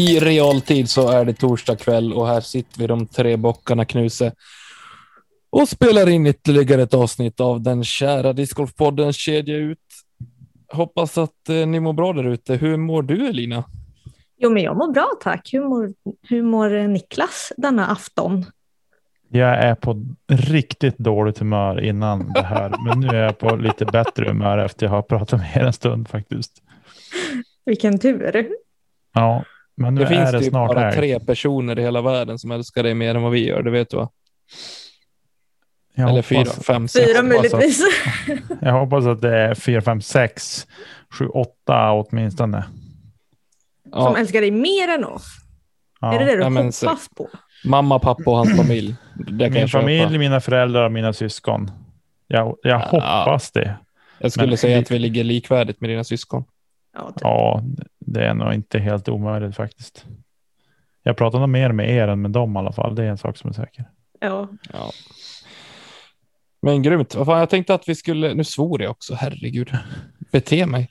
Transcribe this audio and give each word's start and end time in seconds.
I 0.00 0.20
realtid 0.20 0.90
så 0.90 1.08
är 1.08 1.24
det 1.24 1.32
torsdag 1.32 1.76
kväll 1.76 2.12
och 2.12 2.26
här 2.26 2.40
sitter 2.40 2.78
vi 2.78 2.86
de 2.86 3.06
tre 3.06 3.36
bockarna 3.36 3.84
Knuse 3.84 4.32
och 5.50 5.68
spelar 5.68 6.08
in 6.08 6.26
ytterligare 6.26 6.82
ett 6.82 6.94
avsnitt 6.94 7.40
av 7.40 7.60
den 7.60 7.84
kära 7.84 8.32
discgolfpoddens 8.32 9.16
kedja 9.16 9.56
ut. 9.56 9.78
Hoppas 10.72 11.18
att 11.18 11.48
eh, 11.48 11.66
ni 11.66 11.80
mår 11.80 11.92
bra 11.92 12.12
där 12.12 12.24
ute. 12.24 12.54
Hur 12.54 12.76
mår 12.76 13.02
du 13.02 13.28
Elina? 13.28 13.64
Jo, 14.38 14.50
men 14.50 14.62
jag 14.62 14.76
mår 14.76 14.92
bra 14.92 15.10
tack. 15.22 15.48
Hur 15.52 15.68
mår, 15.68 15.92
hur 16.22 16.42
mår 16.42 16.88
Niklas 16.88 17.52
denna 17.56 17.86
afton? 17.86 18.44
Jag 19.28 19.64
är 19.64 19.74
på 19.74 20.06
riktigt 20.28 20.98
dåligt 20.98 21.38
humör 21.38 21.80
innan 21.80 22.32
det 22.32 22.42
här, 22.42 22.74
men 22.84 23.00
nu 23.00 23.06
är 23.06 23.22
jag 23.22 23.38
på 23.38 23.56
lite 23.56 23.84
bättre 23.84 24.28
humör 24.28 24.58
efter 24.58 24.86
jag 24.86 24.90
har 24.90 25.02
pratat 25.02 25.40
med 25.40 25.56
er 25.56 25.64
en 25.64 25.72
stund 25.72 26.08
faktiskt. 26.08 26.62
Vilken 27.64 27.98
tur. 27.98 28.48
Ja, 29.14 29.44
men 29.80 29.94
nu 29.94 30.00
Det 30.00 30.06
finns 30.06 30.28
är 30.28 30.32
det 30.32 30.38
typ 30.40 30.48
snart 30.48 30.68
bara 30.74 30.80
här. 30.80 30.92
tre 30.92 31.20
personer 31.20 31.78
i 31.78 31.82
hela 31.82 32.02
världen 32.02 32.38
som 32.38 32.50
älskar 32.50 32.82
dig 32.82 32.94
mer 32.94 33.14
än 33.14 33.22
vad 33.22 33.32
vi 33.32 33.46
gör, 33.46 33.62
det 33.62 33.70
vet 33.70 33.90
du 33.90 33.96
va? 33.96 34.08
Jag 35.94 36.10
Eller 36.10 36.22
fyra, 36.22 36.44
fem, 36.44 36.88
sex. 36.88 37.06
Fyra 37.12 37.22
möjligtvis. 37.22 37.82
Jag 38.60 38.72
hoppas 38.72 39.06
att 39.06 39.20
det 39.20 39.36
är 39.38 39.54
4, 39.54 39.80
5, 39.82 40.00
6, 40.00 40.66
7, 41.18 41.26
8 41.26 41.92
åtminstone. 41.92 42.62
Som 43.82 43.92
Ja, 43.92 44.16
älskar 44.18 44.40
dig 44.40 44.50
mer 44.50 44.88
än 44.88 45.04
oss. 45.04 45.26
Ja. 46.00 46.14
Är 46.14 46.18
det 46.18 46.24
det 46.24 46.44
du 46.44 46.50
men 46.50 46.64
hoppas 46.64 47.08
på? 47.16 47.28
mamma, 47.64 47.98
pappa 47.98 48.30
och 48.30 48.36
hans 48.36 48.56
familj. 48.56 48.94
Det 49.16 49.44
kan 49.44 49.52
Min 49.54 49.68
köpa. 49.68 49.80
familj, 49.82 50.18
mina 50.18 50.40
föräldrar 50.40 50.84
och 50.84 50.92
mina 50.92 51.12
syskon. 51.12 51.70
Jag, 52.26 52.56
jag 52.62 52.80
Ja. 52.80 52.88
hoppas 52.90 53.50
det. 53.52 53.76
Jag 54.18 54.32
skulle 54.32 54.46
men- 54.48 54.56
säga 54.58 54.78
att 54.78 54.90
vi 54.90 54.98
ligger 54.98 55.24
likvärdigt 55.24 55.80
med 55.80 55.90
dina 55.90 56.04
syskon. 56.04 56.44
Ja, 56.92 57.06
typ. 57.12 57.20
Ja, 57.20 57.62
det 57.98 58.24
är 58.24 58.34
nog 58.34 58.54
inte 58.54 58.78
helt 58.78 59.08
omöjligt 59.08 59.56
faktiskt. 59.56 60.06
Jag 61.02 61.16
pratar 61.16 61.38
nog 61.40 61.48
mer 61.48 61.72
med 61.72 61.90
er 61.90 62.08
än 62.08 62.22
med 62.22 62.30
dem 62.30 62.56
i 62.56 62.58
alla 62.58 62.72
fall. 62.72 62.94
Det 62.94 63.04
är 63.04 63.08
en 63.08 63.18
sak 63.18 63.36
som 63.36 63.50
är 63.50 63.54
säker. 63.54 63.84
ja. 64.20 64.48
Ja. 64.72 64.92
Men 66.62 66.82
grymt. 66.82 67.12
Fan, 67.12 67.38
jag 67.38 67.50
tänkte 67.50 67.74
att 67.74 67.88
vi 67.88 67.94
skulle, 67.94 68.34
nu 68.34 68.44
svor 68.44 68.82
jag 68.82 68.90
också, 68.90 69.14
herregud. 69.14 69.70
Bete 70.32 70.66
mig. 70.66 70.88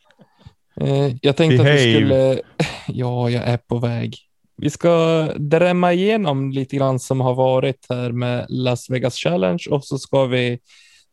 Eh, 0.82 1.16
jag 1.22 1.36
tänkte 1.36 1.62
att 1.62 1.68
vi 1.68 1.94
Behave. 1.94 1.96
skulle, 1.96 2.42
ja, 2.88 3.30
jag 3.30 3.44
är 3.44 3.58
på 3.58 3.78
väg. 3.78 4.16
Vi 4.58 4.70
ska 4.70 5.24
drämma 5.38 5.94
igenom 5.94 6.52
lite 6.52 6.76
grann 6.76 7.00
som 7.00 7.22
har 7.22 7.34
varit 7.34 7.86
här 7.90 8.12
med 8.12 8.46
Las 8.50 8.90
Vegas 8.90 9.16
Challenge 9.16 9.64
och 9.70 9.86
så 9.86 9.98
ska 9.98 10.26
vi 10.26 10.60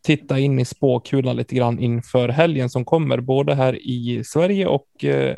titta 0.07 0.39
in 0.39 0.59
i 0.59 0.65
spåkulan 0.65 1.37
lite 1.37 1.55
grann 1.55 1.79
inför 1.79 2.29
helgen 2.29 2.71
som 2.71 2.85
kommer, 2.85 3.21
både 3.21 3.55
här 3.55 3.87
i 3.87 4.23
Sverige 4.25 4.67
och 4.67 5.05
eh, 5.05 5.37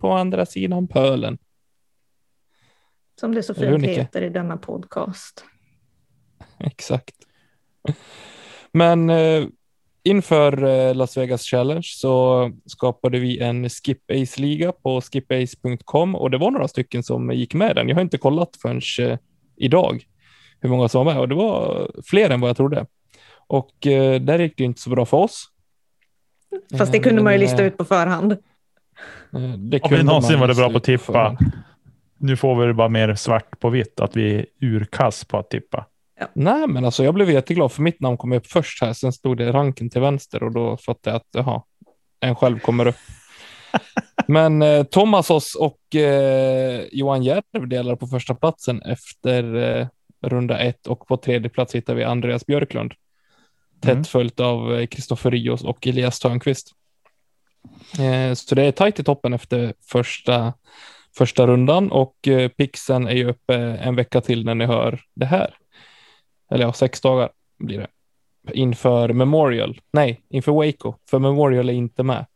på 0.00 0.12
andra 0.12 0.46
sidan 0.46 0.88
pölen. 0.88 1.38
Som 3.20 3.34
det 3.34 3.42
så 3.42 3.54
fint 3.54 3.86
heter 3.86 4.22
i 4.22 4.28
denna 4.28 4.56
podcast. 4.56 5.44
Exakt. 6.58 7.14
Men 8.72 9.10
eh, 9.10 9.44
inför 10.02 10.64
eh, 10.64 10.94
Las 10.94 11.16
Vegas 11.16 11.42
Challenge 11.42 11.86
så 11.86 12.50
skapade 12.66 13.18
vi 13.18 13.38
en 13.38 13.68
Skip 13.68 14.10
Ace-liga 14.10 14.72
på 14.72 15.00
skipace.com 15.00 16.14
och 16.14 16.30
det 16.30 16.38
var 16.38 16.50
några 16.50 16.68
stycken 16.68 17.02
som 17.02 17.30
gick 17.30 17.54
med 17.54 17.76
den. 17.76 17.88
Jag 17.88 17.96
har 17.96 18.02
inte 18.02 18.18
kollat 18.18 18.58
förrän 18.62 19.10
eh, 19.10 19.18
idag 19.56 20.04
hur 20.60 20.68
många 20.68 20.88
som 20.88 21.06
var 21.06 21.12
med 21.14 21.20
och 21.20 21.28
det 21.28 21.34
var 21.34 21.90
fler 22.04 22.30
än 22.30 22.40
vad 22.40 22.50
jag 22.50 22.56
trodde. 22.56 22.86
Och 23.46 23.86
eh, 23.86 24.20
där 24.20 24.38
gick 24.38 24.56
det 24.56 24.64
inte 24.64 24.80
så 24.80 24.90
bra 24.90 25.06
för 25.06 25.16
oss. 25.16 25.48
Fast 26.78 26.92
det 26.92 26.98
Eh, 26.98 27.02
kunde 27.02 27.22
man 27.22 27.32
ju 27.32 27.38
men, 27.38 27.46
lista 27.46 27.62
eh, 27.62 27.66
ut 27.66 27.76
på 27.76 27.84
förhand. 27.84 28.32
eh, 28.32 28.38
Det 29.40 29.80
Om 29.80 29.90
vi 29.90 30.02
någonsin 30.02 30.38
man 30.38 30.48
varit 30.48 30.56
bra 30.56 30.70
på 30.70 30.76
att 30.76 30.84
tippa. 30.84 31.38
Nu 32.18 32.36
får 32.36 32.60
vi 32.60 32.66
det 32.66 32.74
bara 32.74 32.88
mer 32.88 33.14
svart 33.14 33.60
på 33.60 33.70
vitt 33.70 34.00
att 34.00 34.16
vi 34.16 34.34
är 34.34 34.46
urkass 34.60 35.24
på 35.24 35.38
att 35.38 35.50
tippa. 35.50 35.86
Nej, 36.32 36.66
men 36.68 36.84
alltså 36.84 37.04
jag 37.04 37.14
blev 37.14 37.30
jätteglad 37.30 37.72
för 37.72 37.82
mitt 37.82 38.00
namn 38.00 38.16
kom 38.16 38.32
upp 38.32 38.46
först 38.46 38.82
här. 38.82 38.92
Sen 38.92 39.12
stod 39.12 39.36
det 39.36 39.52
ranken 39.52 39.90
till 39.90 40.00
vänster 40.00 40.42
och 40.42 40.52
då 40.52 40.76
fattade 40.76 41.14
jag 41.14 41.16
att 41.16 41.46
jaha, 41.46 41.62
en 42.20 42.34
själv 42.34 42.58
kommer 42.58 42.86
upp. 42.86 42.96
men 44.26 44.62
eh, 44.62 44.82
Thomasos 44.82 45.54
och 45.54 45.96
eh, 45.96 46.84
Johan 46.92 47.22
Järv 47.22 47.68
delar 47.68 47.96
på 47.96 48.06
första 48.06 48.34
platsen 48.34 48.82
efter 48.82 49.54
eh, 49.54 49.86
runda 50.22 50.58
ett 50.58 50.86
och 50.86 51.06
på 51.06 51.16
tredje 51.16 51.48
plats 51.48 51.74
hittar 51.74 51.94
vi 51.94 52.04
Andreas 52.04 52.46
Björklund. 52.46 52.92
Mm. 53.84 53.88
Tätt 53.88 53.92
Mm. 53.92 54.04
följt 54.04 54.40
av 54.40 54.74
eh, 54.74 54.86
Kristoffer 54.86 55.30
Rios 55.30 55.64
och 55.64 55.86
Elias 55.86 56.20
Törnqvist. 56.20 56.72
Eh, 57.98 58.34
så 58.34 58.54
det 58.54 58.62
är 58.62 58.72
tajt 58.72 59.00
i 59.00 59.04
toppen 59.04 59.32
efter 59.32 59.74
första, 59.82 60.54
första 61.16 61.46
rundan 61.46 61.92
och 61.92 62.28
eh, 62.28 62.48
Pixen 62.48 63.06
är 63.06 63.14
ju 63.14 63.28
uppe 63.28 63.54
en 63.56 63.96
vecka 63.96 64.20
till 64.20 64.44
när 64.44 64.54
ni 64.54 64.66
hör 64.66 65.00
det 65.14 65.26
här 65.26 65.54
eller 66.52 66.64
ja, 66.64 66.72
sex 66.72 67.00
dagar 67.00 67.30
blir 67.58 67.78
det, 67.78 67.88
inför 68.58 69.12
Memorial. 69.12 69.80
Nej, 69.92 70.20
inför 70.28 70.52
Waco, 70.52 70.94
för 71.10 71.18
Memorial 71.18 71.68
är 71.68 71.72
inte 71.72 72.02
med. 72.02 72.26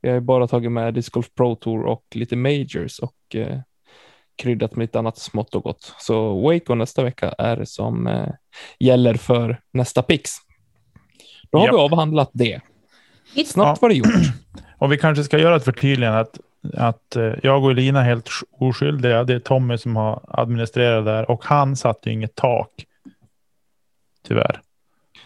Vi 0.00 0.08
har 0.08 0.14
ju 0.14 0.20
bara 0.20 0.48
tagit 0.48 0.72
med 0.72 0.94
Disc 0.94 1.08
Golf 1.08 1.34
Pro 1.34 1.54
Tour 1.54 1.82
och 1.82 2.04
lite 2.14 2.36
Majors 2.36 2.98
och 2.98 3.34
eh, 3.34 3.58
kryddat 4.36 4.76
med 4.76 4.84
lite 4.84 4.98
annat 4.98 5.18
smått 5.18 5.54
och 5.54 5.62
gott. 5.62 5.94
Så 5.98 6.40
Waco 6.40 6.74
nästa 6.74 7.02
vecka 7.04 7.34
är 7.38 7.56
det 7.56 7.66
som 7.66 8.06
eh, 8.06 8.28
gäller 8.78 9.14
för 9.14 9.60
nästa 9.72 10.02
Pix. 10.02 10.30
Då 11.50 11.58
har 11.58 11.66
Japp. 11.66 11.74
vi 11.74 11.78
avhandlat 11.78 12.30
det. 12.32 12.60
Snabbt 13.46 13.56
Ja. 13.56 13.76
var 13.80 13.88
det 13.88 13.94
gjort. 13.94 14.08
Och 14.78 14.92
vi 14.92 14.98
kanske 14.98 15.24
ska 15.24 15.38
göra 15.38 15.56
ett 15.56 15.64
förtydligande 15.64 16.18
att, 16.20 16.38
att 16.74 17.16
eh, 17.16 17.32
jag 17.42 17.64
och 17.64 17.70
Elina 17.70 18.00
är 18.00 18.04
helt 18.04 18.28
oskyldiga. 18.50 19.24
Det 19.24 19.34
är 19.34 19.38
Tommy 19.40 19.78
som 19.78 19.96
har 19.96 20.20
administrerat 20.28 21.04
det 21.04 21.10
där 21.12 21.30
och 21.30 21.44
han 21.44 21.76
satte 21.76 22.08
ju 22.08 22.14
inget 22.14 22.34
tak. 22.34 22.70
Tyvärr. 24.28 24.60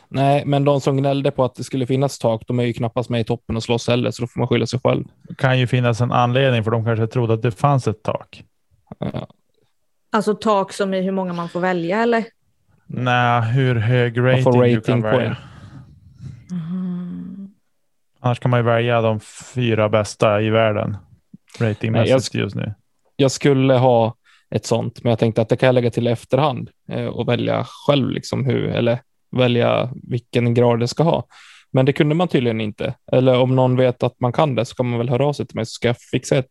Nej, 0.09 0.43
men 0.47 0.65
de 0.65 0.81
som 0.81 0.97
gnällde 0.97 1.31
på 1.31 1.45
att 1.45 1.55
det 1.55 1.65
skulle 1.65 1.87
finnas 1.87 2.19
tak, 2.19 2.43
de 2.47 2.59
är 2.61 2.65
ju 2.65 2.73
knappast 2.73 3.11
med 3.11 3.21
i 3.21 3.25
toppen 3.25 3.57
och 3.57 3.63
slåss 3.63 3.89
heller, 3.89 4.11
så 4.11 4.23
då 4.23 4.27
får 4.27 4.41
man 4.41 4.49
skylla 4.49 4.67
sig 4.67 4.81
själv. 4.85 5.05
Det 5.29 5.35
kan 5.35 5.59
ju 5.59 5.67
finnas 5.67 6.01
en 6.01 6.13
anledning 6.13 6.65
för 6.65 6.71
de 6.71 6.85
kanske 6.85 7.07
trodde 7.07 7.35
att 7.35 7.43
det 7.43 7.51
fanns 7.53 7.89
ett 7.89 8.03
tak. 8.03 8.45
Ja. 8.99 9.27
Alltså 10.13 10.35
tak 10.35 10.73
som 10.73 10.95
i 10.95 11.03
hur 11.03 11.13
många 11.13 11.33
man 11.33 11.49
får 11.49 11.61
välja 11.61 12.03
eller? 12.03 12.25
Nej, 12.87 13.43
hur 13.43 13.75
hög 13.75 14.17
Man 14.17 14.27
rating, 14.27 14.43
får 14.45 14.63
du 14.65 14.81
kan 14.81 15.03
välja. 15.03 15.37
Annars 18.25 18.39
kan 18.39 18.51
man 18.51 18.61
ju 18.61 18.65
välja 18.65 19.01
de 19.01 19.21
fyra 19.55 19.89
bästa 19.89 20.43
i 20.43 20.51
världen. 20.51 20.97
Ratingmässigt 21.61 22.35
just 22.35 22.57
nu. 22.57 22.75
jag 23.17 23.31
skulle 23.31 23.75
ha 23.75 24.15
ett 24.51 24.67
sånt, 24.67 25.05
men 25.05 25.11
jag 25.11 25.19
tänkte 25.19 25.43
att 25.43 25.49
det 25.49 25.57
kan 25.57 25.67
jag 25.67 25.75
lägga 25.75 25.91
till 25.91 26.07
efterhand 26.07 26.71
eh, 26.89 27.07
och 27.07 27.29
välja 27.29 27.65
själv 27.87 28.11
liksom 28.11 28.47
hur, 28.47 28.69
eller 28.69 28.99
välja 29.37 29.91
vilken 30.03 30.55
grad 30.55 30.81
det 30.81 30.89
ska 30.89 31.03
ha. 31.03 31.27
Men 31.71 31.87
det 31.87 31.93
kunde 31.93 32.15
man 32.15 32.29
tydligen 32.29 32.61
inte. 32.61 32.95
Eller 33.13 33.41
om 33.41 33.57
någon 33.57 33.77
vet 33.77 34.03
att 34.03 34.21
man 34.21 34.33
kan 34.33 34.55
det 34.55 34.65
så 34.65 34.75
kan 34.75 34.87
man 34.87 34.99
väl 34.99 35.09
höra 35.09 35.27
av 35.27 35.33
sig 35.33 35.47
till 35.47 35.57
mig 35.57 35.67
så 35.67 35.71
ska 35.71 35.89
jag 35.89 35.97
fixa 35.99 36.39
ett 36.39 36.51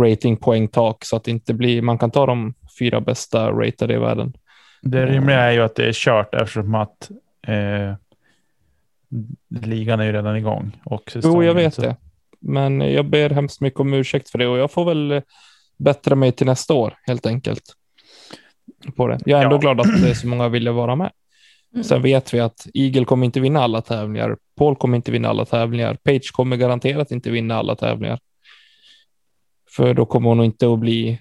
ratingpoängtak 0.00 1.04
så 1.04 1.16
att 1.16 1.24
det 1.24 1.30
inte 1.30 1.54
blir, 1.54 1.82
man 1.82 1.98
kan 1.98 2.10
ta 2.10 2.26
de 2.26 2.54
fyra 2.78 3.00
bästa 3.00 3.50
ratade 3.50 3.94
i 3.94 3.98
världen. 3.98 4.32
Det 4.82 5.06
rimliga 5.06 5.40
är 5.40 5.52
ju 5.52 5.62
att 5.62 5.74
det 5.74 5.88
är 5.88 5.92
kört 5.92 6.34
eftersom 6.34 6.74
att 6.74 7.10
eh, 7.46 7.94
ligan 9.60 10.00
är 10.00 10.04
ju 10.04 10.12
redan 10.12 10.36
igång. 10.36 10.76
Och 10.84 11.12
Jo, 11.14 11.44
jag 11.44 11.54
vet 11.54 11.74
så- 11.74 11.82
det. 11.82 11.96
Men 12.40 12.80
jag 12.80 13.06
ber 13.10 13.30
hemskt 13.30 13.60
mycket 13.60 13.80
om 13.80 13.94
ursäkt 13.94 14.30
för 14.30 14.38
det 14.38 14.46
och 14.46 14.58
jag 14.58 14.70
får 14.70 14.84
väl 14.84 15.12
eh, 15.12 15.22
bättra 15.78 16.14
mig 16.14 16.32
till 16.32 16.46
nästa 16.46 16.74
år 16.74 16.94
helt 17.06 17.26
enkelt. 17.26 17.62
På 18.96 19.06
det. 19.08 19.18
Jag 19.24 19.40
är 19.40 19.44
ändå 19.44 19.56
Ja. 19.56 19.60
glad 19.60 19.80
att 19.80 20.02
det 20.02 20.10
är 20.10 20.14
så 20.14 20.26
många 20.26 20.48
ville 20.48 20.70
vara 20.70 20.96
med. 20.96 21.10
Mm. 21.74 21.84
Sen 21.84 22.02
vet 22.02 22.34
vi 22.34 22.40
att 22.40 22.66
Eagle 22.74 23.04
kommer 23.04 23.24
inte 23.26 23.40
vinna 23.40 23.60
alla 23.60 23.80
tävlingar. 23.82 24.36
Paul 24.58 24.76
kommer 24.76 24.96
inte 24.96 25.12
vinna 25.12 25.28
alla 25.28 25.44
tävlingar. 25.44 25.94
Page 25.94 26.30
kommer 26.32 26.56
garanterat 26.56 27.10
inte 27.10 27.30
vinna 27.30 27.54
alla 27.56 27.76
tävlingar. 27.76 28.18
För 29.70 29.94
då 29.94 30.06
kommer 30.06 30.28
hon 30.28 30.44
inte 30.44 30.72
att 30.72 30.78
bli 30.78 31.18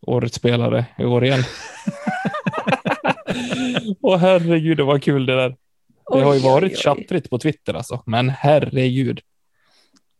årets 0.00 0.36
spelare 0.36 0.86
i 0.98 1.04
år 1.04 1.24
igen. 1.24 1.42
Åh 4.02 4.16
herregud, 4.18 4.76
det 4.76 4.84
var 4.84 4.98
kul 4.98 5.26
det 5.26 5.36
där. 5.36 5.56
Det 6.12 6.20
har 6.22 6.34
ju 6.34 6.40
varit 6.40 6.78
tjattrigt 6.78 7.30
på 7.30 7.38
Twitter 7.38 7.74
alltså, 7.74 8.02
men 8.06 8.28
herregud. 8.30 9.20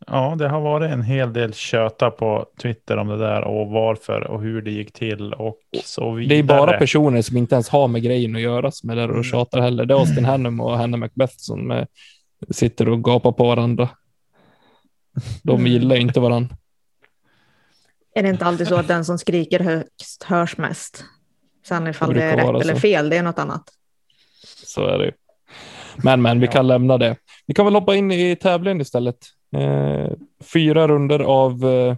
Ja, 0.06 0.34
det 0.38 0.48
har 0.48 0.60
varit 0.60 0.90
en 0.90 1.02
hel 1.02 1.32
del 1.32 1.54
köta 1.54 2.10
på 2.10 2.46
Twitter 2.62 2.96
om 2.96 3.08
det 3.08 3.16
där 3.18 3.44
och 3.44 3.68
varför 3.68 4.20
och 4.20 4.42
hur 4.42 4.62
det 4.62 4.70
gick 4.70 4.92
till 4.92 5.32
och 5.32 5.58
så 5.84 6.12
vidare. 6.12 6.34
Det 6.34 6.38
är 6.38 6.42
bara 6.42 6.78
personer 6.78 7.22
som 7.22 7.36
inte 7.36 7.54
ens 7.54 7.68
har 7.68 7.88
med 7.88 8.02
grejen 8.02 8.36
att 8.36 8.42
göra 8.42 8.70
som 8.70 8.90
är 8.90 8.96
där 8.96 9.04
Mm. 9.04 9.18
och 9.18 9.24
tjatar 9.24 9.60
heller. 9.60 9.86
Det 9.86 9.94
är 9.94 9.98
Austin 9.98 10.24
Hannum 10.24 10.60
och 10.60 10.78
Hannah 10.78 10.98
Macbeth 11.00 11.34
som 11.36 11.70
eh, 11.70 11.84
sitter 12.50 12.88
och 12.88 13.04
gapar 13.04 13.32
på 13.32 13.46
varandra. 13.46 13.88
De 15.42 15.60
Mm. 15.60 15.72
gillar 15.72 15.96
ju 15.96 16.02
inte 16.02 16.20
varandra. 16.20 16.56
Är 18.14 18.22
det 18.22 18.28
inte 18.28 18.44
alltid 18.44 18.68
så 18.68 18.76
att 18.76 18.88
den 18.88 19.04
som 19.04 19.18
skriker 19.18 19.60
högst 19.60 20.22
hörs 20.22 20.56
mest? 20.58 21.04
Sen 21.68 21.86
ifall 21.86 22.08
Det 22.14 22.20
det, 22.20 22.24
är 22.24 22.52
rätt 22.52 22.62
eller 22.62 22.74
fel, 22.74 23.08
det 23.10 23.16
är 23.16 23.22
något 23.22 23.38
annat. 23.38 23.62
Så 24.64 24.86
är 24.86 24.98
det 24.98 25.04
ju. 25.04 25.12
Men, 26.04 26.22
men, 26.22 26.40
vi 26.40 26.46
Ja. 26.46 26.52
kan 26.52 26.66
lämna 26.66 26.98
det. 26.98 27.16
Vi 27.46 27.54
kan 27.54 27.64
väl 27.64 27.74
hoppa 27.74 27.94
in 27.94 28.12
i 28.12 28.36
tävlingen 28.36 28.80
istället. 28.80 29.16
Eh, 29.56 30.10
fyra 30.52 30.88
runder 30.88 31.18
av 31.20 31.64
eh, 31.64 31.96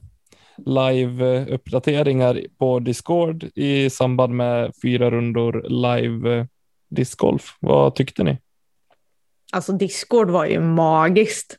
live-uppdateringar 0.67 2.47
på 2.59 2.79
Discord 2.79 3.45
i 3.55 3.91
samband 3.91 4.35
med 4.35 4.73
fyra 4.83 5.11
rundor 5.11 5.65
live 5.69 6.39
eh, 6.39 6.45
discgolf. 6.89 7.57
Vad 7.61 7.95
tyckte 7.95 8.23
ni? 8.25 8.39
Alltså 9.53 9.73
Discord 9.73 10.31
var 10.31 10.45
ju 10.47 10.61
magiskt. 10.61 11.57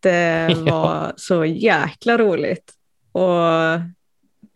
Det 0.00 0.56
Ja. 0.66 0.82
var 0.82 1.12
så 1.16 1.44
jäkla 1.44 2.18
roligt. 2.18 2.72
Och 3.12 3.38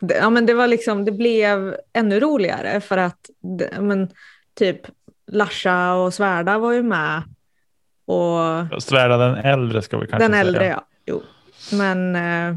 det, 0.01 0.15
ja, 0.15 0.29
men 0.29 0.45
det 0.45 0.53
var 0.53 0.67
liksom, 0.67 1.05
det 1.05 1.11
blev 1.11 1.75
ännu 1.93 2.19
roligare 2.19 2.81
för 2.81 2.97
att 2.97 3.29
det, 3.57 3.69
ja, 3.75 3.81
men, 3.81 4.09
typ 4.55 4.81
Larsa 5.31 5.93
och 5.93 6.13
Svärda 6.13 6.57
var 6.57 6.71
ju 6.73 6.83
med. 6.83 7.23
Och 8.05 8.83
Svärda 8.83 9.17
den 9.17 9.35
äldre 9.35 9.81
ska 9.81 9.97
vi 9.97 10.07
kanske 10.07 10.23
den 10.23 10.31
säga. 10.31 10.41
äldre, 10.41 10.65
ja. 10.67 10.83
Jo. 11.05 11.21
Men 11.71 12.15
eh, 12.15 12.55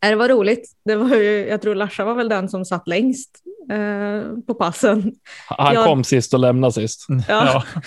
det 0.00 0.14
var 0.14 0.28
roligt. 0.28 0.72
Det 0.84 0.96
var 0.96 1.16
ju, 1.16 1.46
jag 1.48 1.62
tror 1.62 1.74
Larsa 1.74 2.04
var 2.04 2.14
väl 2.14 2.28
den 2.28 2.48
som 2.48 2.64
satt 2.64 2.88
längst 2.88 3.30
eh, 3.70 4.32
på 4.46 4.54
passen. 4.54 5.12
Han 5.48 5.74
Ja. 5.74 5.84
kom 5.84 6.04
sist 6.04 6.34
och 6.34 6.40
lämnade 6.40 6.72
sist. 6.72 7.06
Ja. 7.28 7.62
Ja. 7.74 7.82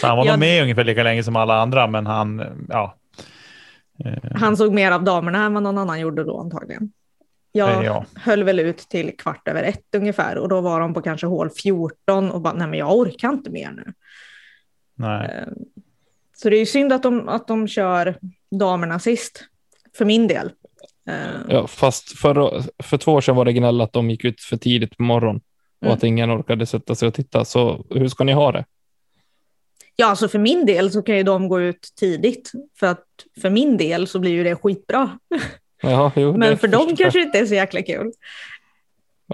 Så 0.00 0.06
han 0.06 0.16
var 0.16 0.24
Ja. 0.26 0.32
nog 0.32 0.40
med 0.40 0.62
ungefär 0.62 0.84
lika 0.84 1.02
länge 1.02 1.22
som 1.22 1.36
alla 1.36 1.60
andra, 1.62 1.86
men 1.86 2.06
han, 2.06 2.42
ja. 2.68 2.96
Eh, 4.04 4.30
Han 4.34 4.56
såg 4.56 4.72
mer 4.72 4.92
av 4.92 5.04
damerna 5.04 5.44
än 5.44 5.54
vad 5.54 5.62
någon 5.62 5.78
annan 5.78 6.00
gjorde 6.00 6.24
då 6.24 6.40
antagligen. 6.40 6.92
Jag 7.52 7.84
ja. 7.84 8.04
höll 8.14 8.44
väl 8.44 8.58
ut 8.60 8.78
till 8.78 9.16
kvart 9.16 9.48
över 9.48 9.62
ett 9.62 9.94
ungefär 9.96 10.38
och 10.38 10.48
då 10.48 10.60
var 10.60 10.80
de 10.80 10.94
på 10.94 11.02
kanske 11.02 11.26
hål 11.26 11.50
14 11.50 12.30
och 12.30 12.40
bara 12.40 12.54
nej 12.54 12.66
men 12.68 12.78
jag 12.78 12.96
orkar 12.96 13.28
inte 13.28 13.50
mer 13.50 13.70
nu. 13.70 13.92
Nej. 14.94 15.30
Eh, 15.30 15.52
Så 16.36 16.50
det 16.50 16.56
är 16.56 16.60
ju 16.60 16.66
synd 16.66 16.92
att 16.92 17.02
de, 17.02 17.28
att 17.28 17.48
de 17.48 17.68
kör 17.68 18.18
damerna 18.50 18.98
sist, 18.98 19.44
för 19.98 20.04
min 20.04 20.26
del. 20.26 20.50
Eh, 21.08 21.14
Ja, 21.48 21.66
fast 21.66 22.18
för, 22.18 22.62
för 22.82 22.96
två 22.96 23.12
år 23.12 23.20
sedan 23.20 23.36
var 23.36 23.44
det 23.44 23.52
gnäll 23.52 23.80
att 23.80 23.92
de 23.92 24.10
gick 24.10 24.24
ut 24.24 24.40
för 24.40 24.56
tidigt 24.56 24.96
på 24.96 25.02
morgonen 25.02 25.36
och 25.80 25.86
Mm. 25.86 25.94
att 25.96 26.04
ingen 26.04 26.30
orkade 26.30 26.66
sätta 26.66 26.94
sig 26.94 27.08
och 27.08 27.14
titta. 27.14 27.44
Så 27.44 27.86
hur 27.90 28.08
ska 28.08 28.24
ni 28.24 28.32
ha 28.32 28.52
det? 28.52 28.64
Ja, 29.96 30.06
alltså 30.06 30.28
för 30.28 30.38
min 30.38 30.66
del 30.66 30.90
så 30.90 31.02
kan 31.02 31.16
ju 31.16 31.22
de 31.22 31.48
gå 31.48 31.60
ut 31.60 31.88
tidigt. 32.00 32.52
För 32.78 32.86
att 32.86 33.04
för 33.40 33.50
min 33.50 33.76
del 33.76 34.06
så 34.06 34.18
blir 34.18 34.30
ju 34.30 34.44
det 34.44 34.56
skitbra. 34.56 35.18
Ja, 35.82 36.12
jo, 36.16 36.36
Men 36.36 36.58
för 36.58 36.68
dem 36.68 36.96
kanske 36.96 37.18
det 37.18 37.22
inte 37.24 37.38
är 37.38 37.46
så 37.46 37.54
jäkla 37.54 37.82
kul. 37.82 38.12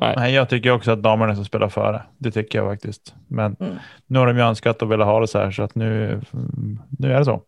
Nej. 0.01 0.15
Nej, 0.17 0.35
jag 0.35 0.49
tycker 0.49 0.71
också 0.71 0.91
att 0.91 1.03
damerna 1.03 1.35
ska 1.35 1.45
spela 1.45 1.71
före. 1.71 2.03
Det 2.19 2.31
tycker 2.31 2.59
jag 2.59 2.73
faktiskt. 2.73 3.15
Men 3.29 3.57
Mm. 3.61 3.75
nu 4.07 4.19
har 4.19 4.27
de 4.27 4.37
ju 4.37 4.43
önskat 4.43 4.83
och 4.83 4.91
velat 4.91 5.07
ha 5.07 5.21
det 5.21 5.29
så 5.29 5.39
här, 5.39 5.51
så 5.51 5.63
att 5.63 5.75
nu, 5.75 6.13
mm, 6.33 6.79
nu 6.99 7.13
är 7.13 7.19
det 7.19 7.25
så. 7.25 7.43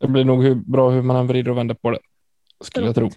Det 0.00 0.08
blir 0.08 0.24
nog 0.24 0.42
hur 0.44 0.54
bra 0.54 0.90
hur 0.90 1.02
man 1.02 1.16
än 1.16 1.26
vrider 1.26 1.50
och 1.50 1.58
vänder 1.58 1.74
på 1.74 1.90
det. 1.90 1.98
Skulle 2.64 2.86
jag 2.86 2.94
tro. 2.94 3.10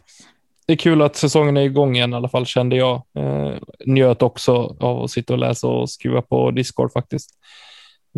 Det 0.67 0.73
är 0.73 0.77
kul 0.77 1.01
att 1.01 1.15
säsongen 1.15 1.57
är 1.57 1.61
igång 1.61 1.95
igen 1.95 2.13
i 2.13 2.15
alla 2.15 2.29
fall 2.29 2.45
kände 2.45 2.75
jag. 2.75 3.01
Eh, 3.17 3.53
njöt 3.85 4.21
också 4.21 4.75
av 4.79 5.03
att 5.03 5.11
sitta 5.11 5.33
och 5.33 5.39
läsa 5.39 5.67
och 5.67 5.89
skriva 5.89 6.21
på 6.21 6.51
Discord 6.51 6.91
faktiskt. 6.91 7.29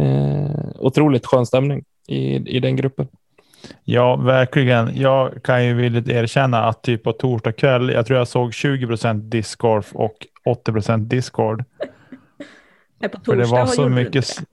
Eh, 0.02 0.70
otroligt 0.76 1.26
skön 1.26 1.46
stämning 1.46 1.84
i, 2.08 2.36
i 2.56 2.60
den 2.60 2.76
gruppen. 2.76 3.08
Ja, 3.84 4.16
verkligen. 4.16 4.96
Jag 4.98 5.44
kan 5.44 5.66
ju 5.66 5.74
villigt 5.74 6.10
erkänna 6.10 6.64
att 6.64 6.82
typ 6.82 7.04
på 7.04 7.12
torsdag 7.14 7.52
kväll, 7.52 7.90
jag 7.90 8.06
tror 8.06 8.18
jag 8.20 8.28
såg 8.28 8.54
20 8.54 8.88
procent 8.88 9.32
discgolf 9.32 9.96
och 9.96 10.28
80 10.46 10.72
procent 10.72 11.10
discord. 11.10 11.64
Nej, 13.00 13.10
på 13.10 13.20
För 13.26 13.36
det 13.36 13.42
torsdag 13.44 13.58
var 13.60 13.66
så 13.66 13.90
mycket... 13.90 14.38
det. 14.38 14.46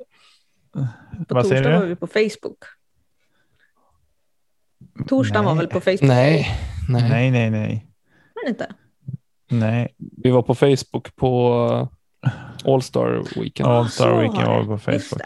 På 1.28 1.34
Vad 1.34 1.44
torsdag 1.48 1.78
var 1.80 1.86
vi 1.86 1.96
på 1.96 2.06
Facebook. 2.06 2.58
Torsdagen 5.08 5.44
var 5.44 5.54
väl 5.54 5.66
på 5.66 5.80
Facebook? 5.80 6.02
Nej, 6.02 6.48
nej. 6.88 7.08
Nej, 7.10 7.30
nej, 7.30 7.50
nej. 7.50 7.86
Men 8.34 8.52
inte. 8.52 8.66
Nej, 9.50 9.94
Vi 9.98 10.30
var 10.30 10.42
på 10.42 10.54
Facebook 10.54 11.16
på 11.16 11.58
eh, 12.26 12.32
All 12.72 12.82
Star 12.82 13.40
Weekend. 13.40 13.68
All 13.68 13.88
Star 13.88 14.04
Så 14.04 14.16
Weekend 14.16 14.46
var 14.46 14.60
det. 14.60 14.66
på 14.84 14.92
Just 14.92 15.08
Facebook. 15.08 15.22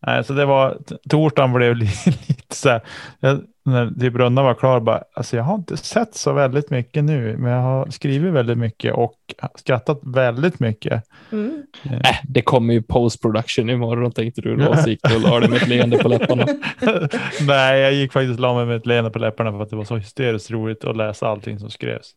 Det. 0.00 0.06
Nej, 0.12 0.24
så 0.24 0.32
det 0.32 0.44
var, 0.44 0.78
torsdagen 1.08 1.52
blev 1.52 1.76
li- 1.76 1.86
lite 2.28 2.56
så 2.56 2.68
här, 2.68 2.80
jag, 3.20 3.40
när 3.64 3.90
typ 4.00 4.14
rundan 4.14 4.44
var 4.44 4.54
klar, 4.54 4.80
bara, 4.80 5.02
alltså 5.14 5.36
jag 5.36 5.44
har 5.44 5.54
inte 5.54 5.76
sett 5.76 6.14
så 6.14 6.32
väldigt 6.32 6.70
mycket 6.70 7.04
nu, 7.04 7.36
men 7.38 7.52
jag 7.52 7.62
har 7.62 7.90
skrivit 7.90 8.32
väldigt 8.32 8.58
mycket 8.58 8.94
och 8.94 9.14
skrattat 9.54 10.00
väldigt 10.02 10.60
mycket. 10.60 11.02
Mm. 11.32 11.62
Äh, 11.84 12.16
det 12.24 12.42
kommer 12.42 12.74
ju 12.74 12.82
post 12.82 13.22
production 13.22 13.70
imorgon 13.70 14.12
tänkte 14.12 14.40
du 14.40 14.56
då. 14.56 14.76
Så 14.76 14.90
gick 14.90 15.00
du 15.08 15.14
och 15.14 15.20
la 15.20 15.40
dig 15.40 15.48
med 15.48 15.62
ett 15.62 15.68
leende 15.68 15.98
på 15.98 16.08
läpparna. 16.08 16.46
Nej, 17.46 17.80
jag 17.80 17.92
gick 17.92 18.12
faktiskt 18.12 18.34
och 18.34 18.40
la 18.40 18.54
mig 18.54 18.66
med 18.66 18.76
ett 18.76 18.86
leende 18.86 19.10
på 19.10 19.18
läpparna 19.18 19.52
för 19.52 19.62
att 19.62 19.70
det 19.70 19.76
var 19.76 19.84
så 19.84 19.96
hysteriskt 19.96 20.50
roligt 20.50 20.84
att 20.84 20.96
läsa 20.96 21.28
allting 21.28 21.58
som 21.58 21.70
skrevs. 21.70 22.14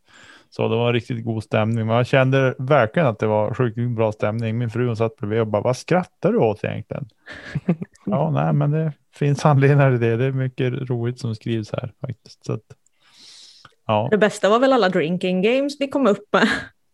Så 0.52 0.68
det 0.68 0.76
var 0.76 0.88
en 0.88 0.94
riktigt 0.94 1.26
god 1.26 1.44
stämning. 1.44 1.88
Men 1.88 1.96
jag 1.96 2.08
kände 2.08 2.56
verkligen 2.58 3.08
att 3.08 3.20
det 3.20 3.28
var 3.28 3.54
sjukt 3.54 3.78
bra 3.78 4.12
stämning. 4.12 4.58
Min 4.58 4.70
fru 4.70 4.88
hon 4.88 4.98
satt 4.98 5.16
bredvid 5.16 5.40
och 5.40 5.48
bara, 5.48 5.62
vad 5.62 5.78
skrattar 5.78 6.32
du 6.32 6.38
åt 6.38 6.64
egentligen? 6.64 7.10
ja, 8.06 8.30
nej, 8.30 8.54
men 8.54 8.72
det 8.72 8.94
finns 9.16 9.46
anledningar 9.46 9.92
till 9.92 10.00
det. 10.00 10.18
Det 10.18 10.26
är 10.26 10.32
mycket 10.32 10.74
roligt 10.74 11.20
som 11.20 11.36
skrivs 11.36 11.72
här 11.72 11.94
faktiskt. 12.02 12.46
Så 12.46 12.54
att, 12.54 12.62
ja, 13.88 14.08
Det 14.12 14.18
bästa 14.18 14.50
var 14.50 14.60
väl 14.60 14.74
alla 14.74 14.90
drinking 14.90 15.42
games 15.42 15.74
vi 15.80 15.88
kom 15.88 16.08
upp 16.08 16.34
med. 16.34 16.48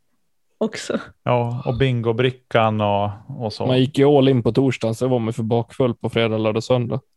Också. 0.57 0.99
ja, 1.23 1.63
och 1.65 1.77
bingobrickan 1.77 2.81
och, 2.81 3.09
och 3.27 3.53
så. 3.53 3.65
Man 3.65 3.79
gick 3.79 3.97
ju 3.97 4.05
all 4.05 4.29
in 4.29 4.43
på 4.43 4.51
torsdagen, 4.51 4.95
så 4.95 5.07
var 5.07 5.19
man 5.19 5.33
för 5.33 5.43
bakfull 5.43 5.93
på 5.93 6.09
fredag, 6.09 6.37
lördag, 6.37 6.63
söndag. 6.63 6.99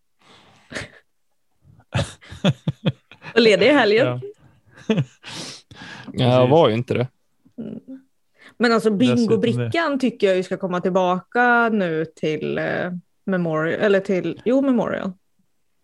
Och 3.35 3.41
ledig 3.41 3.67
i 3.67 3.73
helgen. 3.73 4.07
Ja. 4.07 4.21
Ja, 6.21 6.41
jag 6.41 6.49
var 6.49 6.69
ju 6.69 6.75
inte 6.75 6.95
det. 6.95 7.07
Men 8.59 8.73
alltså 8.73 8.91
bingobrickan 8.91 9.99
tycker 9.99 10.27
jag 10.27 10.37
ju 10.37 10.43
ska 10.43 10.57
komma 10.57 10.81
tillbaka 10.81 11.69
nu 11.73 12.05
till 12.05 12.59
eh, 12.59 12.65
Memorial, 13.27 13.81
eller 13.81 14.01
till, 14.01 14.41
jo 14.45 14.63
Memorial. 14.63 15.13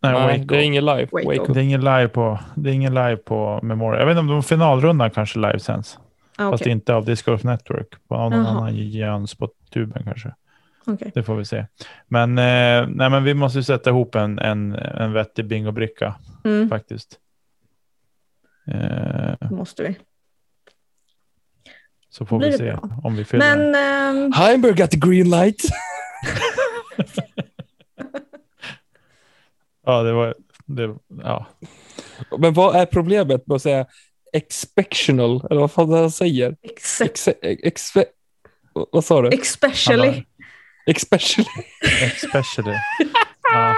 Nej, 0.03 0.13
Nej, 0.13 0.45
det 0.49 0.57
är 0.57 0.61
ingen 0.63 0.85
live. 0.85 1.09
Waco. 1.13 1.53
Det 1.53 1.61
är 1.61 1.65
ingen 1.65 1.81
live 1.81 2.09
på, 2.09 2.39
det 2.55 2.71
är 2.71 2.75
ingen 2.75 2.95
live 2.95 3.17
på 3.17 3.61
Memorial. 3.63 3.99
Jag 4.01 4.07
vet 4.07 4.13
inte 4.13 4.21
om 4.21 4.27
de 4.29 4.43
finalrundan 4.43 5.11
kanske 5.11 5.39
livesänds. 5.39 5.99
Ah, 6.39 6.51
Fast 6.51 6.67
inte 6.67 6.95
av 6.95 7.05
Disc 7.05 7.23
Golf 7.25 7.45
Network. 7.45 7.89
På 8.09 8.17
någon 8.17 8.33
Jaha. 8.33 8.47
annan 8.49 8.77
jöns 8.77 9.35
på 9.35 9.49
tuben 9.73 10.03
kanske. 10.05 10.35
Okej. 10.87 11.11
Det 11.15 11.23
får 11.23 11.35
vi 11.37 11.45
se. 11.45 11.67
Men, 12.09 12.39
eh, 12.39 12.89
nej, 12.89 13.11
men 13.11 13.25
vi 13.25 13.35
måste 13.35 13.59
ju 13.59 13.63
sätta 13.63 13.91
ihop 13.91 14.15
en, 14.15 14.39
en, 14.39 14.75
en 14.75 15.13
vettig 15.13 15.47
bingobricka 15.47 16.15
Mm, 16.45 16.69
faktiskt. 16.69 17.19
Eh, 18.67 19.51
måste 19.51 19.83
vi. 19.83 19.97
Så 22.19 22.27
får 22.27 22.39
Blir 22.39 22.51
vi 22.51 22.59
se 22.59 22.65
bra. 22.73 22.89
om 23.05 23.17
vi 23.17 23.25
fyller. 23.25 23.57
Men 23.57 23.75
ehm, 23.75 24.33
Heimberg 24.33 24.75
got 24.75 24.91
the 24.91 24.97
green 24.99 25.31
light. 25.31 25.61
Ja, 29.87 30.03
det 30.03 30.13
var... 30.13 30.35
Det, 30.67 30.95
ja. 31.23 31.47
Men 32.39 32.53
vad 32.55 32.77
är 32.77 32.87
problemet 32.87 33.47
med 33.47 33.55
att 33.55 33.63
säga 33.63 33.87
expectional? 34.33 35.47
Eller 35.51 35.61
vad 35.61 35.73
fan 35.73 35.91
det 35.91 35.99
han 35.99 36.11
säger? 36.11 36.57
ex- 36.63 37.01
Ex, 37.01 37.29
ex, 37.43 37.93
vad 38.93 39.05
sa 39.05 39.23
du? 39.23 39.29
especially. 39.29 40.25
Especially. 40.87 41.49
Especially. 42.03 42.75
Ja, 43.53 43.75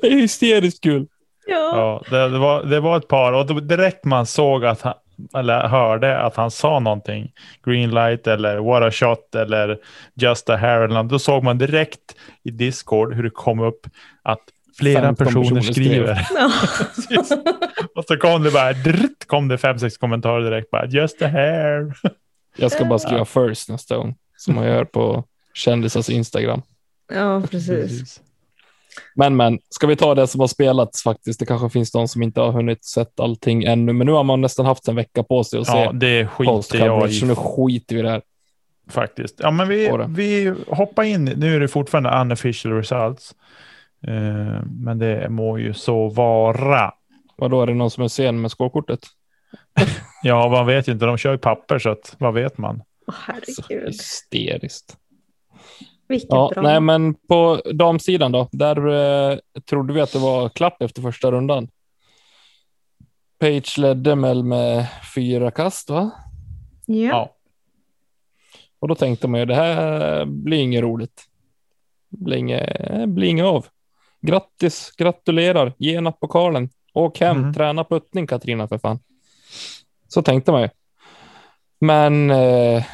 Det 0.00 0.06
är 0.06 0.10
hysteriskt 0.16 0.82
kul. 0.82 1.06
Ja. 1.46 1.54
ja, 1.56 2.02
det, 2.10 2.28
det, 2.28 2.38
var, 2.38 2.64
det 2.64 2.80
var 2.80 2.96
ett 2.96 3.08
par 3.08 3.32
och 3.32 3.46
då, 3.46 3.60
direkt 3.60 4.04
man 4.04 4.26
såg 4.26 4.64
att 4.64 4.80
han, 4.80 4.94
eller 5.34 5.68
hörde 5.68 6.18
att 6.18 6.36
han 6.36 6.50
sa 6.50 6.78
någonting, 6.78 7.32
green 7.64 7.90
light 7.90 8.26
eller 8.26 8.58
what 8.58 8.82
a 8.82 8.90
shot 8.90 9.34
eller 9.34 9.78
just 10.14 10.50
a 10.50 10.56
hair 10.56 10.80
eller 10.80 11.02
något, 11.02 11.10
då 11.10 11.18
såg 11.18 11.44
man 11.44 11.58
direkt 11.58 12.16
i 12.42 12.50
Discord 12.50 13.14
hur 13.14 13.22
det 13.22 13.30
kom 13.30 13.60
upp 13.60 13.86
att 14.22 14.40
flera 14.78 15.02
15 15.02 15.26
personer, 15.26 15.44
personer 15.44 15.60
skriver. 15.72 16.28
Och 17.94 18.04
så 18.04 18.16
kom 18.16 18.42
det 18.42 18.50
bara, 18.50 18.72
drrt, 18.72 19.26
kom 19.26 19.48
det 19.48 19.58
fem, 19.58 19.78
sex 19.78 19.96
kommentarer 19.96 20.44
direkt 20.44 20.70
bara, 20.70 20.86
just 20.86 21.22
a 21.22 21.28
hair. 21.28 21.92
Jag 22.56 22.72
ska 22.72 22.84
bara 22.84 22.98
skriva 22.98 23.24
first 23.24 23.68
nästa 23.68 23.96
gång, 23.96 24.14
som 24.36 24.54
man 24.54 24.64
gör 24.64 24.84
på 24.84 25.24
kändisars 25.54 26.10
Instagram. 26.10 26.62
ja, 27.14 27.42
precis. 27.50 28.20
Men 29.14 29.36
men, 29.36 29.58
ska 29.68 29.86
vi 29.86 29.96
ta 29.96 30.14
det 30.14 30.26
som 30.26 30.40
har 30.40 30.46
spelats 30.46 31.02
faktiskt? 31.02 31.40
Det 31.40 31.46
kanske 31.46 31.70
finns 31.70 31.92
de 31.92 32.08
som 32.08 32.22
inte 32.22 32.40
har 32.40 32.52
hunnit 32.52 32.84
sett 32.84 33.20
allting 33.20 33.64
ännu, 33.64 33.92
men 33.92 34.06
nu 34.06 34.12
har 34.12 34.24
man 34.24 34.40
nästan 34.40 34.66
haft 34.66 34.88
en 34.88 34.96
vecka 34.96 35.22
på 35.22 35.44
sig 35.44 35.60
att 35.60 35.68
Ja, 35.68 35.90
se 35.92 35.96
det 35.98 36.26
skiter 36.26 36.52
jag 36.52 36.56
post-coverage, 36.56 37.20
så 37.20 37.24
i 37.24 37.28
nu 37.28 37.34
skiter 37.34 37.94
vi 37.94 38.00
i 38.00 38.02
det 38.02 38.10
här. 38.10 38.22
faktiskt. 38.90 39.40
Ja, 39.42 39.50
men 39.50 39.68
vi, 39.68 39.90
vi 40.08 40.54
hoppar 40.68 41.02
in. 41.02 41.24
Nu 41.24 41.56
är 41.56 41.60
det 41.60 41.68
fortfarande 41.68 42.10
unofficial 42.20 42.72
results. 42.72 43.34
Eh, 44.06 44.62
men 44.66 44.98
det 44.98 45.28
må 45.28 45.58
ju 45.58 45.74
så 45.74 46.08
vara. 46.08 46.92
Vadå, 47.36 47.62
är 47.62 47.66
det 47.66 47.74
någon 47.74 47.90
som 47.90 48.04
är 48.04 48.08
sen 48.08 48.40
med 48.40 48.50
skålkortet? 48.50 49.00
Ja, 50.24 50.48
man 50.48 50.66
vet 50.66 50.88
ju 50.88 50.92
inte. 50.92 51.06
De 51.06 51.16
kör 51.18 51.32
ju 51.32 51.38
papper 51.38 51.78
så 51.78 51.90
att 51.90 52.16
vad 52.18 52.34
vet 52.34 52.58
man? 52.58 52.82
Så 53.06 53.14
herregud, 53.26 53.86
hysteriskt. 53.86 54.96
Vilket 56.12 56.30
Ja, 56.30 56.50
bra. 56.54 56.62
nej, 56.62 56.80
men 56.80 57.14
på 57.14 57.62
damsidan 57.74 58.32
då, 58.32 58.48
där 58.52 58.88
eh, 59.32 59.38
trodde 59.70 59.92
vi 59.92 60.00
att 60.00 60.12
det 60.12 60.18
var 60.18 60.48
klart 60.48 60.82
efter 60.82 61.02
första 61.02 61.30
rundan. 61.32 61.68
Page 63.40 63.78
ledde 63.78 64.14
väl 64.14 64.42
med 64.44 64.86
fyra 65.14 65.50
kast, 65.50 65.90
va? 65.90 66.10
ja. 66.86 66.94
Ja. 67.08 67.36
Och 68.78 68.88
då 68.88 68.94
tänkte 68.94 69.28
man 69.28 69.40
ju 69.40 69.46
det 69.46 69.54
här 69.54 70.24
blir 70.24 70.58
inget 70.58 70.82
roligt. 70.82 71.22
Det 72.08 72.24
blir 72.24 72.36
inget, 72.36 72.66
det 72.90 73.06
blir 73.06 73.28
inget 73.28 73.44
av. 73.46 73.66
Grattis, 74.20 74.90
gratulerar, 74.96 75.72
ge 75.78 76.00
nappokalen. 76.00 76.68
Åk 76.94 77.20
hem, 77.20 77.38
Mhm. 77.40 77.54
träna 77.54 77.84
puttning 77.84 78.26
Katrina 78.26 78.68
för 78.68 78.78
fan. 78.78 78.98
Så 80.08 80.22
tänkte 80.22 80.52
man 80.52 80.62
ju. 80.62 80.68
Men 81.80 82.30
eh, 82.30 82.84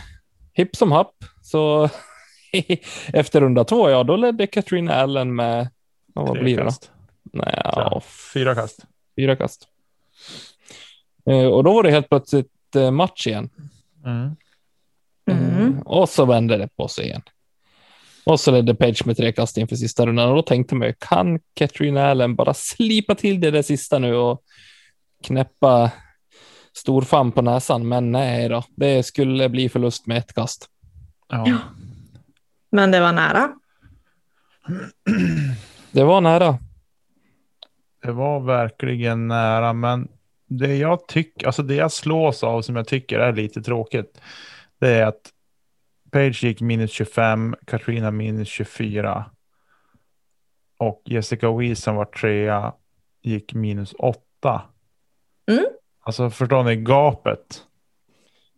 hipp 0.53 0.77
som 0.77 0.93
happ, 0.93 1.15
så 1.43 1.89
efter 3.13 3.41
runda 3.41 3.65
två, 3.65 3.91
ja, 3.91 4.05
då 4.05 4.17
ledde 4.17 4.47
Katrina 4.47 4.95
Allen 4.95 5.35
med, 5.35 5.69
ja, 6.15 6.23
vad 6.23 6.33
Tre 6.33 6.43
blir 6.43 6.57
det 6.57 6.63
då? 6.63 6.67
kast. 6.69 6.91
Nej, 7.33 7.61
Ja, 7.65 8.03
Fyra 8.35 8.55
kast. 8.55 8.85
fyra 9.17 9.37
kast. 9.37 9.69
Eh, 11.31 11.45
och 11.47 11.65
då 11.65 11.73
var 11.75 11.83
det 11.83 11.91
helt 11.91 12.09
plötsligt 12.09 12.77
eh, 12.77 12.91
match 12.91 13.27
igen. 13.27 13.51
Mm. 14.05 14.37
Mm. 15.31 15.75
Eh, 15.77 15.83
Och 15.83 16.09
så 16.09 16.25
vände 16.25 16.57
det 16.57 16.69
på 16.77 16.89
sig 16.89 17.05
igen. 17.05 17.23
Och 18.25 18.41
så 18.41 18.51
ledde 18.51 18.75
Page 18.75 19.07
med 19.07 19.17
tre 19.17 19.33
kast 19.33 19.57
inför 19.59 19.77
sista 19.77 20.07
rundan 20.07 20.29
och 20.29 20.37
då 20.37 20.43
tänkte 20.43 20.75
man 20.75 20.89
ju, 20.89 20.95
kan 20.99 21.41
Katrina 21.55 22.11
Allen 22.11 22.37
bara 22.37 22.55
slipa 22.55 23.15
till 23.15 23.41
det 23.41 23.51
där 23.51 23.63
sista 23.63 23.99
nu 23.99 24.15
och 24.15 24.43
knäppa 25.25 25.91
storfan 26.73 27.33
på 27.33 27.43
näsan? 27.43 27.89
Men 27.89 28.13
nej 28.13 28.49
då, 28.49 28.63
det 28.77 29.03
skulle 29.03 29.49
bli 29.49 29.69
förlust 29.69 30.07
med 30.07 30.19
ett 30.19 30.35
kast. 30.35 30.69
Ja. 31.29 31.59
Men 32.71 32.91
det 32.91 33.01
var 33.01 33.13
nära. 33.13 33.53
Det 35.93 36.05
var 36.05 36.21
nära. 36.21 36.59
Det 38.03 38.13
var 38.13 38.41
verkligen 38.41 39.29
nära, 39.29 39.73
men 39.73 40.09
det 40.47 40.77
jag 40.77 41.09
tycker, 41.09 41.47
alltså 41.47 41.63
det 41.63 41.75
jag 41.75 41.93
slås 41.93 42.45
av 42.45 42.63
som 42.63 42.77
jag 42.77 42.89
tycker 42.89 43.19
är 43.19 43.33
lite 43.33 43.63
tråkigt, 43.63 44.21
det 44.79 44.89
är 44.89 45.07
att 45.07 45.33
Page 46.11 46.45
gick 46.45 46.61
minus 46.61 46.91
25, 46.91 47.57
Katrina 47.67 48.11
minus 48.11 48.49
24 48.49 49.25
och 50.79 51.03
Jessica 51.05 51.53
Weiss 51.53 51.83
som 51.83 51.97
var 51.97 52.05
trea 52.05 52.73
gick 53.23 53.55
minus 53.55 53.95
8. 53.99 54.63
Mm. 55.51 55.65
Alltså 56.01 56.31
förstår 56.31 56.65
ni 56.65 56.77
gapet? 56.77 57.63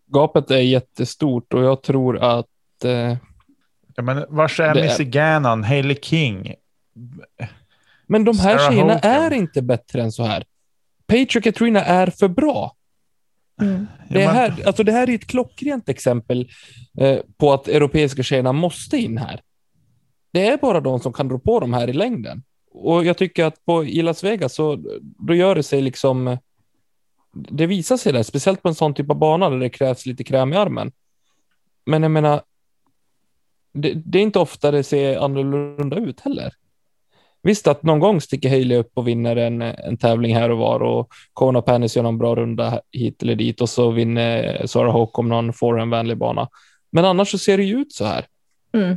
Gapet 0.06 0.50
är 0.50 0.58
jättestort 0.58 1.54
och 1.54 1.62
jag 1.62 1.82
tror 1.82 2.18
att 2.18 2.84
eh, 2.84 3.16
Ja, 3.96 4.02
men 4.02 4.24
vars 4.28 4.60
är 4.60 4.74
Det 4.74 4.80
är- 4.80 4.84
Missy 4.84 5.04
Gannon, 5.04 5.64
Hailey 5.64 5.96
King? 6.02 6.54
Men 8.06 8.24
de 8.24 8.38
här 8.38 8.58
Sarah 8.58 8.70
tjejerna 8.70 8.94
Hogan. 8.94 9.10
är 9.10 9.32
inte 9.32 9.62
bättre 9.62 10.02
än 10.02 10.12
så 10.12 10.22
här. 10.24 10.44
Och 11.36 11.42
Katrina 11.42 11.84
är 11.84 12.06
för 12.06 12.28
bra. 12.28 12.76
Mm. 13.60 13.86
Det, 14.08 14.26
här, 14.26 14.54
alltså 14.66 14.82
det 14.82 14.92
här 14.92 15.10
är 15.10 15.14
ett 15.14 15.26
klockrent 15.26 15.88
exempel 15.88 16.48
eh, 16.98 17.18
på 17.36 17.52
att 17.52 17.68
europeiska 17.68 18.22
tjejerna 18.22 18.52
måste 18.52 18.96
in 18.96 19.18
här. 19.18 19.40
Det 20.32 20.48
är 20.48 20.56
bara 20.56 20.80
de 20.80 21.00
som 21.00 21.12
kan 21.12 21.30
rå 21.30 21.38
på 21.38 21.60
de 21.60 21.72
här 21.72 21.88
i 21.88 21.92
längden. 21.92 22.42
Och 22.72 23.04
jag 23.04 23.16
tycker 23.18 23.44
att 23.44 23.64
på, 23.64 23.84
i 23.84 24.02
Las 24.02 24.24
Vegas 24.24 24.54
så 24.54 24.78
då 25.00 25.34
gör 25.34 25.54
det 25.54 25.62
sig 25.62 25.82
liksom... 25.82 26.38
Det 27.32 27.66
visar 27.66 27.96
sig 27.96 28.12
där, 28.12 28.22
speciellt 28.22 28.62
på 28.62 28.68
en 28.68 28.74
sån 28.74 28.94
typ 28.94 29.10
av 29.10 29.18
bana 29.18 29.50
där 29.50 29.58
det 29.58 29.68
krävs 29.68 30.06
lite 30.06 30.24
kräm 30.24 30.52
i 30.52 30.56
armen. 30.56 30.92
Men 31.86 32.02
jag 32.02 32.10
menar, 32.12 32.42
det, 33.72 33.92
det 33.94 34.18
är 34.18 34.22
inte 34.22 34.38
ofta 34.38 34.70
det 34.70 34.82
ser 34.82 35.18
annorlunda 35.18 35.96
ut 35.96 36.20
heller. 36.20 36.52
Visst 37.42 37.66
att 37.66 37.82
någon 37.82 38.00
gång 38.00 38.20
sticker 38.20 38.50
Haley 38.50 38.76
upp 38.78 38.90
och 38.94 39.08
vinner 39.08 39.36
en, 39.36 39.62
en 39.62 39.96
tävling 39.96 40.34
här 40.34 40.50
och 40.50 40.58
var 40.58 40.80
och 40.82 41.08
Kona 41.32 41.62
Panis 41.62 41.96
gör 41.96 42.02
någon 42.02 42.18
bra 42.18 42.34
runda 42.34 42.80
hit 42.92 43.22
eller 43.22 43.34
dit 43.34 43.60
och 43.60 43.68
så 43.68 43.90
vinner 43.90 44.66
Sara 44.66 44.90
Håkon 44.90 45.28
någon 45.28 45.52
forehandvänlig 45.52 46.18
bana. 46.18 46.48
Men 46.92 47.04
annars 47.04 47.30
så 47.30 47.38
ser 47.38 47.56
det 47.56 47.64
ju 47.64 47.80
ut 47.80 47.92
så 47.92 48.04
här. 48.04 48.26
Mm. 48.72 48.96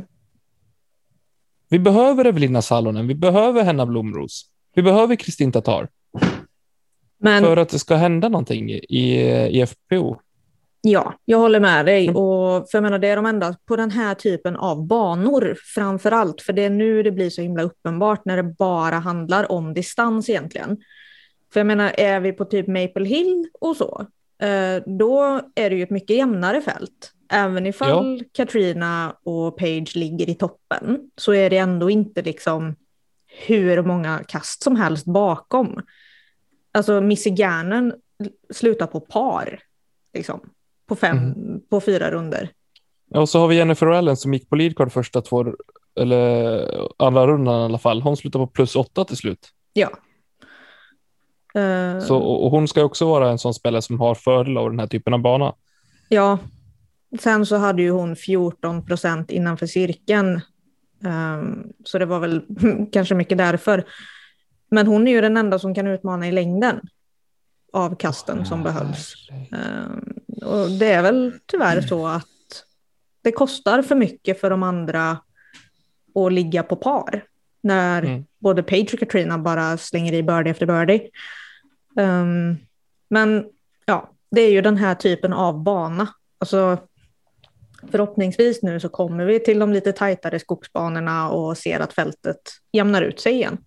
Vi 1.68 1.78
behöver 1.78 2.24
Evelina 2.24 2.62
Salonen, 2.62 3.06
vi 3.08 3.14
behöver 3.14 3.64
Henna 3.64 3.86
Blomros, 3.86 4.44
vi 4.74 4.82
behöver 4.82 5.16
Kristin 5.16 5.52
Tatar 5.52 5.88
Men 7.18 7.42
för 7.42 7.56
att 7.56 7.68
det 7.68 7.78
ska 7.78 7.96
hända 7.96 8.28
någonting 8.28 8.70
i, 8.70 8.80
i 9.60 9.66
FPO. 9.66 10.16
Ja, 10.84 11.14
jag 11.24 11.38
håller 11.38 11.60
med 11.60 11.86
dig. 11.86 12.04
Mm. 12.04 12.16
Och 12.16 12.70
för 12.70 12.78
jag 12.78 12.82
menar, 12.82 12.98
det 12.98 13.08
är 13.08 13.16
de 13.16 13.26
enda 13.26 13.56
på 13.66 13.76
den 13.76 13.90
här 13.90 14.14
typen 14.14 14.56
av 14.56 14.86
banor 14.86 15.56
framför 15.74 16.12
allt. 16.12 16.42
För 16.42 16.52
det 16.52 16.64
är 16.64 16.70
nu 16.70 17.02
det 17.02 17.10
blir 17.10 17.30
så 17.30 17.42
himla 17.42 17.62
uppenbart 17.62 18.24
när 18.24 18.36
det 18.36 18.42
bara 18.42 18.94
handlar 18.94 19.52
om 19.52 19.74
distans 19.74 20.28
egentligen. 20.28 20.76
För 21.52 21.60
jag 21.60 21.66
menar, 21.66 21.92
är 21.98 22.20
vi 22.20 22.32
på 22.32 22.44
typ 22.44 22.66
Maple 22.66 23.04
Hill 23.04 23.48
och 23.60 23.76
så, 23.76 24.06
eh, 24.42 24.82
då 24.98 25.40
är 25.54 25.70
det 25.70 25.76
ju 25.76 25.82
ett 25.82 25.90
mycket 25.90 26.16
jämnare 26.16 26.60
fält. 26.60 27.12
Även 27.32 27.66
ifall 27.66 28.24
Katrina 28.32 29.16
och 29.24 29.58
Page 29.58 29.96
ligger 29.96 30.30
i 30.30 30.34
toppen 30.34 31.10
så 31.16 31.34
är 31.34 31.50
det 31.50 31.58
ändå 31.58 31.90
inte 31.90 32.22
liksom 32.22 32.76
hur 33.46 33.82
många 33.82 34.24
kast 34.28 34.62
som 34.62 34.76
helst 34.76 35.04
bakom. 35.04 35.82
Alltså 36.72 37.00
Missy 37.00 37.30
Gannon 37.30 37.92
slutar 38.50 38.86
på 38.86 39.00
par, 39.00 39.60
liksom, 40.14 40.40
på, 40.88 40.96
fem, 40.96 41.16
Mm. 41.18 41.60
på 41.70 41.80
fyra 41.80 42.10
runder. 42.10 42.48
Och 43.14 43.28
så 43.28 43.38
har 43.40 43.48
vi 43.48 43.56
Jennifer 43.56 43.86
Allen 43.86 44.16
som 44.16 44.34
gick 44.34 44.48
på 44.50 44.56
leadcard 44.56 44.92
första 44.92 45.20
två, 45.20 45.44
eller 46.00 46.68
andra 46.96 47.26
rundan 47.26 47.60
i 47.60 47.64
alla 47.64 47.78
fall. 47.78 48.02
Hon 48.02 48.16
slutar 48.16 48.38
på 48.38 48.46
plus 48.46 48.76
åtta 48.76 49.04
till 49.04 49.16
slut. 49.16 49.48
Ja. 49.72 49.90
Eh, 51.60 52.00
Så, 52.00 52.16
och 52.18 52.50
hon 52.50 52.68
ska 52.68 52.84
också 52.84 53.06
vara 53.08 53.30
en 53.30 53.38
sån 53.38 53.54
spelare 53.54 53.82
som 53.82 54.00
har 54.00 54.14
fördel 54.14 54.56
av 54.56 54.70
den 54.70 54.80
här 54.80 54.86
typen 54.86 55.14
av 55.14 55.20
bana. 55.20 55.54
Ja. 56.08 56.38
Sen 57.20 57.46
så 57.46 57.56
hade 57.56 57.82
ju 57.82 57.90
hon 57.90 58.16
14 58.16 58.86
procent 58.86 59.30
innanför 59.30 59.66
cirkeln. 59.66 60.40
Ehm, 61.04 61.72
så 61.84 61.98
det 61.98 62.06
var 62.06 62.20
väl 62.20 62.42
kanske 62.92 63.14
mycket 63.14 63.38
därför. 63.38 63.84
Men 64.70 64.86
hon 64.86 65.08
är 65.08 65.12
ju 65.12 65.20
den 65.20 65.36
enda 65.36 65.58
som 65.58 65.74
kan 65.74 65.86
utmana 65.86 66.28
i 66.28 66.32
längden 66.32 66.80
av 67.72 67.96
kasten 67.96 68.46
som 68.46 68.62
behövs. 68.62 69.14
Ehm, 69.52 70.14
och 70.42 70.70
det 70.70 70.92
är 70.92 71.02
väl 71.02 71.32
tyvärr 71.46 71.80
så 71.80 72.06
att 72.06 72.26
det 73.22 73.32
kostar 73.32 73.82
för 73.82 73.94
mycket 73.94 74.40
för 74.40 74.50
de 74.50 74.62
andra 74.62 75.18
att 76.14 76.32
ligga 76.32 76.62
på 76.62 76.76
par. 76.76 77.24
När 77.62 78.02
Mm. 78.02 78.24
både 78.38 78.62
Page 78.62 78.90
och 78.92 78.98
Katrina 78.98 79.38
bara 79.38 79.76
slänger 79.76 80.12
i 80.12 80.22
birdie 80.22 80.50
efter 80.50 80.66
birdie. 80.66 81.10
Ehm, 81.96 82.56
men 83.08 83.44
ja, 83.86 84.10
det 84.30 84.40
är 84.40 84.50
ju 84.50 84.60
den 84.60 84.76
här 84.76 84.94
typen 84.94 85.32
av 85.32 85.62
bana. 85.62 86.08
Alltså, 86.38 86.78
förhoppningsvis 87.90 88.62
nu 88.62 88.80
så 88.80 88.88
kommer 88.88 89.24
vi 89.24 89.40
till 89.40 89.58
de 89.58 89.72
lite 89.72 89.92
tajtare 89.92 90.38
skogsbanorna 90.38 91.30
och 91.30 91.58
ser 91.58 91.80
att 91.80 91.92
fältet 91.92 92.40
jämnar 92.72 93.02
ut 93.02 93.20
sig 93.20 93.32
igen. 93.32 93.58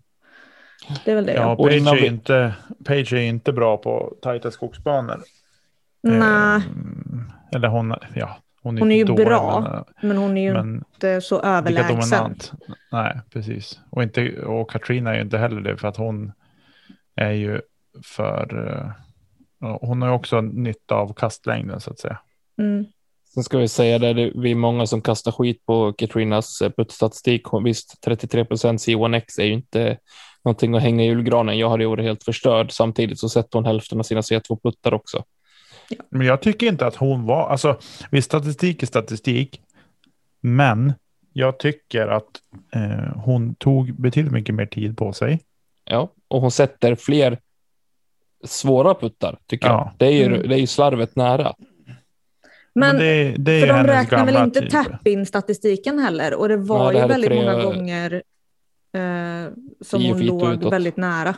Det 1.05 1.11
är 1.11 1.15
väl 1.15 1.25
det. 1.25 1.33
Ja, 1.33 1.55
Page 1.55 1.73
är, 1.73 2.05
inte, 2.05 2.53
Page 2.85 3.13
är 3.13 3.17
inte 3.17 3.53
bra 3.53 3.77
på 3.77 4.17
tajta 4.21 4.51
skogsbanor. 4.51 5.23
Nej, 6.09 6.61
Ehm, 6.61 7.31
eller 7.55 7.67
hon, 7.67 7.95
ja, 8.15 8.37
hon 8.61 8.77
är, 8.77 8.79
Hon 8.81 8.91
är 8.91 8.95
ju 8.95 9.03
dålig, 9.03 9.25
bra, 9.25 9.61
Men, 10.01 10.07
men 10.09 10.17
hon 10.17 10.37
är 10.37 10.41
ju 10.41 10.53
men 10.53 10.75
inte 10.75 11.21
så 11.21 11.39
överlägsen. 11.41 11.99
dominant. 11.99 12.51
Nej, 12.91 13.19
precis. 13.33 13.79
Och, 13.89 14.03
inte, 14.03 14.41
och 14.41 14.69
Katrina 14.71 15.11
är 15.11 15.15
ju 15.15 15.21
inte 15.21 15.37
heller 15.37 15.61
det 15.61 15.77
för 15.77 15.87
att 15.87 15.97
hon 15.97 16.31
är 17.15 17.31
ju 17.31 17.61
för, 18.03 18.67
eh, 18.67 18.91
Hon 19.81 20.01
har 20.01 20.09
ju 20.09 20.15
också 20.15 20.41
nytta 20.41 20.95
av 20.95 21.13
kastlängden 21.13 21.79
så 21.79 21.91
att 21.91 21.99
säga. 21.99 22.19
Mm. 22.59 22.85
Sen 23.33 23.43
ska 23.43 23.57
vi 23.57 23.67
säga 23.67 23.99
det, 23.99 24.13
det 24.13 24.31
vi 24.35 24.51
är 24.51 24.55
många 24.55 24.85
som 24.85 25.01
kastar 25.01 25.31
skit 25.31 25.65
på 25.65 25.93
Katrinas 25.93 26.61
eh, 26.61 26.71
puttstatistik. 26.77 27.41
Visst, 27.63 28.01
33 28.05 28.45
procent 28.45 28.79
C1X 28.79 29.39
är 29.39 29.45
ju 29.45 29.53
inte 29.53 29.97
någonting 30.45 30.75
att 30.75 30.81
hänga 30.81 31.03
i 31.03 31.07
julgranen. 31.07 31.57
Jag 31.57 31.69
hade 31.69 31.83
ju 31.83 31.89
varit 31.89 32.05
helt 32.05 32.23
förstörd. 32.23 32.71
Samtidigt 32.71 33.19
så 33.19 33.29
sätter 33.29 33.57
hon 33.57 33.65
hälften 33.65 33.99
av 33.99 34.03
sina 34.03 34.21
C2-puttar 34.21 34.93
också. 34.93 35.23
Men 36.09 36.27
jag 36.27 36.41
tycker 36.41 36.67
inte 36.67 36.85
att 36.87 36.95
hon 36.95 37.25
var, 37.25 37.49
alltså 37.49 37.77
visst 38.11 38.25
statistik 38.25 38.83
är 38.83 38.87
statistik, 38.87 39.61
men 40.41 40.93
jag 41.33 41.59
tycker 41.59 42.07
att 42.07 42.27
eh, 42.75 43.17
hon 43.17 43.55
tog 43.55 43.93
betydligt 43.93 44.33
mycket 44.33 44.55
mer 44.55 44.65
tid 44.65 44.97
på 44.97 45.13
sig. 45.13 45.41
Ja, 45.85 46.09
och 46.27 46.41
hon 46.41 46.51
sätter 46.51 46.95
fler 46.95 47.39
svåra 48.45 48.93
puttar 48.95 49.37
tycker 49.47 49.67
Ja. 49.67 49.73
jag. 49.73 49.93
Det 49.97 50.05
är, 50.05 50.11
ju, 50.17 50.25
Mm. 50.35 50.49
det 50.49 50.55
är 50.55 50.59
ju 50.59 50.67
slarvet 50.67 51.15
nära. 51.15 51.53
Men 52.75 52.97
det, 52.97 53.35
det 53.37 53.51
är 53.51 53.67
För 53.67 53.73
de 53.73 53.83
räknar 53.87 54.25
väl 54.25 54.43
inte 54.45 54.61
typ. 54.61 54.69
tap-in-statistiken 54.71 55.99
heller 55.99 56.33
och 56.33 56.49
det 56.49 56.57
var 56.57 56.83
Nej, 56.85 56.93
det 56.93 57.01
ju 57.01 57.07
väldigt 57.07 57.29
tre- 57.29 57.39
många 57.45 57.63
gånger 57.63 58.23
eh, 58.93 59.51
som 59.81 60.03
hon 60.05 60.19
låg 60.25 60.53
utåt. 60.53 60.73
väldigt 60.73 60.97
nära. 60.97 61.35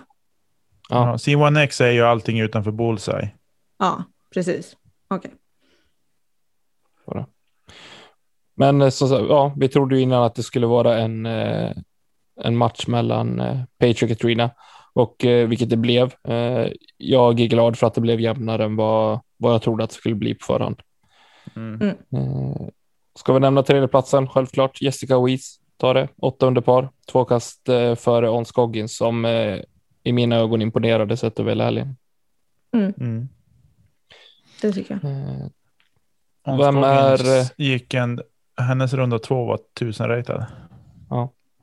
Ja. 0.89 1.08
Ja, 1.12 1.18
C1X 1.18 1.84
är 1.84 1.91
ju 1.91 2.01
allting 2.01 2.39
utanför 2.39 2.72
bullseye. 2.72 3.29
Ja, 3.79 4.03
precis. 4.33 4.77
Okej. 5.07 5.31
Bara. 7.05 7.25
Men 8.59 8.81
eh, 8.81 8.89
så, 8.89 9.25
ja, 9.29 9.53
vi 9.57 9.67
trodde 9.67 9.95
ju 9.95 10.01
innan 10.01 10.24
att 10.24 10.36
det 10.36 10.43
skulle 10.43 10.67
vara 10.67 10.98
en, 10.98 11.25
eh, 11.25 11.71
en 12.41 12.57
match 12.57 12.88
mellan 12.88 13.39
eh, 13.39 13.59
Page 13.77 14.03
och 14.03 14.09
Katrina 14.09 14.51
och 14.93 15.15
vilket 15.48 15.69
det 15.69 15.77
blev. 15.77 16.13
Jag 16.98 17.39
är 17.39 17.48
glad 17.48 17.77
för 17.77 17.88
att 17.88 17.93
det 17.93 18.01
blev 18.01 18.19
jämnare 18.19 18.63
än 18.63 18.75
vad, 18.75 19.19
vad 19.38 19.53
jag 19.53 19.62
trodde 19.62 19.83
att 19.83 19.89
det 19.89 19.95
skulle 19.95 20.15
bli 20.15 20.36
på 20.36 20.45
förhand. 20.45 20.81
Mm. 21.55 21.88
Eh, 21.88 22.67
ska 23.15 23.33
vi 23.33 23.39
nämna 23.39 23.63
tredjeplatsen? 23.63 24.27
Självklart 24.27 24.81
Jessica 24.81 25.19
Weiss 25.19 25.59
tar 25.77 25.93
det. 25.93 26.07
Åtta 26.17 26.48
under 26.48 26.62
par, 26.62 26.89
två 27.12 27.25
kast 27.25 27.69
före 27.95 28.29
On 28.29 28.45
Scoggins 28.45 28.98
som 28.98 29.25
i 30.03 30.12
mina 30.12 30.36
ögon 30.36 30.62
imponerade 30.62 31.17
sett 31.17 31.39
över 31.39 31.51
hela 31.51 31.63
helgen. 31.63 31.95
Mm. 32.74 33.29
Det 34.61 34.71
tycker 34.71 34.99
jag. 35.03 35.11
Eh, 35.11 35.47
Om 36.43 36.57
Vem 36.57 36.77
är- 36.77 37.61
Gick 37.61 37.93
en, 37.93 38.21
hennes 38.61 38.93
runda 38.93 39.19
två 39.19 39.45
var 39.45 39.59
1000 39.75 40.07
ratad. 40.07 40.45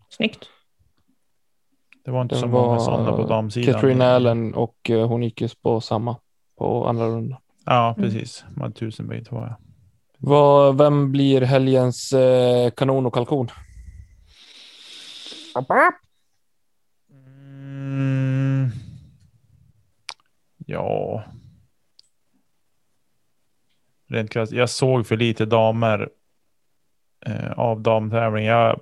Snyggt. 0.08 0.48
Det 2.04 2.10
var 2.10 2.22
inte 2.22 2.34
Det 2.34 2.40
så 2.40 2.46
många 2.46 2.66
var 2.66 2.78
sådana 2.78 3.12
på 3.12 3.26
damsidan. 3.26 3.74
Katrina 3.74 4.06
Allen 4.06 4.54
och 4.54 4.90
eh, 4.90 5.08
hon 5.08 5.22
gick 5.22 5.40
ju 5.40 5.48
på 5.62 5.80
samma 5.80 6.16
på 6.58 6.86
andra 6.88 7.06
rundan. 7.06 7.38
Ja, 7.64 7.94
Mm. 7.98 8.02
precis. 8.10 8.44
Man 8.48 8.62
hade 8.62 8.72
1000 8.74 9.08
bägge 9.08 9.24
två. 9.24 9.36
Ja. 9.36 9.56
Vad, 10.18 10.78
vem 10.78 11.12
blir 11.12 11.40
helgens 11.40 12.12
eh, 12.12 12.70
kanon 12.70 13.06
och 13.06 13.14
kalkon? 13.14 13.48
Mm. 17.66 18.70
Ja. 20.66 21.24
Rent 24.08 24.30
krasst, 24.30 24.52
jag 24.52 24.70
såg 24.70 25.06
för 25.06 25.16
lite 25.16 25.46
damer 25.46 26.08
eh, 27.26 27.52
av 27.52 27.80
damtävling. 27.80 28.46
Jag 28.46 28.80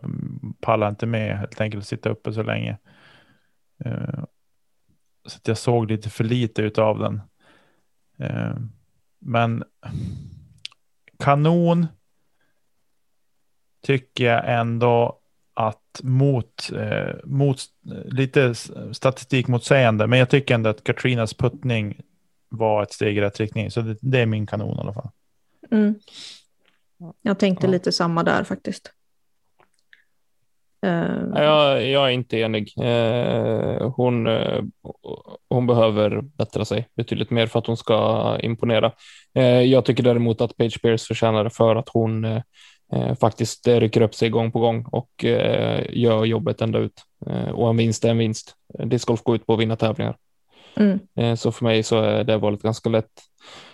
pallar 0.60 0.88
inte 0.88 1.06
med 1.06 1.38
helt 1.38 1.60
enkelt 1.60 1.82
att 1.82 1.88
sitta 1.88 2.10
uppe 2.10 2.32
så 2.32 2.42
länge. 2.42 2.78
Eh, 3.84 4.24
så 5.26 5.36
att 5.36 5.48
jag 5.48 5.58
såg 5.58 5.90
lite 5.90 6.10
för 6.10 6.24
lite 6.24 6.82
av 6.82 6.98
den. 6.98 7.20
Eh, 8.18 8.56
men 9.18 9.64
kanon 11.18 11.86
tycker 13.82 14.24
jag 14.24 14.60
ändå 14.60 15.20
att 15.54 16.00
mot, 16.02 16.72
eh, 16.72 17.14
mot 17.24 17.58
lite 18.04 18.54
statistik 18.54 18.96
statistikmotsägande, 18.96 20.06
men 20.06 20.18
jag 20.18 20.30
tycker 20.30 20.54
ändå 20.54 20.70
att 20.70 20.84
Katrinas 20.84 21.34
puttning 21.34 22.00
var 22.56 22.82
ett 22.82 22.92
steg 22.92 23.18
i 23.18 23.20
rätt 23.20 23.40
riktning. 23.40 23.70
Så 23.70 23.80
det, 23.80 23.96
det 24.00 24.20
är 24.20 24.26
min 24.26 24.46
kanon 24.46 24.76
i 24.76 24.80
alla 24.80 24.92
fall. 24.92 25.08
Mm. 25.70 25.94
Jag 27.22 27.38
tänkte 27.38 27.66
Ja. 27.66 27.70
lite 27.70 27.92
samma 27.92 28.22
där 28.22 28.44
faktiskt. 28.44 28.92
Eh, 30.86 31.42
Jag, 31.42 31.88
jag 31.88 32.04
är 32.06 32.10
inte 32.10 32.38
enig. 32.38 32.72
Eh, 32.82 33.90
hon, 33.90 34.26
eh, 34.26 34.62
hon 35.48 35.66
behöver 35.66 36.20
bättra 36.20 36.64
sig 36.64 36.88
betydligt 36.96 37.30
mer 37.30 37.46
för 37.46 37.58
att 37.58 37.66
hon 37.66 37.76
ska 37.76 38.38
imponera. 38.40 38.92
Jag 39.66 39.84
tycker 39.84 40.02
däremot 40.02 40.40
att 40.40 40.56
Paige 40.56 40.82
Pierce 40.82 41.06
förtjänar 41.06 41.44
det 41.44 41.50
för 41.50 41.76
att 41.76 41.88
hon 41.88 42.26
faktiskt 43.20 43.68
rycker 43.68 44.00
upp 44.00 44.14
sig 44.14 44.30
gång 44.30 44.52
på 44.52 44.58
gång 44.60 44.84
och 44.92 45.24
gör 45.88 46.24
jobbet 46.24 46.60
ända 46.60 46.78
ut. 46.78 47.02
Och 47.54 47.70
en 47.70 47.76
vinst 47.76 48.04
är 48.04 48.08
en 48.10 48.18
vinst. 48.18 48.54
Discgolf 48.84 49.22
går 49.22 49.36
ut 49.36 49.46
på 49.46 49.54
att 49.54 49.60
vinna 49.60 49.76
tävlingar. 49.76 50.16
Mm. 50.76 50.98
Eh, 51.16 51.34
Så 51.34 51.52
för 51.52 51.64
mig 51.64 51.82
så 51.82 52.00
är 52.00 52.24
det 52.24 52.36
valet 52.38 52.62
ganska 52.62 52.88
lätt. 52.88 53.10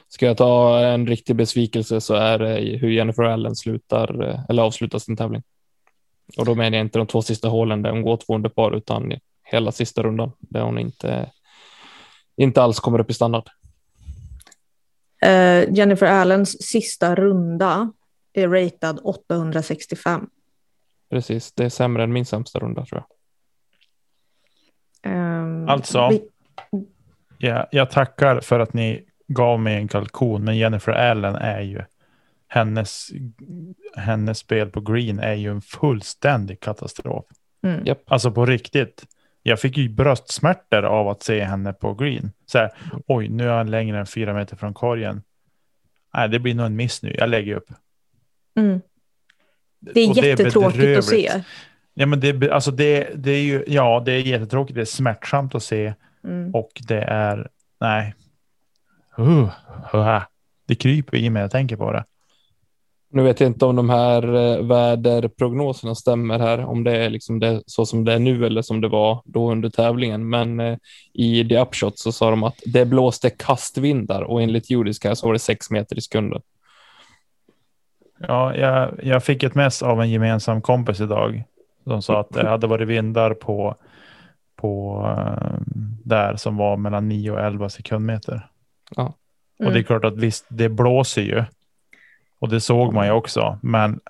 Ska 0.08 0.26
jag 0.26 0.36
ta 0.36 0.78
en 0.80 1.06
riktig 1.06 1.36
besvikelse 1.36 2.00
så 2.00 2.14
är 2.14 2.38
det 2.38 2.78
hur 2.78 2.90
Jennifer 2.90 3.22
Allen 3.22 3.56
slutar 3.56 4.22
eh, 4.28 4.40
eller 4.48 4.62
avslutar 4.62 4.98
sin 4.98 5.16
tävling. 5.16 5.42
Och 6.38 6.44
då 6.44 6.54
menar 6.54 6.78
jag 6.78 6.84
inte 6.86 6.98
de 6.98 7.06
två 7.06 7.22
sista 7.22 7.48
hålen 7.48 7.82
där 7.82 7.90
hon 7.90 8.02
går 8.02 8.16
två 8.16 8.34
under 8.34 8.48
par 8.48 8.76
utan 8.76 9.12
hela 9.44 9.72
sista 9.72 10.02
rundan 10.02 10.32
där 10.38 10.62
hon 10.62 10.78
inte, 10.78 11.30
inte 12.36 12.62
alls 12.62 12.80
kommer 12.80 13.00
upp 13.00 13.10
i 13.10 13.14
standard. 13.14 13.48
Eh, 15.22 15.72
Jennifer 15.72 16.06
Allens 16.06 16.62
sista 16.62 17.14
runda 17.14 17.92
är 18.32 18.48
ratad 18.48 19.00
865. 19.04 20.26
Precis, 21.10 21.52
det 21.52 21.64
är 21.64 21.68
sämre 21.68 22.02
än 22.02 22.12
min 22.12 22.26
sämsta 22.26 22.58
runda 22.58 22.84
tror 22.86 23.04
jag. 25.02 25.12
Eh, 25.12 25.72
Alltså? 25.72 26.08
vi- 26.08 26.28
Ja, 27.42 27.66
jag 27.70 27.90
tackar 27.90 28.40
för 28.40 28.60
att 28.60 28.72
ni 28.72 29.04
gav 29.28 29.60
mig 29.60 29.74
en 29.76 29.88
kalkon, 29.88 30.44
men 30.44 30.56
Jennifer 30.56 30.92
Allen 30.92 31.34
är 31.34 31.60
ju 31.60 31.82
hennes, 32.48 33.08
hennes 33.96 34.38
spel 34.38 34.70
på 34.70 34.80
green 34.80 35.18
är 35.18 35.34
ju 35.34 35.50
en 35.50 35.60
fullständig 35.62 36.60
katastrof. 36.60 37.24
mm. 37.64 37.84
Japp. 37.84 37.98
Alltså 38.06 38.30
på 38.30 38.46
riktigt. 38.46 39.04
Jag 39.42 39.60
fick 39.60 39.76
ju 39.76 39.88
bröstsmärtor 39.88 40.84
av 40.84 41.08
att 41.08 41.22
se 41.22 41.44
henne 41.44 41.72
på 41.72 41.94
green. 41.94 42.32
Så 42.46 42.58
här, 42.58 42.70
oj, 43.06 43.28
nu 43.28 43.48
är 43.48 43.52
han 43.56 43.70
längre 43.70 43.98
än 43.98 44.06
fyra 44.06 44.34
meter 44.34 44.56
från 44.56 44.74
korgen. 44.74 45.22
Nej, 46.14 46.28
det 46.28 46.38
blir 46.38 46.54
nog 46.54 46.66
en 46.66 46.76
miss 46.76 47.02
nu. 47.02 47.14
Jag 47.18 47.28
lägger 47.30 47.54
upp. 47.56 47.68
Mm. 48.58 48.80
Det 49.80 50.00
är 50.00 50.10
Och 50.10 50.16
jättetråkigt 50.16 50.66
att 50.66 50.74
bedrövligt. 50.76 51.04
se. 51.04 51.42
Ja, 51.94 52.06
men 52.06 52.20
det, 52.20 52.50
alltså 52.50 52.70
det, 52.70 53.10
det 53.14 53.30
är 53.30 53.42
ju, 53.42 53.64
ja, 53.66 54.02
det 54.06 54.12
är 54.12 54.20
jättetråkigt. 54.20 54.74
Det 54.74 54.80
är 54.80 54.84
smärtsamt 54.84 55.54
att 55.54 55.62
se 55.62 55.94
Mm. 56.24 56.54
och 56.54 56.70
det 56.88 57.02
är, 57.02 57.48
nej. 57.80 58.14
Uh, 59.18 59.50
uh, 59.94 60.22
det 60.66 60.74
kryper 60.74 61.16
i 61.16 61.22
mig 61.22 61.30
när 61.30 61.40
jag 61.40 61.50
tänker 61.50 61.76
på 61.76 61.92
det. 61.92 62.04
Nu 63.12 63.22
vet 63.22 63.40
jag 63.40 63.46
inte 63.46 63.66
om 63.66 63.76
de 63.76 63.90
här 63.90 64.34
eh, 64.34 64.66
väderprognoserna 64.66 65.94
stämmer 65.94 66.38
här, 66.38 66.64
om 66.64 66.84
det 66.84 66.96
är 66.96 67.10
liksom 67.10 67.40
det, 67.40 67.62
så 67.66 67.86
som 67.86 68.04
det 68.04 68.12
är 68.12 68.18
nu 68.18 68.46
eller 68.46 68.62
som 68.62 68.80
det 68.80 68.88
var 68.88 69.22
då 69.24 69.50
under 69.50 69.70
tävlingen. 69.70 70.28
Men 70.28 70.60
eh, 70.60 70.76
i 71.12 71.48
The 71.48 71.58
Upshot 71.58 71.98
så 71.98 72.12
sa 72.12 72.30
de 72.30 72.42
att 72.42 72.62
det 72.66 72.84
blåste 72.84 73.30
kastvindar 73.30 74.22
och 74.22 74.42
enligt 74.42 74.70
judiska 74.70 75.14
så 75.14 75.26
var 75.26 75.32
det 75.32 75.38
sex 75.38 75.70
meter 75.70 75.98
i 75.98 76.00
sekunden. 76.00 76.42
Ja, 78.18 78.56
jag, 78.56 79.00
jag 79.02 79.24
fick 79.24 79.42
ett 79.42 79.54
mess 79.54 79.82
av 79.82 80.00
en 80.00 80.10
gemensam 80.10 80.62
kompis 80.62 81.00
idag. 81.00 81.42
De 81.84 82.02
sa 82.02 82.20
att 82.20 82.30
det 82.30 82.48
hade 82.48 82.66
varit 82.66 82.88
vindar 82.88 83.34
på, 83.34 83.76
på 84.60 85.02
eh, 85.18 85.58
där 86.04 86.36
som 86.36 86.56
var 86.56 86.76
mellan 86.76 87.08
9 87.08 87.30
och 87.30 87.40
11 87.40 87.68
sekundmeter. 87.68 88.48
Ja. 88.96 89.04
Och 89.04 89.14
det 89.58 89.64
är 89.64 89.70
Mm. 89.70 89.84
klart 89.84 90.04
att 90.04 90.16
visst, 90.16 90.46
det 90.48 90.68
blåser 90.68 91.22
ju. 91.22 91.44
Och 92.38 92.48
det 92.48 92.60
såg 92.60 92.92
man 92.94 93.06
ju 93.06 93.12
också. 93.12 93.58
Men 93.62 94.00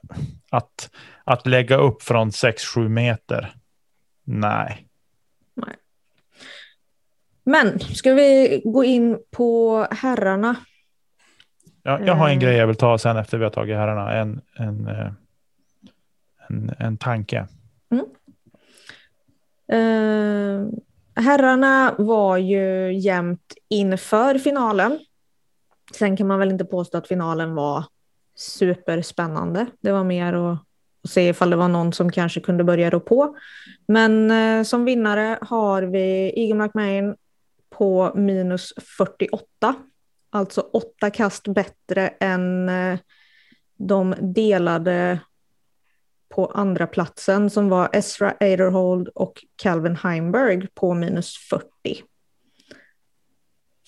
att, 0.50 0.90
att 1.24 1.46
lägga 1.46 1.76
upp 1.76 2.02
från 2.02 2.30
6-7 2.30 2.88
meter. 2.88 3.52
Nej. 4.24 4.86
Men 7.44 7.78
ska 7.80 8.14
vi 8.14 8.62
gå 8.64 8.84
in 8.84 9.18
på 9.30 9.86
herrarna? 9.90 10.56
Jag, 11.82 12.06
jag 12.06 12.14
har 12.14 12.26
en 12.26 12.32
Mm. 12.32 12.40
grej 12.44 12.56
jag 12.56 12.66
vill 12.66 12.76
ta 12.76 12.98
sen 12.98 13.16
efter 13.16 13.38
vi 13.38 13.44
har 13.44 13.50
tagit 13.50 13.76
herrarna. 13.76 14.12
En, 14.12 14.40
en, 14.56 14.86
eh, 14.88 15.12
en, 16.48 16.74
en 16.78 16.96
tanke. 16.98 17.46
Eh, 17.92 17.98
Eh, 19.72 20.66
herrarna 21.14 21.94
var 21.98 22.36
ju 22.36 22.92
jämnt 22.98 23.54
inför 23.68 24.38
finalen. 24.38 24.98
Sen 25.98 26.16
kan 26.16 26.26
man 26.26 26.38
väl 26.38 26.50
inte 26.50 26.64
påstå 26.64 26.98
att 26.98 27.08
finalen 27.08 27.54
var 27.54 27.84
superspännande. 28.36 29.66
Det 29.80 29.92
var 29.92 30.04
mer 30.04 30.32
att, 30.32 30.58
att 31.04 31.10
se 31.10 31.28
ifall 31.28 31.50
det 31.50 31.56
var 31.56 31.68
någon 31.68 31.92
som 31.92 32.12
kanske 32.12 32.40
kunde 32.40 32.64
börja 32.64 32.90
rå 32.90 33.00
på. 33.00 33.36
Men 33.88 34.30
eh, 34.30 34.64
som 34.64 34.84
vinnare 34.84 35.38
har 35.40 35.82
vi 35.82 36.32
Egan 36.36 36.58
McMahon, 36.58 37.16
på 37.70 38.12
minus 38.14 38.72
48. 38.98 39.74
Alltså 40.30 40.60
åtta 40.60 41.10
kast 41.10 41.48
bättre 41.48 42.08
än 42.08 42.68
eh, 42.68 42.98
de 43.76 44.14
delade 44.20 45.20
på 46.34 46.46
andra 46.46 46.86
platsen 46.86 47.50
som 47.50 47.68
var 47.68 47.90
Ezra 47.92 48.34
Aderhold 48.40 49.08
och 49.08 49.44
Calvin 49.56 49.96
Heimberg 49.96 50.66
på 50.74 50.94
minus 50.94 51.36
40. 51.50 51.66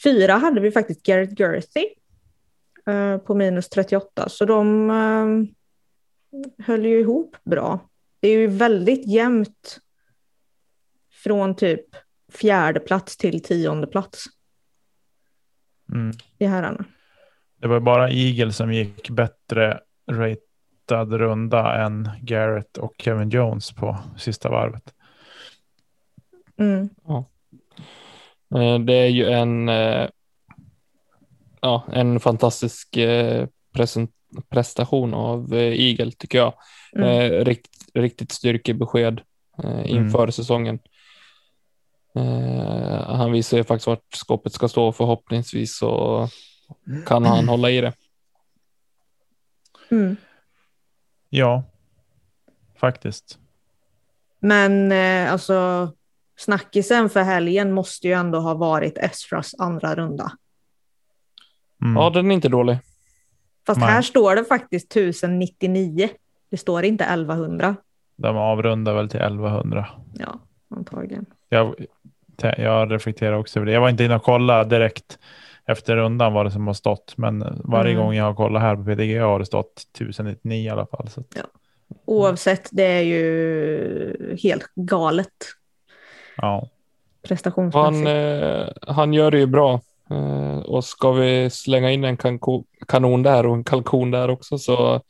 Fyra 0.05 0.33
hade 0.33 0.61
vi 0.61 0.70
faktiskt 0.70 1.02
Garrett 1.02 1.38
Gerthy 1.38 1.87
eh, 2.87 3.18
på 3.18 3.35
minus 3.35 3.68
38, 3.68 4.28
så 4.28 4.44
de 4.44 4.90
eh, 4.90 6.64
höll 6.66 6.87
ju 6.87 7.00
ihop 7.00 7.37
bra. 7.44 7.88
Det 8.20 8.28
är 8.28 8.38
ju 8.38 8.46
väldigt 8.46 9.09
jämnt 9.09 9.78
från 11.24 11.57
typ 11.57 11.87
fjärde 12.33 12.81
plats 12.81 13.16
till 13.16 13.42
tionde 13.42 13.87
plats 13.87 14.24
Mm. 15.92 16.12
i 16.38 16.46
herrarna. 16.46 16.85
Det 17.61 17.68
var 17.68 17.81
bara 17.81 18.11
Eagle 18.11 18.52
som 18.52 18.72
gick 18.72 19.11
bättre 19.11 19.81
ratad 20.90 21.12
runda 21.12 21.85
än 21.85 22.11
Garrett 22.21 22.79
och 22.79 22.95
Kevin 22.99 23.31
Jones 23.31 23.73
på 23.73 23.99
sista 24.16 24.51
varvet. 24.51 24.95
Mm. 26.59 26.88
Eh, 28.55 28.79
Det 28.79 28.95
är 28.95 29.07
ju 29.07 29.31
en, 29.31 29.68
eh, 29.68 30.09
ja, 31.61 31.85
en 31.92 32.21
fantastisk 32.21 32.97
eh, 32.97 33.47
prestation 34.51 35.14
av 35.14 35.55
Eagle 35.55 36.12
tycker 36.12 36.38
jag. 36.38 36.55
Mm. 36.97 37.45
Rikt, 37.45 37.71
riktigt 37.95 38.33
styrkebesked 38.33 39.21
eh, 39.64 39.90
inför 39.90 40.31
säsongen. 40.31 40.79
Eh, 42.14 43.16
han 43.16 43.33
visar 43.33 43.57
ju 43.57 43.64
faktiskt 43.64 43.87
vart 43.87 44.14
skåpet 44.14 44.53
ska 44.53 44.68
stå. 44.68 44.92
Förhoppningsvis 44.92 45.77
så 45.79 46.29
kan 47.07 47.25
han 47.25 47.49
hålla 47.49 47.71
i 47.71 47.81
det. 47.81 47.92
Mm. 49.90 50.16
Ja, 51.35 51.62
faktiskt. 52.77 53.38
Men 54.40 54.92
eh, 54.92 55.33
alltså 55.33 55.88
snackisen 56.37 57.11
för 57.11 57.23
helgen 57.23 57.73
måste 57.73 58.09
ju 58.09 58.14
ändå 58.14 58.40
ha 58.40 58.55
varit 58.55 58.99
Esras 58.99 59.55
andra 59.59 59.95
runda. 59.95 60.33
Mm. 61.83 61.97
Ja, 61.97 62.11
den 62.11 62.31
är 62.31 62.35
inte 62.35 62.49
dålig. 62.49 62.79
Fast 63.66 63.81
Nej. 63.81 63.88
här 63.88 64.03
står 64.03 64.37
det 64.37 64.45
faktiskt 64.45 64.97
1099. 64.97 66.09
Det 66.51 66.57
står 66.57 66.85
inte 66.85 67.05
1100. 67.05 67.77
De 68.16 68.37
avrundar 68.37 68.95
väl 68.95 69.09
till 69.09 69.21
1100. 69.21 69.88
Ja, 70.14 70.40
antagligen. 70.71 71.27
Jag, 71.49 71.87
jag 72.57 72.92
reflekterar 72.92 73.33
också 73.33 73.59
över 73.59 73.66
det. 73.66 73.73
Jag 73.73 73.81
var 73.81 73.88
inte 73.88 74.05
inne 74.05 74.16
och 74.16 74.23
kollade 74.23 74.77
direkt 74.77 75.18
efter 75.66 75.96
rundan 75.96 76.33
vad 76.33 76.46
det 76.46 76.51
som 76.51 76.66
har 76.66 76.75
stått. 76.75 77.14
Men 77.16 77.61
varje 77.64 77.92
Mm. 77.92 78.05
gång 78.05 78.14
jag 78.14 78.25
har 78.25 78.35
kollat 78.35 78.62
här 78.62 78.77
på 78.77 78.85
PDG 78.85 79.18
har 79.20 79.38
det 79.38 79.46
stått 79.46 79.83
1099 79.96 80.66
i 80.66 80.68
alla 80.68 80.87
fall. 80.87 81.09
Så 81.09 81.20
att, 81.20 81.27
Oavsett, 82.05 82.68
det 82.72 82.85
är 82.85 83.01
ju 83.03 84.37
helt 84.42 84.64
galet 84.75 85.29
ja. 86.37 86.68
prestationsmässigt. 87.29 88.07
Han, 88.07 88.07
eh, 88.07 88.68
han 88.87 89.12
gör 89.14 89.31
det 89.31 89.38
ju 89.38 89.46
bra. 89.46 89.81
Eh, 90.11 90.59
och 90.59 90.85
ska 90.85 91.12
vi 91.12 91.51
slänga 91.51 91.90
in 91.90 92.05
en 92.05 92.16
kanko- 92.16 92.64
kanon 92.88 93.22
där 93.22 93.46
och 93.46 93.55
en 93.55 93.64
kalkon 93.64 94.11
där 94.11 94.31
också 94.31 94.59
så 94.59 95.01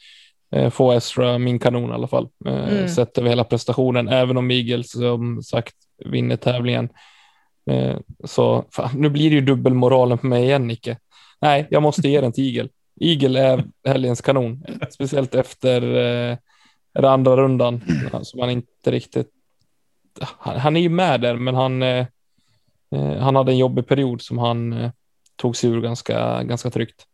eh, 0.53 0.71
får 0.71 0.95
Estra 0.95 1.39
min 1.39 1.59
kanon 1.59 1.91
i 1.91 1.93
alla 1.93 2.09
fall. 2.09 2.29
Eh, 2.47 2.69
Mm. 2.73 2.89
Sett 2.89 3.19
över 3.19 3.29
hela 3.29 3.45
prestationen, 3.45 4.09
även 4.09 4.37
om 4.37 4.51
Eagles 4.51 4.91
som 4.93 5.43
sagt 5.43 5.75
vinner 6.05 6.37
tävlingen. 6.37 6.89
Eh, 7.71 7.97
så 8.25 8.65
fan, 8.71 8.91
nu 8.95 9.09
blir 9.09 9.31
det 9.31 9.37
ju 9.37 9.41
dubbelmoralen 9.41 10.19
på 10.19 10.27
mig 10.27 10.43
igen, 10.43 10.67
Nicke. 10.67 10.99
Nej, 11.41 11.67
jag 11.71 11.83
måste 11.83 12.09
ge 12.09 12.21
den 12.21 12.33
till 12.33 12.57
Eagle. 12.57 12.69
Eagle 13.01 13.41
är 13.41 13.65
helgens 13.85 14.21
kanon, 14.21 14.65
speciellt 14.91 15.35
efter 15.35 15.83
eh, 15.83 16.37
den 16.95 17.05
andra 17.05 17.37
rundan 17.37 17.81
som 18.23 18.41
han 18.41 18.51
inte 18.51 18.91
riktigt. 18.91 19.29
Han, 20.21 20.59
han 20.59 20.77
är 20.77 20.81
ju 20.81 20.89
med 20.89 21.21
där, 21.21 21.37
men 21.37 21.55
han 21.55 21.83
eh, 21.83 22.07
Eh, 22.93 23.17
han 23.19 23.37
hade 23.37 23.53
en 23.53 23.59
jobbig 23.59 23.87
period 23.87 24.23
som 24.23 24.39
han 24.39 24.73
eh, 24.73 24.91
tog 25.37 25.57
sig 25.57 25.71
ur 25.71 25.81
ganska, 25.81 26.43
ganska 26.43 26.71
tryggt. 26.71 27.07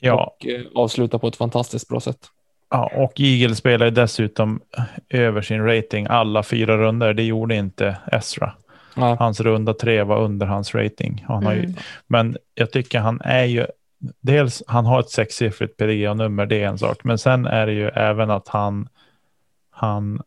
Ja, 0.00 0.36
Och 0.38 0.46
eh, 0.46 0.62
avslutade 0.74 1.20
på 1.20 1.28
ett 1.28 1.36
fantastiskt 1.36 1.88
bra 1.88 2.00
sätt. 2.00 2.26
ja, 2.70 2.90
och 2.94 3.20
spelar 3.56 3.86
ju 3.86 3.90
dessutom 3.90 4.60
över 5.08 5.42
sin 5.42 5.64
rating 5.64 6.06
alla 6.10 6.42
fyra 6.42 6.78
runder. 6.78 7.14
Det 7.14 7.22
gjorde 7.22 7.56
inte 7.56 7.96
Ezra. 8.12 8.52
Ja, 8.96 9.16
Hans 9.18 9.40
runda 9.40 9.74
tre 9.74 10.02
var 10.02 10.18
under 10.20 10.46
hans 10.46 10.74
rating. 10.74 11.24
Han 11.28 11.46
har 11.46 11.52
ju, 11.52 11.58
Mm. 11.58 11.74
Men 12.06 12.36
jag 12.54 12.72
tycker 12.72 12.98
han 13.00 13.20
är 13.20 13.44
ju, 13.44 13.66
dels 14.20 14.62
han 14.66 14.86
har 14.86 15.00
ett 15.00 15.10
sexsiffrigt 15.10 15.76
PDGA-nummer, 15.76 16.46
det 16.46 16.62
är 16.62 16.68
en 16.68 16.78
sak. 16.78 17.04
Men 17.04 17.18
sen 17.18 17.46
är 17.46 17.66
det 17.66 17.72
ju 17.72 17.88
även 17.88 18.30
att 18.30 18.48
han, 18.48 18.88
han 19.70 20.22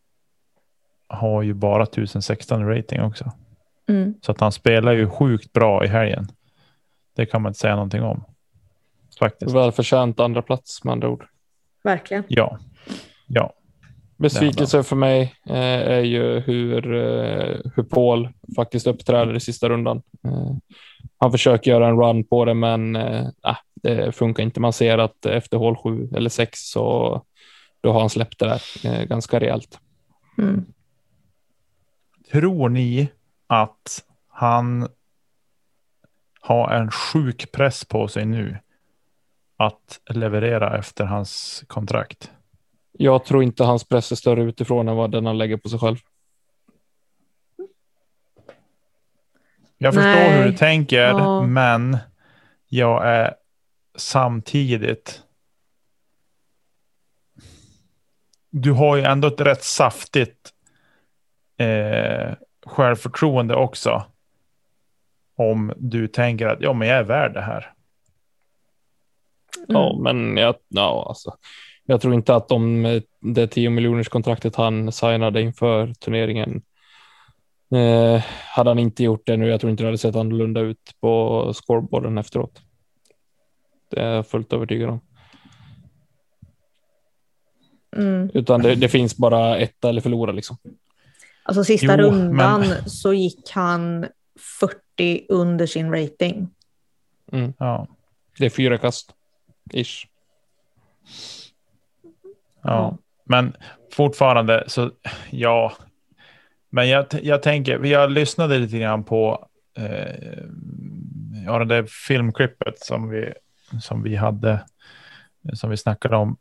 har 1.07 1.41
ju 1.41 1.53
bara 1.53 1.83
1016 1.83 2.61
i 2.61 2.77
rating 2.77 3.01
också. 3.01 3.31
Mm. 3.89 4.13
Så 4.21 4.31
att 4.31 4.39
han 4.39 4.51
spelar 4.51 4.91
ju 4.91 5.09
sjukt 5.09 5.53
bra 5.53 5.85
i 5.85 5.87
helgen. 5.87 6.27
Det 7.15 7.25
kan 7.25 7.41
man 7.41 7.49
inte 7.49 7.59
säga 7.59 7.75
någonting 7.75 8.01
om. 8.03 8.23
Faktiskt. 9.19 9.55
välförtjänt 9.55 10.19
andra 10.19 10.41
plats 10.41 10.83
med 10.83 10.91
andra 10.91 11.09
ord. 11.09 11.25
Verkligen. 11.83 12.23
Ja. 12.27 12.59
Ja. 13.27 13.53
Besvikelse 14.17 14.83
för 14.83 14.95
mig 14.95 15.35
eh, 15.45 15.91
är 15.91 16.01
ju 16.01 16.39
hur, 16.39 16.95
eh, 16.95 17.57
hur 17.75 17.83
Paul 17.83 18.29
faktiskt 18.55 18.87
uppträder 18.87 19.35
i 19.35 19.39
sista 19.39 19.69
rundan. 19.69 20.01
Eh, 20.23 20.55
han 21.17 21.31
försöker 21.31 21.71
göra 21.71 21.87
en 21.87 21.97
run 21.97 22.23
på 22.23 22.45
det, 22.45 22.53
men 22.53 22.95
eh, 22.95 23.27
ah, 23.41 23.57
det 23.75 24.15
funkar 24.15 24.43
inte. 24.43 24.59
Man 24.59 24.73
ser 24.73 24.97
att 24.97 25.25
efter 25.25 25.57
hål 25.57 25.77
sju 25.77 26.09
eller 26.15 26.29
sex 26.29 26.59
så 26.59 27.21
då 27.81 27.91
har 27.91 27.99
han 27.99 28.09
släppt 28.09 28.39
det 28.39 28.45
där 28.45 28.61
eh, 28.83 29.03
ganska 29.03 29.39
rejält. 29.39 29.79
Mm. 30.37 30.65
Tror 32.31 32.69
ni 32.69 33.07
att 33.47 34.03
han 34.27 34.87
har 36.39 36.71
en 36.71 36.91
sjuk 36.91 37.51
press 37.51 37.85
på 37.85 38.07
sig 38.07 38.25
nu 38.25 38.57
att 39.57 39.99
leverera 40.09 40.77
efter 40.77 41.05
hans 41.05 41.63
kontrakt? 41.67 42.31
Jag 42.99 43.25
tror 43.25 43.43
inte 43.43 43.63
hans 43.63 43.83
press 43.83 44.11
är 44.11 44.15
större 44.15 44.43
utifrån 44.43 44.87
än 44.87 44.95
vad 44.95 45.11
den 45.11 45.25
han 45.25 45.37
lägger 45.37 45.57
på 45.57 45.69
sig 45.69 45.79
själv. 45.79 45.97
Jag 49.77 49.93
förstår 49.93 50.09
Nej. 50.11 50.37
hur 50.43 50.51
du 50.51 50.57
tänker, 50.57 50.97
Ja. 51.01 51.41
men 51.41 51.97
jag 52.67 53.07
är 53.07 53.35
samtidigt. 53.97 55.23
Du 58.49 58.71
har 58.71 58.95
ju 58.95 59.03
ändå 59.03 59.27
ett 59.27 59.41
rätt 59.41 59.63
saftigt 59.63 60.53
eh, 61.57 62.33
självförtroende 62.65 63.55
också. 63.55 64.05
Om 65.35 65.73
du 65.77 66.07
tänker 66.07 66.47
att 66.47 66.61
ja, 66.61 66.73
men 66.73 66.87
jag 66.87 66.97
är 66.97 67.03
värd 67.03 67.33
det 67.33 67.41
här. 67.41 67.73
Ja, 69.67 69.91
Mm. 69.91 70.03
men 70.03 70.37
jag, 70.37 70.55
ja, 70.67 71.05
alltså, 71.09 71.37
jag 71.89 72.01
tror 72.01 72.13
inte 72.13 72.35
att 72.35 72.51
om 72.51 73.01
det 73.19 73.47
10 73.47 73.69
miljoners 73.69 74.09
kontraktet 74.09 74.55
han 74.55 74.91
signade 74.91 75.41
inför 75.41 75.93
turneringen 75.93 76.61
eh, 77.75 78.23
hade 78.55 78.69
han 78.69 78.79
inte 78.79 79.03
gjort 79.03 79.25
det 79.25 79.37
nu. 79.37 79.47
Jag 79.47 79.59
tror 79.59 79.71
inte 79.71 79.83
det 79.83 79.87
hade 79.87 79.97
sett 79.97 80.15
annorlunda 80.15 80.61
ut 80.61 80.91
på 81.01 81.51
scoreboarden 81.55 82.17
efteråt. 82.17 82.61
Det 83.91 83.99
är 84.01 84.15
jag 84.15 84.27
fullt 84.27 84.53
övertygad 84.53 84.89
om. 84.89 84.99
Mm. 87.95 88.29
Utan 88.33 88.61
det, 88.61 88.75
det 88.75 88.89
finns 88.89 89.17
bara 89.17 89.57
ett 89.57 89.85
eller 89.85 90.01
förlora 90.01 90.31
liksom. 90.31 90.57
Alltså 91.43 91.63
sista 91.63 91.97
Jo, 92.01 92.03
rundan 92.07 92.59
men- 92.59 92.89
så 92.89 93.13
gick 93.13 93.51
han 93.51 94.07
40 94.59 95.25
under 95.29 95.65
sin 95.65 95.91
rating. 95.93 96.49
Ja, 97.57 97.87
Det 98.39 98.45
är 98.45 98.49
fyra 98.49 98.77
kast. 98.77 99.13
Ish. 99.73 100.07
Ja. 102.67 102.97
men 103.23 103.53
fortfarande 103.93 104.63
så 104.67 104.91
ja. 105.29 105.73
Men 106.69 106.89
jag, 106.89 107.05
jag 107.21 107.43
tänker, 107.43 107.85
jag 107.85 108.11
lyssnade 108.11 108.57
lite 108.57 108.79
grann 108.79 109.03
på 109.03 109.47
eh, 109.77 110.43
ja, 111.45 111.59
det 111.59 111.65
där 111.65 111.83
filmklippet 112.07 112.79
som 112.79 113.09
vi, 113.09 113.33
som 113.81 114.03
vi 114.03 114.15
hade, 114.15 114.59
som 115.53 115.69
vi 115.69 115.77
snackade 115.77 116.15
om, 116.15 116.37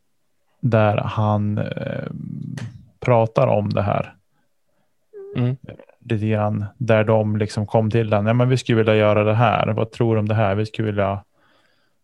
där 0.60 0.96
han 0.96 1.58
eh, 1.58 2.10
pratar 3.00 3.46
om 3.46 3.70
det 3.70 3.82
här. 3.82 4.14
Mm. 5.36 5.56
Lite 6.00 6.26
grann, 6.26 6.64
där 6.78 7.04
de 7.04 7.36
liksom 7.36 7.66
kom 7.66 7.90
till 7.90 8.10
den. 8.10 8.26
Ja, 8.26 8.32
men 8.32 8.48
vi 8.48 8.56
skulle 8.56 8.78
vilja 8.78 8.96
göra 8.96 9.24
det 9.24 9.34
här. 9.34 9.66
Vad 9.66 9.92
tror 9.92 10.14
du 10.14 10.20
om 10.20 10.28
det 10.28 10.34
här? 10.34 10.54
Vi 10.54 10.66
skulle 10.66 10.86
vilja 10.86 11.24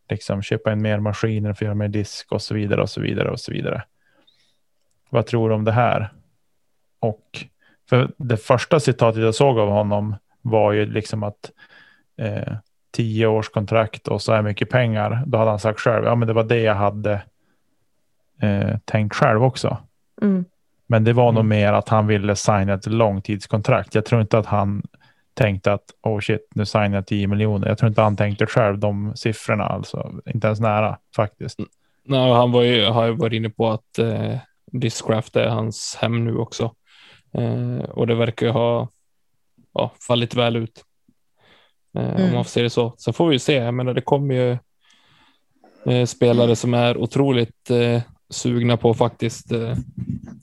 liksom 0.09 0.43
köpa 0.43 0.73
in 0.73 0.83
mer 0.83 0.99
maskiner 0.99 1.53
för 1.53 1.65
att 1.65 1.67
göra 1.67 1.75
mer 1.75 1.89
disk 1.89 2.33
och 2.33 2.43
så 2.43 2.55
vidare 2.55 2.83
och 2.83 2.91
så 2.91 3.01
vidare 3.01 3.31
och 3.31 3.41
så 3.41 3.53
vidare. 3.53 3.83
Vad 5.13 5.27
tror 5.27 5.49
du 5.49 5.55
om 5.55 5.65
det 5.65 5.73
här? 5.73 6.13
Och 7.01 7.45
för 7.89 8.11
det 8.17 8.37
första 8.37 8.81
citatet 8.81 9.23
jag 9.23 9.35
såg 9.35 9.59
av 9.59 9.69
honom 9.69 10.15
var 10.43 10.73
ju 10.73 10.87
liksom 10.87 11.23
att 11.23 11.51
eh, 12.19 12.55
tio 12.91 13.27
års 13.27 13.49
kontrakt 13.49 14.09
och 14.09 14.23
så 14.23 14.33
här 14.33 14.43
mycket 14.43 14.71
pengar, 14.71 15.23
då 15.27 15.39
hade 15.39 15.51
han 15.51 15.59
sagt 15.59 15.81
själv, 15.81 16.05
ja 16.05 16.15
men 16.15 16.29
det 16.29 16.35
var 16.35 16.45
det 16.45 16.61
jag 16.61 16.75
hade 16.75 17.23
eh, 18.43 18.79
tänkt 18.85 19.15
själv 19.17 19.45
också. 19.45 19.77
Mm. 20.23 20.45
Men 20.87 21.05
det 21.05 21.13
var 21.13 21.33
nog 21.33 21.45
Mm. 21.45 21.49
mer 21.49 21.73
att 21.73 21.89
han 21.89 22.07
ville 22.07 22.37
signa 22.37 22.73
ett 22.75 22.87
långtidskontrakt. 22.87 23.95
Jag 23.95 24.05
tror 24.05 24.21
inte 24.21 24.39
att 24.39 24.47
han 24.47 24.83
tänkte 25.35 25.73
att 25.73 25.85
oh 26.03 26.21
shit, 26.21 26.49
nu 26.55 26.67
signar 26.67 26.95
jag 26.95 27.07
10 27.07 27.27
miljoner. 27.27 27.69
Jag 27.69 27.79
tror 27.79 27.89
inte 27.89 28.03
han 28.03 28.17
tänkte 28.17 28.47
själv 28.47 28.79
de 28.79 29.13
siffrorna, 29.17 29.65
alltså 29.65 30.13
inte 30.27 30.47
ens 30.47 30.61
nära 30.61 30.99
faktiskt. 31.17 31.59
Nej, 32.05 32.33
han 32.33 32.53
var 32.53 32.63
ju, 32.63 32.87
har 32.87 33.07
ju 33.07 33.13
varit 33.13 33.33
inne 33.33 33.51
på 33.51 33.71
att 33.71 33.99
eh, 33.99 34.37
Discraft 34.73 35.37
är 35.37 35.49
hans 35.49 35.97
hem 36.01 36.25
nu 36.25 36.37
också. 36.37 36.75
Eh, 37.35 37.79
och 37.91 38.07
det 38.07 38.15
verkar 38.15 38.47
ju 38.47 38.53
ha 38.53 38.89
ja, 39.75 39.93
fallit 40.07 40.35
väl 40.35 40.57
ut. 40.57 40.85
Eh, 41.99 42.15
Om 42.15 42.21
Mm. 42.21 42.35
man 42.35 42.45
får 42.45 42.51
se 42.51 42.63
det 42.63 42.71
så. 42.71 42.95
Sen 42.99 43.15
får 43.15 43.29
vi 43.29 43.35
ju 43.35 43.39
se. 43.39 43.55
Jag 43.55 43.75
menar, 43.75 43.95
det 43.95 44.01
kommer 44.01 44.35
ju 44.35 44.59
eh, 45.93 46.07
spelare 46.07 46.57
som 46.57 46.75
är 46.75 46.97
otroligt 46.97 47.71
eh, 47.71 48.03
sugna 48.31 48.77
på 48.77 48.95
faktiskt 48.95 49.53
eh, 49.53 49.77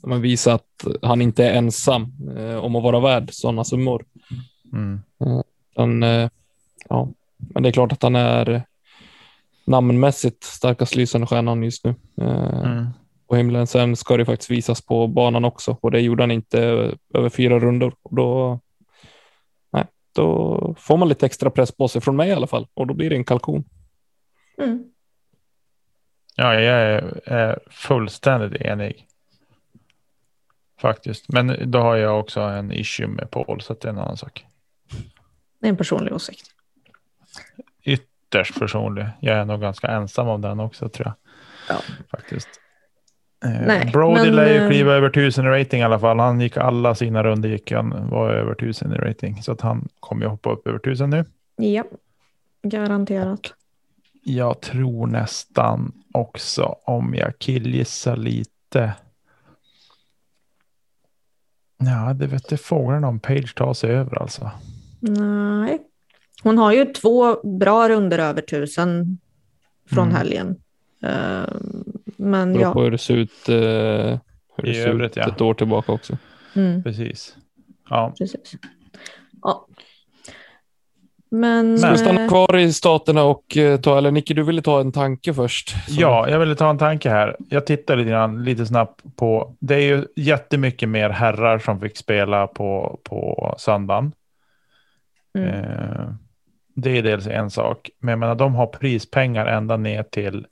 man 0.04 0.22
visa 0.22 0.54
att 0.54 0.86
han 1.02 1.22
inte 1.22 1.46
är 1.46 1.54
ensam 1.54 2.12
eh, 2.38 2.56
om 2.56 2.76
att 2.76 2.84
vara 2.84 3.00
värd 3.00 3.30
sådana 3.34 3.64
summor. 3.64 4.06
Mm. 4.74 5.00
Han, 5.76 6.04
eh, 6.04 6.30
ja, 6.90 7.08
men 7.38 7.64
det 7.64 7.70
är 7.70 7.74
klart 7.74 7.92
att 7.92 8.04
han 8.04 8.16
är 8.16 8.64
namnmässigt 9.66 10.44
starkast 10.44 10.96
lysande 10.96 11.28
stjärnan 11.28 11.64
just 11.64 11.86
nu 11.86 11.96
eh, 12.22 12.64
Mm. 12.66 12.88
På 13.30 13.36
himlen. 13.36 13.68
Sen 13.68 13.96
ska 13.96 14.18
det 14.18 14.26
faktiskt 14.26 14.52
visas 14.52 14.82
på 14.82 15.08
banan 15.08 15.46
också 15.46 15.78
och 15.82 15.92
det 15.92 16.00
gjorde 16.00 16.24
han 16.24 16.32
inte 16.32 16.60
över 17.14 17.30
fyra 17.30 17.60
rundor. 17.60 17.96
Och 18.02 18.16
då, 18.16 18.60
nej, 19.72 19.86
då 20.16 20.76
får 20.80 20.98
man 20.98 21.10
lite 21.10 21.26
extra 21.26 21.50
press 21.50 21.72
på 21.72 21.88
sig 21.88 22.02
från 22.02 22.16
mig 22.16 22.30
i 22.30 22.34
alla 22.34 22.48
fall 22.48 22.68
och 22.74 22.88
då 22.88 22.94
blir 22.94 23.10
det 23.10 23.16
en 23.16 23.24
kalkon. 23.24 23.64
Mm. 24.58 24.84
Ja, 26.36 26.54
jag 26.54 26.64
är, 26.64 27.22
är 27.26 27.60
fullständigt 27.70 28.62
enig. 28.62 29.06
Faktiskt. 30.82 31.30
Men 31.30 31.72
då 31.72 31.80
har 31.80 31.96
jag 31.96 32.20
också 32.20 32.42
en 32.42 32.72
issue 32.72 33.08
med 33.08 33.32
Paul, 33.32 33.62
så 33.62 33.74
att 33.74 33.82
det 33.82 33.88
är 33.88 33.94
en 33.94 34.00
annan 34.00 34.18
sak. 34.18 34.46
Det 35.60 35.68
är 35.68 35.70
en 35.70 35.78
personlig 35.78 36.14
åsikt. 36.14 36.48
Ytterst 37.84 38.60
personlig. 38.60 39.06
Jag 39.20 39.38
är 39.38 39.46
nog 39.46 39.62
ganska 39.62 39.88
ensam 39.88 40.28
om 40.28 40.42
den 40.42 40.60
också 40.60 40.90
tror 40.90 41.08
jag. 41.08 41.16
Ja. 41.76 41.82
Faktiskt. 42.12 42.50
Eh, 43.46 43.62
Nej, 43.68 43.90
Brody 43.94 44.22
men, 44.22 44.36
lär 44.36 44.54
ju 44.54 44.58
eh, 44.64 44.70
kliva 44.70 44.94
över 44.94 45.10
tusen 45.10 45.46
i 45.46 45.50
rating 45.50 45.80
i 45.80 45.84
alla 45.84 46.00
fall. 46.00 46.20
Han 46.20 46.42
gick 46.42 46.58
alla 46.58 46.96
sina 46.96 47.24
runder 47.24 47.50
gick 47.50 47.72
han 47.72 48.10
var 48.10 48.30
över 48.32 48.54
tusen 48.54 48.92
i 48.92 48.96
rating. 48.96 49.44
Så 49.44 49.52
att 49.52 49.62
han 49.62 49.88
kommer 50.00 50.24
ju 50.24 50.30
hoppa 50.30 50.52
upp 50.52 50.68
över 50.68 50.80
tusen 50.80 51.10
nu. 51.10 51.26
Ja, 51.56 51.84
garanterat. 52.64 53.54
Jag 54.24 54.62
tror 54.62 55.08
nästan 55.08 55.92
också 56.14 56.76
om 56.84 57.16
jag 57.16 57.38
killgissar 57.40 58.18
lite. 58.18 58.94
Ja, 61.78 62.14
det 62.14 62.28
vet 62.28 62.50
det 62.50 62.58
fåglarna 62.58 63.08
om 63.08 63.20
Page 63.20 63.56
tar 63.56 63.74
sig 63.74 63.92
över 63.92 64.22
alltså. 64.22 64.52
Nej. 65.00 65.80
Hon 66.44 66.58
har 66.58 66.72
ju 66.72 66.86
två 66.86 67.36
bra 67.58 67.90
runder 67.90 68.20
över 68.20 68.42
tusen 68.42 69.18
från 69.90 70.04
Mm. 70.04 70.16
helgen. 70.16 70.56
Ehm, 71.04 71.79
men 72.20 72.54
Beror 72.54 72.74
på 72.74 72.80
ja. 72.80 72.84
hur 72.84 72.92
det 72.92 72.98
ser 72.98 73.16
ut, 73.16 73.50
eh, 73.50 73.56
hur 73.56 74.64
det 74.64 74.70
I 74.70 74.74
ser 74.74 74.88
övrigt, 74.90 75.12
ut 75.12 75.18
ja. 75.18 75.28
ett 75.28 75.42
år 75.42 75.54
tillbaka 75.54 75.92
också. 75.92 76.18
Mm, 76.56 76.84
Precis. 76.84 77.36
Ja, 77.90 78.14
precis. 78.18 78.54
Ja. 79.42 79.66
Men... 81.32 81.78
Ska 81.80 81.92
vi 81.92 81.98
stanna 81.98 82.22
eh, 82.24 82.28
kvar 82.30 82.58
i 82.58 82.74
staterna 82.74 83.24
och 83.24 83.58
eh, 83.58 83.80
ta, 83.80 83.98
eller 83.98 84.12
Nicky, 84.12 84.34
du 84.34 84.44
ville 84.44 84.62
ta 84.62 84.80
en 84.82 84.92
tanke 84.92 85.34
först. 85.34 85.70
Så- 85.70 86.02
Ja, 86.02 86.30
jag 86.30 86.40
ville 86.40 86.56
ta 86.56 86.70
en 86.70 86.78
tanke 86.78 87.10
här. 87.10 87.36
Jag 87.50 87.66
tittar 87.66 87.96
lite 87.98 88.10
grann, 88.10 88.44
lite 88.44 88.66
snabbt 88.66 89.02
på. 89.16 89.56
Det 89.60 89.76
är 89.76 89.80
ju 89.82 90.06
jättemycket 90.16 90.90
mer 90.90 91.10
herrar 91.10 91.60
som 91.60 91.80
fick 91.80 91.98
spela 91.98 92.48
på, 92.48 93.00
på 93.04 93.56
söndagen. 93.58 94.12
mm, 95.38 95.50
Eh, 95.50 96.10
det 96.76 96.98
är 96.98 97.04
dels 97.04 97.28
en 97.28 97.50
sak, 97.50 97.90
men 98.00 98.10
jag 98.10 98.20
menar, 98.20 98.36
de 98.36 98.56
har 98.56 98.68
prispengar 98.68 99.46
ända 99.46 99.78
ner 99.78 100.04
till. 100.04 100.46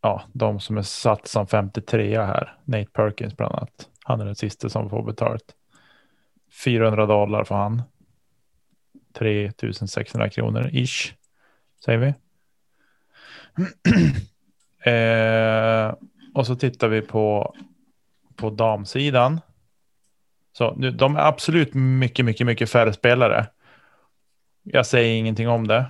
Ja, 0.00 0.22
de 0.32 0.60
som 0.60 0.78
är 0.78 0.82
satt 0.82 1.26
som 1.26 1.46
53 1.46 2.18
här. 2.18 2.56
Nate 2.64 2.90
Perkins 2.92 3.36
bland 3.36 3.54
annat. 3.54 3.88
Han 4.04 4.20
är 4.20 4.24
den 4.24 4.36
sista 4.36 4.68
som 4.68 4.90
får 4.90 5.02
betalt. 5.02 5.54
400 6.64 7.06
dollar 7.06 7.44
för 7.44 7.54
han. 7.54 7.82
3600 9.12 10.30
kronor 10.30 10.70
ish. 10.72 11.14
Säger 11.84 11.98
vi. 11.98 12.14
eh, 14.90 15.94
och 16.34 16.46
så 16.46 16.56
tittar 16.56 16.88
vi 16.88 17.02
på, 17.02 17.54
på 18.36 18.50
damsidan. 18.50 19.40
Så 20.52 20.74
nu, 20.74 20.90
de 20.90 21.16
är 21.16 21.20
absolut 21.20 21.74
mycket, 21.74 22.24
mycket, 22.24 22.46
mycket 22.46 22.70
färre 22.70 22.92
spelare. 22.92 23.46
Jag 24.62 24.86
säger 24.86 25.14
ingenting 25.14 25.48
om 25.48 25.66
det. 25.66 25.86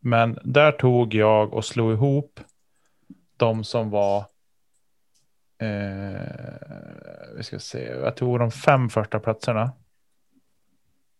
Men 0.00 0.38
där 0.44 0.72
tog 0.72 1.14
jag 1.14 1.54
och 1.54 1.64
slog 1.64 1.92
ihop 1.92 2.40
de 3.40 3.64
som 3.64 3.90
var. 3.90 4.18
Eh, 5.58 6.20
vi 7.36 7.42
ska 7.42 7.58
se. 7.58 7.84
Jag 7.84 8.16
tog 8.16 8.38
de 8.38 8.50
fem 8.50 8.88
första 8.88 9.20
platserna. 9.20 9.72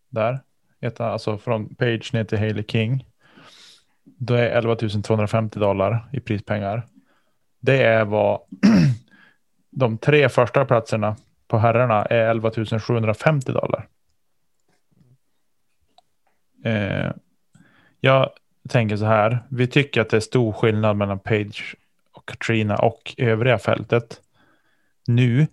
Där. 0.09 0.39
Alltså 0.97 1.37
från 1.37 1.75
Page 1.75 2.13
ner 2.13 2.23
till 2.23 2.37
Haley 2.37 2.63
King. 2.67 3.07
Då 4.03 4.33
är 4.33 4.49
11 4.49 4.75
250 4.75 5.59
dollar 5.59 6.09
i 6.13 6.19
prispengar. 6.19 6.87
Det 7.59 7.83
är 7.83 8.05
vad 8.05 8.41
de 9.69 9.97
tre 9.97 10.29
första 10.29 10.65
platserna 10.65 11.15
på 11.47 11.57
herrarna 11.57 12.05
är 12.05 12.29
11 12.29 12.51
750 12.79 13.51
dollar. 13.51 13.87
Eh, 16.65 17.11
jag 17.99 18.29
tänker 18.69 18.97
så 18.97 19.05
här. 19.05 19.39
Vi 19.49 19.67
tycker 19.67 20.01
att 20.01 20.09
det 20.09 20.17
är 20.17 20.21
stor 20.21 20.51
skillnad 20.51 20.97
mellan 20.97 21.19
Page 21.19 21.75
Katrina 22.31 22.75
och 22.75 23.15
övriga 23.17 23.57
fältet. 23.59 24.21
Nu. 25.07 25.47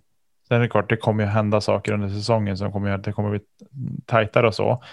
Sen 0.47 0.57
är 0.57 0.61
det 0.61 0.67
klart, 0.67 0.89
det 0.89 0.97
kommer 0.97 1.23
ju 1.23 1.29
hända 1.29 1.61
saker 1.61 1.93
under 1.93 2.09
säsongen 2.09 2.57
som 2.57 2.71
kommer 2.71 2.89
att 2.89 3.03
det 3.03 3.11
kommer 3.11 3.29
bli 3.29 3.39
tajtare 4.05 4.47
och 4.47 4.55
så. 4.55 4.83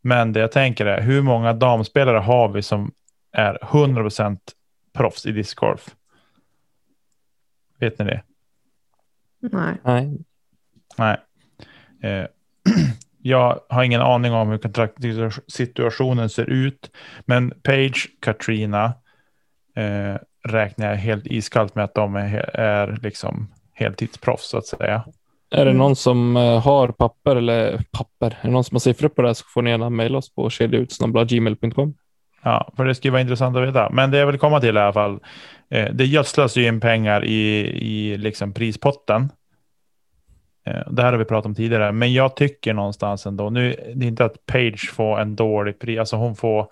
Men 0.00 0.32
det 0.32 0.40
jag 0.40 0.52
tänker 0.52 0.86
är 0.86 1.00
hur 1.02 1.22
många 1.22 1.52
damspelare 1.52 2.18
har 2.18 2.48
vi 2.48 2.62
som 2.62 2.92
är 3.32 3.58
100% 3.62 4.38
proffs 4.92 5.26
i 5.26 5.32
discgolf? 5.32 5.94
Vet 7.78 7.98
ni 7.98 8.04
det? 8.04 8.22
nej. 9.40 9.80
Nej, 9.82 10.18
Nej. 10.96 11.16
Eh, 12.02 12.26
jag 13.22 13.60
har 13.68 13.84
ingen 13.84 14.00
aning 14.00 14.32
om 14.32 14.48
hur 14.48 14.58
kontraktsituationen 14.58 16.30
ser 16.30 16.50
ut. 16.50 16.90
Men 17.24 17.50
Page, 17.62 18.10
Katrina 18.20 18.84
eh, 19.74 20.16
räknar 20.48 20.90
jag 20.90 20.96
helt 20.96 21.26
iskallt 21.26 21.74
med 21.74 21.84
att 21.84 21.94
de 21.94 22.16
är, 22.16 22.50
är 22.56 22.98
liksom 23.02 23.48
heltidsproffs 23.72 24.48
så 24.48 24.58
att 24.58 24.66
säga. 24.66 25.04
Är 25.50 25.64
det 25.64 25.70
Mm. 25.70 25.76
någon 25.78 25.96
som 25.96 26.36
eh, 26.36 26.60
har 26.62 26.88
papper 26.88 27.36
eller 27.36 27.82
papper? 27.92 28.26
Är 28.26 28.46
det 28.46 28.50
någon 28.50 28.64
som 28.64 28.74
har 28.74 28.80
siffror 28.80 29.08
på 29.08 29.22
det 29.22 29.28
här 29.28 29.34
så 29.34 29.44
får 29.48 29.62
ni 29.62 29.70
gärna 29.70 29.90
mejla 29.90 30.18
oss 30.18 30.34
på 30.34 30.50
kedjautsnabblagmail.com. 30.50 31.94
Ja, 32.42 32.72
för 32.76 32.84
det 32.84 32.94
skulle 32.94 33.12
vara 33.12 33.20
intressant 33.22 33.56
att 33.56 33.68
veta. 33.68 33.90
Men 33.90 34.10
det 34.10 34.18
jag 34.18 34.26
vill 34.26 34.38
komma 34.38 34.60
till 34.60 34.76
i 34.76 34.80
alla 34.80 34.92
fall. 34.92 35.18
Eh, 35.70 35.92
det 35.92 36.04
gödslas 36.04 36.56
ju 36.56 36.66
in 36.66 36.80
pengar 36.80 37.24
i, 37.24 37.60
i 37.66 38.16
liksom 38.16 38.52
prispotten. 38.52 39.30
Eh, 40.66 40.90
det 40.90 41.02
här 41.02 41.12
har 41.12 41.18
vi 41.18 41.24
pratat 41.24 41.46
om 41.46 41.54
tidigare, 41.54 41.92
men 41.92 42.12
jag 42.12 42.36
tycker 42.36 42.74
någonstans 42.74 43.26
ändå. 43.26 43.50
Nu 43.50 43.76
det 43.94 44.06
är 44.06 44.08
inte 44.08 44.24
att 44.24 44.46
Page 44.46 44.90
får 44.92 45.20
en 45.20 45.36
dålig 45.36 45.78
pris, 45.78 45.98
alltså 45.98 46.16
hon 46.16 46.36
får 46.36 46.68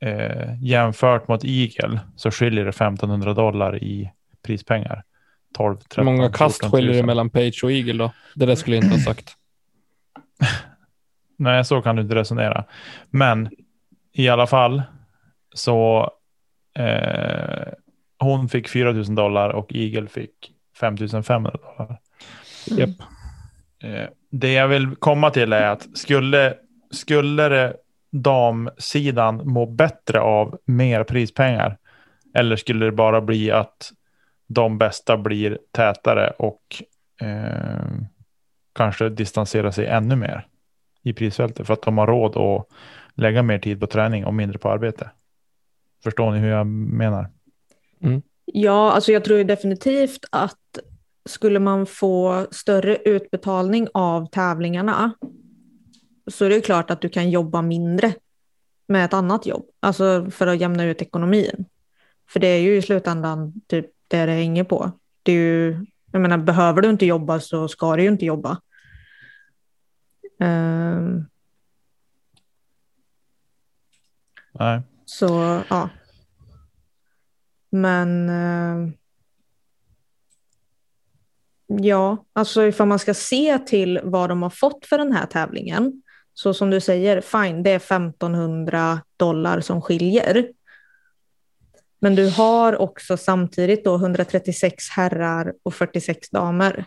eh, 0.00 0.62
jämfört 0.62 1.28
mot 1.28 1.44
Eagle 1.44 2.00
så 2.16 2.30
skiljer 2.30 2.64
det 2.64 2.70
1500 2.70 3.34
dollar 3.34 3.82
i 3.82 4.12
prispengar. 4.42 5.04
12, 5.56 5.76
13, 5.76 6.06
Hur 6.06 6.12
många 6.12 6.32
kast 6.32 6.60
14 6.60 6.70
skiljer 6.70 6.92
det 6.92 6.98
000. 6.98 7.06
mellan 7.06 7.30
Page 7.30 7.60
och 7.64 7.72
Eagle 7.72 8.04
då? 8.04 8.12
Det 8.34 8.46
där 8.46 8.54
skulle 8.54 8.76
jag 8.76 8.84
inte 8.84 8.96
ha 8.96 9.04
sagt. 9.04 9.36
Nej, 11.36 11.64
så 11.64 11.82
kan 11.82 11.96
du 11.96 12.02
inte 12.02 12.14
resonera. 12.14 12.64
Men 13.10 13.50
i 14.12 14.28
alla 14.28 14.46
fall 14.46 14.82
så 15.54 16.10
eh, 16.74 17.68
hon 18.18 18.48
fick 18.48 18.68
4 18.68 18.92
000 18.92 19.14
dollar 19.14 19.48
och 19.50 19.74
Eagle 19.74 20.08
fick 20.08 20.52
5 20.80 20.96
500 21.22 21.58
dollar. 21.76 21.98
Japp. 22.66 23.02
Eh, 23.82 24.08
det 24.30 24.52
jag 24.52 24.68
vill 24.68 24.96
komma 24.96 25.30
till 25.30 25.52
är 25.52 25.66
att 25.66 25.98
skulle, 25.98 26.54
skulle 26.90 27.48
det 27.48 27.76
damsidan 28.10 29.40
må 29.44 29.66
bättre 29.66 30.20
av 30.20 30.58
mer 30.64 31.04
prispengar? 31.04 31.78
Eller 32.34 32.56
skulle 32.56 32.86
det 32.86 32.92
bara 32.92 33.20
bli 33.20 33.50
att 33.50 33.92
de 34.46 34.78
bästa 34.78 35.16
blir 35.16 35.58
tätare 35.70 36.30
och 36.30 36.62
eh, 37.20 37.86
kanske 38.72 39.08
distansera 39.08 39.72
sig 39.72 39.86
ännu 39.86 40.16
mer 40.16 40.46
i 41.02 41.12
prisfältet 41.12 41.66
för 41.66 41.74
att 41.74 41.82
de 41.82 41.98
har 41.98 42.06
råd 42.06 42.36
att 42.36 42.66
lägga 43.14 43.42
mer 43.42 43.58
tid 43.58 43.80
på 43.80 43.86
träning 43.86 44.24
och 44.24 44.34
mindre 44.34 44.58
på 44.58 44.70
arbete. 44.70 45.10
Förstår 46.04 46.30
ni 46.30 46.38
hur 46.38 46.48
jag 46.48 46.66
menar? 46.66 47.30
Ja, 48.44 48.92
alltså 48.92 49.12
jag 49.12 49.24
tror 49.24 49.44
definitivt 49.44 50.24
att 50.32 50.78
skulle 51.24 51.58
man 51.58 51.86
få 51.86 52.46
större 52.50 52.96
utbetalning 52.96 53.88
av 53.94 54.26
tävlingarna 54.26 55.12
så 56.28 56.44
är 56.44 56.50
det 56.50 56.60
klart 56.60 56.90
att 56.90 57.00
du 57.00 57.08
kan 57.08 57.30
jobba 57.30 57.62
mindre 57.62 58.14
med 58.86 59.04
ett 59.04 59.14
annat 59.14 59.46
jobb, 59.46 59.66
alltså 59.80 60.30
för 60.30 60.46
att 60.46 60.60
jämna 60.60 60.84
ut 60.84 61.02
ekonomin. 61.02 61.64
För 62.28 62.40
det 62.40 62.46
är 62.46 62.60
ju 62.60 62.76
i 62.76 62.82
slutändan 62.82 63.60
typ 63.66 63.86
det 64.08 64.26
det 64.26 64.32
hänger 64.32 64.64
på. 64.64 64.92
Det 65.22 65.32
är 65.32 65.36
ju, 65.36 65.86
jag 66.12 66.20
menar, 66.20 66.38
behöver 66.38 66.82
du 66.82 66.90
inte 66.90 67.06
jobba 67.06 67.40
så 67.40 67.68
ska 67.68 67.96
du 67.96 68.02
ju 68.02 68.08
inte 68.08 68.24
jobba. 68.24 68.60
Ehm, 70.40 71.24
Nej. 74.52 74.82
Så 75.04 75.62
ja. 75.70 75.90
Men 77.70 78.28
eh, 78.28 78.92
ja, 81.66 82.24
alltså 82.32 82.66
ifall 82.66 82.88
man 82.88 82.98
ska 82.98 83.14
se 83.14 83.58
till 83.58 84.00
vad 84.02 84.28
de 84.28 84.42
har 84.42 84.50
fått 84.50 84.86
för 84.86 84.98
den 84.98 85.12
här 85.12 85.26
tävlingen. 85.26 86.02
Så 86.38 86.54
som 86.54 86.70
du 86.70 86.80
säger, 86.80 87.20
fine, 87.20 87.62
det 87.62 87.70
är 87.70 87.76
1500 87.76 89.00
dollar 89.16 89.60
som 89.60 89.82
skiljer. 89.82 90.48
Men 92.00 92.14
du 92.14 92.30
har 92.30 92.76
också 92.76 93.16
samtidigt 93.16 93.84
då 93.84 93.94
136 93.94 94.88
herrar 94.90 95.52
och 95.62 95.74
46 95.74 96.30
damer. 96.30 96.84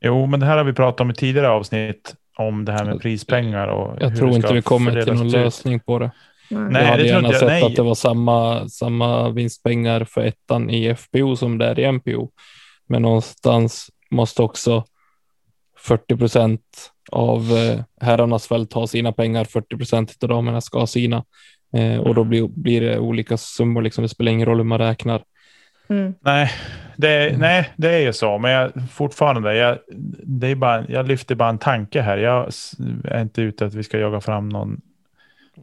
Jo, 0.00 0.26
men 0.26 0.40
det 0.40 0.46
här 0.46 0.56
har 0.56 0.64
vi 0.64 0.72
pratat 0.72 1.00
om 1.00 1.10
i 1.10 1.14
tidigare 1.14 1.48
avsnitt 1.48 2.14
om 2.36 2.64
det 2.64 2.72
här 2.72 2.84
med 2.84 3.00
prispengar 3.00 3.68
och 3.68 3.96
Jag 4.00 4.08
hur 4.08 4.16
tror 4.16 4.30
inte 4.30 4.46
ska 4.48 4.54
vi 4.54 4.62
kommer 4.62 5.02
till 5.02 5.14
någon 5.14 5.30
lösning 5.30 5.80
på 5.80 5.98
det. 5.98 6.10
Nej. 6.50 6.82
Jag 6.82 6.90
hade 6.90 7.02
det 7.02 7.08
tror 7.08 7.22
gärna 7.22 7.28
inte 7.28 7.28
jag. 7.28 7.40
sett 7.40 7.48
Nej. 7.48 7.62
att 7.62 7.76
det 7.76 7.82
var 7.82 7.94
samma, 7.94 8.68
samma 8.68 9.30
vinstpengar 9.30 10.04
för 10.04 10.20
ettan 10.20 10.70
i 10.70 10.94
FPO 10.94 11.36
som 11.36 11.58
det 11.58 11.66
är 11.66 11.78
i 11.78 11.92
MPO. 11.92 12.30
Men 12.88 13.02
någonstans 13.02 13.90
måste 14.10 14.42
också 14.42 14.84
40 15.78 16.16
procent 16.16 16.92
av 17.12 17.40
eh, 17.52 17.80
herrarnas 18.00 18.46
fält 18.46 18.72
ha 18.72 18.86
sina 18.86 19.12
pengar, 19.12 19.44
40 19.44 19.76
procent 19.76 20.16
av 20.22 20.28
damerna 20.28 20.60
ska 20.60 20.78
ha 20.78 20.86
sina. 20.86 21.24
Eh, 21.72 21.96
och 21.98 22.14
då 22.14 22.24
blir, 22.24 22.48
blir 22.48 22.80
det 22.80 22.98
olika 22.98 23.36
summor, 23.36 23.82
liksom. 23.82 24.02
det 24.02 24.08
spelar 24.08 24.32
ingen 24.32 24.46
roll 24.46 24.56
hur 24.56 24.64
man 24.64 24.78
räknar. 24.78 25.22
Mm. 25.88 26.14
Nej, 26.20 26.50
det 26.96 27.08
är, 27.08 27.36
nej, 27.36 27.70
det 27.76 27.94
är 27.94 27.98
ju 28.00 28.12
så. 28.12 28.38
Men 28.38 28.50
jag, 28.50 28.72
fortfarande, 28.92 29.54
jag, 29.56 29.78
det 30.22 30.46
är 30.46 30.54
bara, 30.54 30.84
jag 30.88 31.08
lyfter 31.08 31.34
bara 31.34 31.48
en 31.48 31.58
tanke 31.58 32.00
här. 32.00 32.16
Jag 32.18 32.50
är 33.04 33.22
inte 33.22 33.42
ute 33.42 33.66
att 33.66 33.74
vi 33.74 33.82
ska 33.82 33.98
jaga 33.98 34.20
fram 34.20 34.48
någon, 34.48 34.80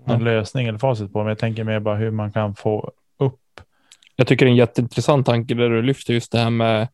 någon 0.05 0.15
Mm. 0.15 0.25
lösning 0.25 0.67
eller 0.67 0.79
facit 0.79 1.13
på. 1.13 1.19
Men 1.19 1.27
jag 1.27 1.39
tänker 1.39 1.63
mer 1.63 1.79
bara 1.79 1.95
hur 1.95 2.11
man 2.11 2.31
kan 2.31 2.55
få 2.55 2.91
upp. 3.19 3.39
Jag 4.15 4.27
tycker 4.27 4.45
det 4.45 4.49
är 4.49 4.51
en 4.51 4.57
jätteintressant 4.57 5.25
tanke 5.25 5.53
där 5.53 5.69
du 5.69 5.81
lyfter 5.81 6.13
just 6.13 6.31
det 6.31 6.39
här 6.39 6.49
med 6.49 6.87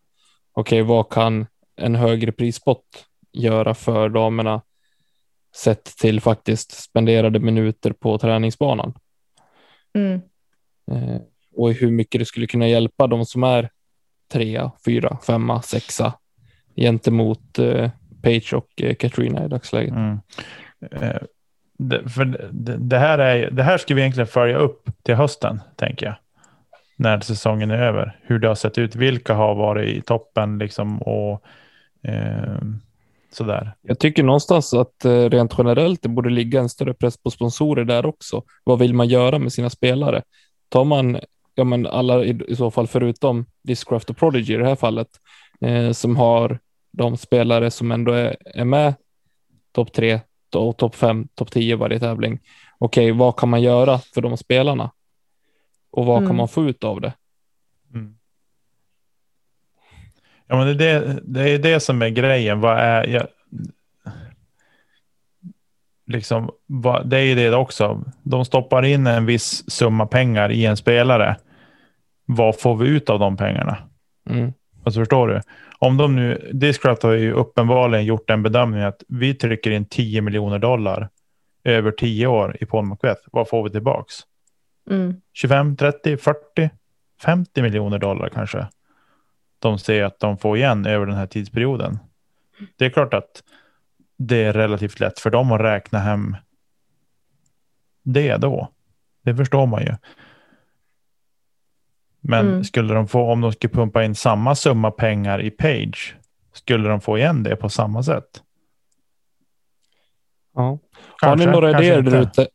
okej, 0.53 0.81
vad 0.81 1.09
kan 1.09 1.47
en 1.75 1.95
högre 1.95 2.31
prispott 2.31 2.83
göra 3.31 3.73
för 3.73 4.09
damerna 4.09 4.61
sett 5.55 5.83
till 5.83 6.21
faktiskt 6.21 6.71
spenderade 6.71 7.39
minuter 7.39 7.91
på 7.91 8.17
träningsbanan 8.17 8.93
Mm. 9.93 10.21
eh, 10.91 11.21
och 11.55 11.73
hur 11.73 11.91
mycket 11.91 12.21
det 12.21 12.25
skulle 12.25 12.47
kunna 12.47 12.67
hjälpa 12.67 13.07
de 13.07 13.25
som 13.25 13.43
är 13.43 13.69
trea, 14.31 14.71
fyra, 14.85 15.17
femma, 15.27 15.61
sexa 15.61 16.13
gentemot 16.75 17.59
eh, 17.59 17.89
Page 18.21 18.53
och 18.53 18.81
eh, 18.81 18.95
Katrina 18.95 19.45
i 19.45 19.47
dagsläget. 19.47 19.93
Mm. 19.93 20.19
Eh, 20.91 21.21
det, 21.77 22.09
för 22.09 22.25
det, 22.51 22.77
det, 22.77 22.97
här 22.97 23.19
är, 23.19 23.51
det 23.51 23.63
här 23.63 23.77
ska 23.77 23.93
vi 23.93 24.01
egentligen 24.01 24.27
följa 24.27 24.57
upp 24.57 24.89
till 25.03 25.15
hösten, 25.15 25.61
tänker 25.75 26.05
jag. 26.05 26.15
När 26.95 27.19
säsongen 27.19 27.71
är 27.71 27.81
över. 27.81 28.19
Hur 28.21 28.39
det 28.39 28.47
har 28.47 28.55
sett 28.55 28.77
ut, 28.77 28.95
vilka 28.95 29.33
har 29.33 29.55
varit 29.55 29.97
i 29.97 30.01
toppen 30.01 30.57
liksom 30.57 31.01
och 31.01 31.43
eh, 32.03 32.57
sådär. 33.31 33.75
Jag 33.81 33.99
tycker 33.99 34.23
någonstans 34.23 34.73
att 34.73 35.05
eh, 35.05 35.29
rent 35.29 35.53
generellt 35.57 36.01
det 36.01 36.09
borde 36.09 36.29
ligga 36.29 36.59
en 36.59 36.69
större 36.69 36.93
press 36.93 37.17
på 37.17 37.31
sponsorer 37.31 37.85
där 37.85 38.05
också. 38.05 38.43
Vad 38.63 38.79
vill 38.79 38.93
man 38.93 39.07
göra 39.07 39.39
med 39.39 39.53
sina 39.53 39.69
spelare? 39.69 40.23
Tar 40.69 40.83
man, 40.85 41.19
ja 41.55 41.63
men 41.63 41.87
alla 41.87 42.23
i, 42.23 42.41
i 42.47 42.55
så 42.55 42.71
fall 42.71 42.87
förutom 42.87 43.45
Discraft 43.63 44.09
och 44.09 44.17
Prodigy 44.17 44.53
i 44.53 44.57
det 44.57 44.65
här 44.67 44.75
fallet, 44.75 45.07
eh, 45.61 45.91
som 45.91 46.17
har 46.17 46.59
de 46.91 47.17
spelare 47.17 47.71
som 47.71 47.91
ändå 47.91 48.11
är, 48.11 48.37
är 48.45 48.65
med 48.65 48.93
topp 49.71 49.93
tre, 49.93 50.19
to- 50.55 50.73
topp 50.73 50.95
fem, 50.95 51.27
topp 51.35 51.51
tio 51.51 51.75
varje 51.75 51.99
tävling. 51.99 52.39
Okej, 52.77 53.11
vad 53.11 53.35
kan 53.35 53.49
man 53.49 53.61
göra 53.61 53.97
för 53.97 54.21
de 54.21 54.37
spelarna? 54.37 54.91
Och 55.91 56.05
vad 56.05 56.17
kan 56.17 56.25
Mm. 56.25 56.37
man 56.37 56.47
få 56.47 56.65
ut 56.65 56.83
av 56.83 57.01
det? 57.01 57.13
Mm. 57.93 58.15
Ja, 60.49 60.57
men 60.57 60.77
det, 60.77 60.85
är 60.85 61.19
det, 61.23 61.49
är 61.49 61.59
det 61.59 61.79
som 61.79 62.01
är 62.01 62.09
grejen. 62.09 62.59
Vad 62.59 62.77
är, 62.77 63.07
jag, 63.07 63.27
liksom, 66.07 66.51
vad, 66.65 67.09
det 67.09 67.17
är 67.17 67.23
ju 67.23 67.35
det 67.35 67.55
också. 67.55 68.03
De 68.23 68.45
stoppar 68.45 68.85
in 68.85 69.07
en 69.07 69.25
viss 69.25 69.71
summa 69.71 70.05
pengar 70.05 70.51
i 70.51 70.65
en 70.65 70.77
spelare. 70.77 71.38
Vad 72.25 72.59
får 72.59 72.75
vi 72.75 72.89
ut 72.89 73.09
av 73.09 73.19
de 73.19 73.38
pengarna? 73.38 73.77
Mm. 74.29 74.53
Alltså 74.83 75.01
förstår 75.01 75.27
du? 75.27 75.41
Om 75.79 75.97
de 75.97 76.15
nu, 76.15 76.49
Discraft 76.53 77.03
har 77.03 77.12
ju 77.12 77.33
uppenbarligen 77.33 78.05
gjort 78.05 78.29
en 78.29 78.43
bedömning 78.43 78.81
att 78.81 79.03
vi 79.07 79.33
trycker 79.33 79.71
in 79.71 79.85
10 79.85 80.21
miljoner 80.21 80.59
dollar 80.59 81.09
över 81.63 81.91
10 81.91 82.27
år 82.27 82.57
i 82.59 82.65
Paul 82.65 82.85
Macbeth. 82.85 83.21
Vad 83.31 83.49
får 83.49 83.63
vi 83.63 83.69
tillbaks? 83.69 84.15
Mm. 84.89 85.21
25, 85.33 85.77
30, 85.77 86.17
40, 86.17 86.69
50 87.23 87.62
miljoner 87.62 87.99
dollar 87.99 88.29
kanske. 88.29 88.67
De 89.59 89.79
ser 89.79 90.03
att 90.03 90.19
de 90.19 90.37
får 90.37 90.57
igen 90.57 90.85
över 90.85 91.05
den 91.05 91.15
här 91.15 91.27
tidsperioden. 91.27 91.99
Det 92.77 92.85
är 92.85 92.89
klart 92.89 93.13
att 93.13 93.43
det 94.17 94.43
är 94.43 94.53
relativt 94.53 94.99
lätt 94.99 95.19
för 95.19 95.29
dem 95.29 95.51
att 95.51 95.61
räkna 95.61 95.99
hem 95.99 96.35
det 98.03 98.37
då. 98.37 98.67
Det 99.21 99.35
förstår 99.35 99.65
man 99.65 99.81
ju. 99.81 99.95
Men 102.21 102.47
Mm. 102.47 102.63
skulle 102.63 102.93
de 102.93 103.07
få, 103.07 103.31
om 103.31 103.41
de 103.41 103.51
skulle 103.51 103.73
pumpa 103.73 104.03
in 104.03 104.15
samma 104.15 104.55
summa 104.55 104.91
pengar 104.91 105.41
i 105.41 105.51
Page, 105.51 106.15
skulle 106.53 106.89
de 106.89 107.01
få 107.01 107.17
igen 107.17 107.43
det 107.43 107.55
på 107.55 107.69
samma 107.69 108.03
sätt? 108.03 108.43
Ja. 110.55 110.61
Har 110.61 110.79
Kanske, 111.29 111.45
ni 111.45 111.51
några 111.51 111.69
idéer 111.69 112.01
där 112.01 112.21
ute? 112.21 112.47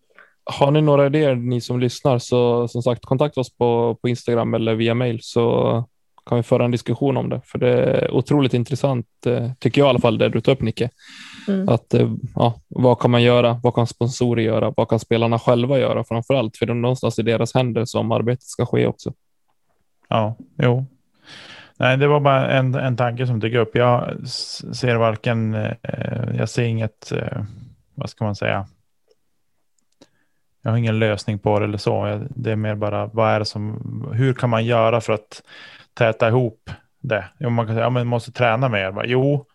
Har 0.44 0.70
ni 0.70 0.80
några 0.80 1.06
idéer, 1.06 1.34
ni 1.34 1.60
som 1.60 1.80
lyssnar, 1.80 2.18
så 2.18 2.68
som 2.68 2.82
sagt 2.82 3.04
kontakta 3.04 3.40
oss 3.40 3.56
på, 3.56 3.98
på 4.02 4.08
Instagram 4.08 4.54
eller 4.54 4.74
via 4.74 4.94
mail 4.94 5.18
så 5.22 5.84
kan 6.26 6.36
vi 6.36 6.42
föra 6.42 6.64
en 6.64 6.70
diskussion 6.70 7.16
om 7.16 7.28
det. 7.28 7.40
För 7.44 7.58
det 7.58 7.68
är 7.68 8.10
otroligt 8.10 8.54
intressant, 8.54 9.06
eh, 9.26 9.50
tycker 9.58 9.80
jag 9.80 9.86
i 9.86 9.90
alla 9.90 9.98
fall, 9.98 10.18
det 10.18 10.28
du 10.28 10.40
tar 10.40 10.52
upp 10.52 10.60
Nicke. 10.60 10.90
Mm. 11.48 11.68
Att, 11.68 11.94
eh, 11.94 12.12
ja, 12.34 12.60
vad 12.68 12.98
kan 12.98 13.10
man 13.10 13.22
göra? 13.22 13.60
Vad 13.62 13.74
kan 13.74 13.86
sponsorer 13.86 14.42
göra? 14.42 14.74
Vad 14.76 14.88
kan 14.88 15.00
spelarna 15.00 15.38
själva 15.38 15.78
göra 15.78 16.04
framför 16.04 16.34
allt? 16.34 16.56
För 16.56 16.66
det 16.66 16.72
är 16.72 16.74
någonstans 16.74 17.18
i 17.18 17.22
deras 17.22 17.54
händer 17.54 17.84
som 17.84 18.12
arbetet 18.12 18.42
ska 18.44 18.66
ske 18.66 18.86
också. 18.86 19.12
Ja, 20.08 20.36
jo. 20.58 20.86
Nej, 21.76 21.96
det 21.96 22.06
var 22.06 22.20
bara 22.20 22.50
en, 22.50 22.74
en 22.74 22.96
tanke 22.96 23.26
som 23.26 23.40
dök 23.40 23.54
upp. 23.54 23.76
Jag 23.76 24.28
ser 24.28 24.96
varken, 24.96 25.54
eh, 25.54 26.36
jag 26.38 26.48
ser 26.48 26.62
inget, 26.62 27.12
eh, 27.12 27.42
vad 27.94 28.10
ska 28.10 28.24
man 28.24 28.36
säga? 28.36 28.66
Jag 30.62 30.70
har 30.70 30.78
ingen 30.78 30.98
lösning 30.98 31.38
på 31.38 31.58
det 31.58 31.64
eller 31.64 31.78
så. 31.78 32.20
Det 32.28 32.52
är 32.52 32.56
mer 32.56 32.74
bara, 32.74 33.06
vad 33.06 33.30
är 33.30 33.38
det 33.38 33.44
som, 33.44 33.80
hur 34.12 34.34
kan 34.34 34.50
man 34.50 34.64
göra 34.64 35.00
för 35.00 35.12
att 35.12 35.42
täta 35.94 36.28
ihop 36.28 36.70
det? 37.00 37.24
Jo, 37.38 37.50
man 37.50 37.66
kan 37.66 37.74
säga, 37.74 37.84
ja, 37.84 37.90
men 37.90 38.00
man 38.00 38.06
måste 38.06 38.32
träna 38.32 38.68
mer. 38.68 38.92
Bara, 38.92 39.06
Jo, 39.06 39.46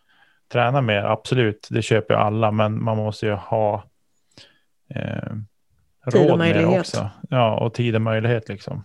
träna 0.52 0.82
mer, 0.82 1.04
absolut, 1.04 1.68
det 1.72 1.82
köper 1.82 2.14
ju 2.14 2.20
alla, 2.20 2.52
men 2.52 2.84
man 2.84 2.98
måste 2.98 3.26
ju 3.26 3.32
ha 3.32 3.84
eh, 4.96 5.34
råd 6.06 6.38
med 6.38 6.56
det 6.56 6.66
också. 6.66 7.10
Ja, 7.30 7.58
och 7.58 7.74
tid 7.74 7.96
och 7.96 8.02
möjlighet 8.02 8.50
liksom. 8.50 8.84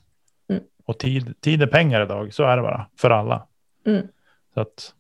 Mm. 0.51 0.63
Och 0.85 0.99
tid, 0.99 1.41
tid 1.41 1.63
är 1.63 1.67
pengar 1.67 2.03
idag, 2.03 2.35
så 2.35 2.45
är 2.45 2.57
det 2.57 2.63
bara 2.63 2.87
för 2.99 3.11
alla. 3.11 3.47
Mm. 3.87 4.07
Så 4.55 4.61
att, 4.61 4.95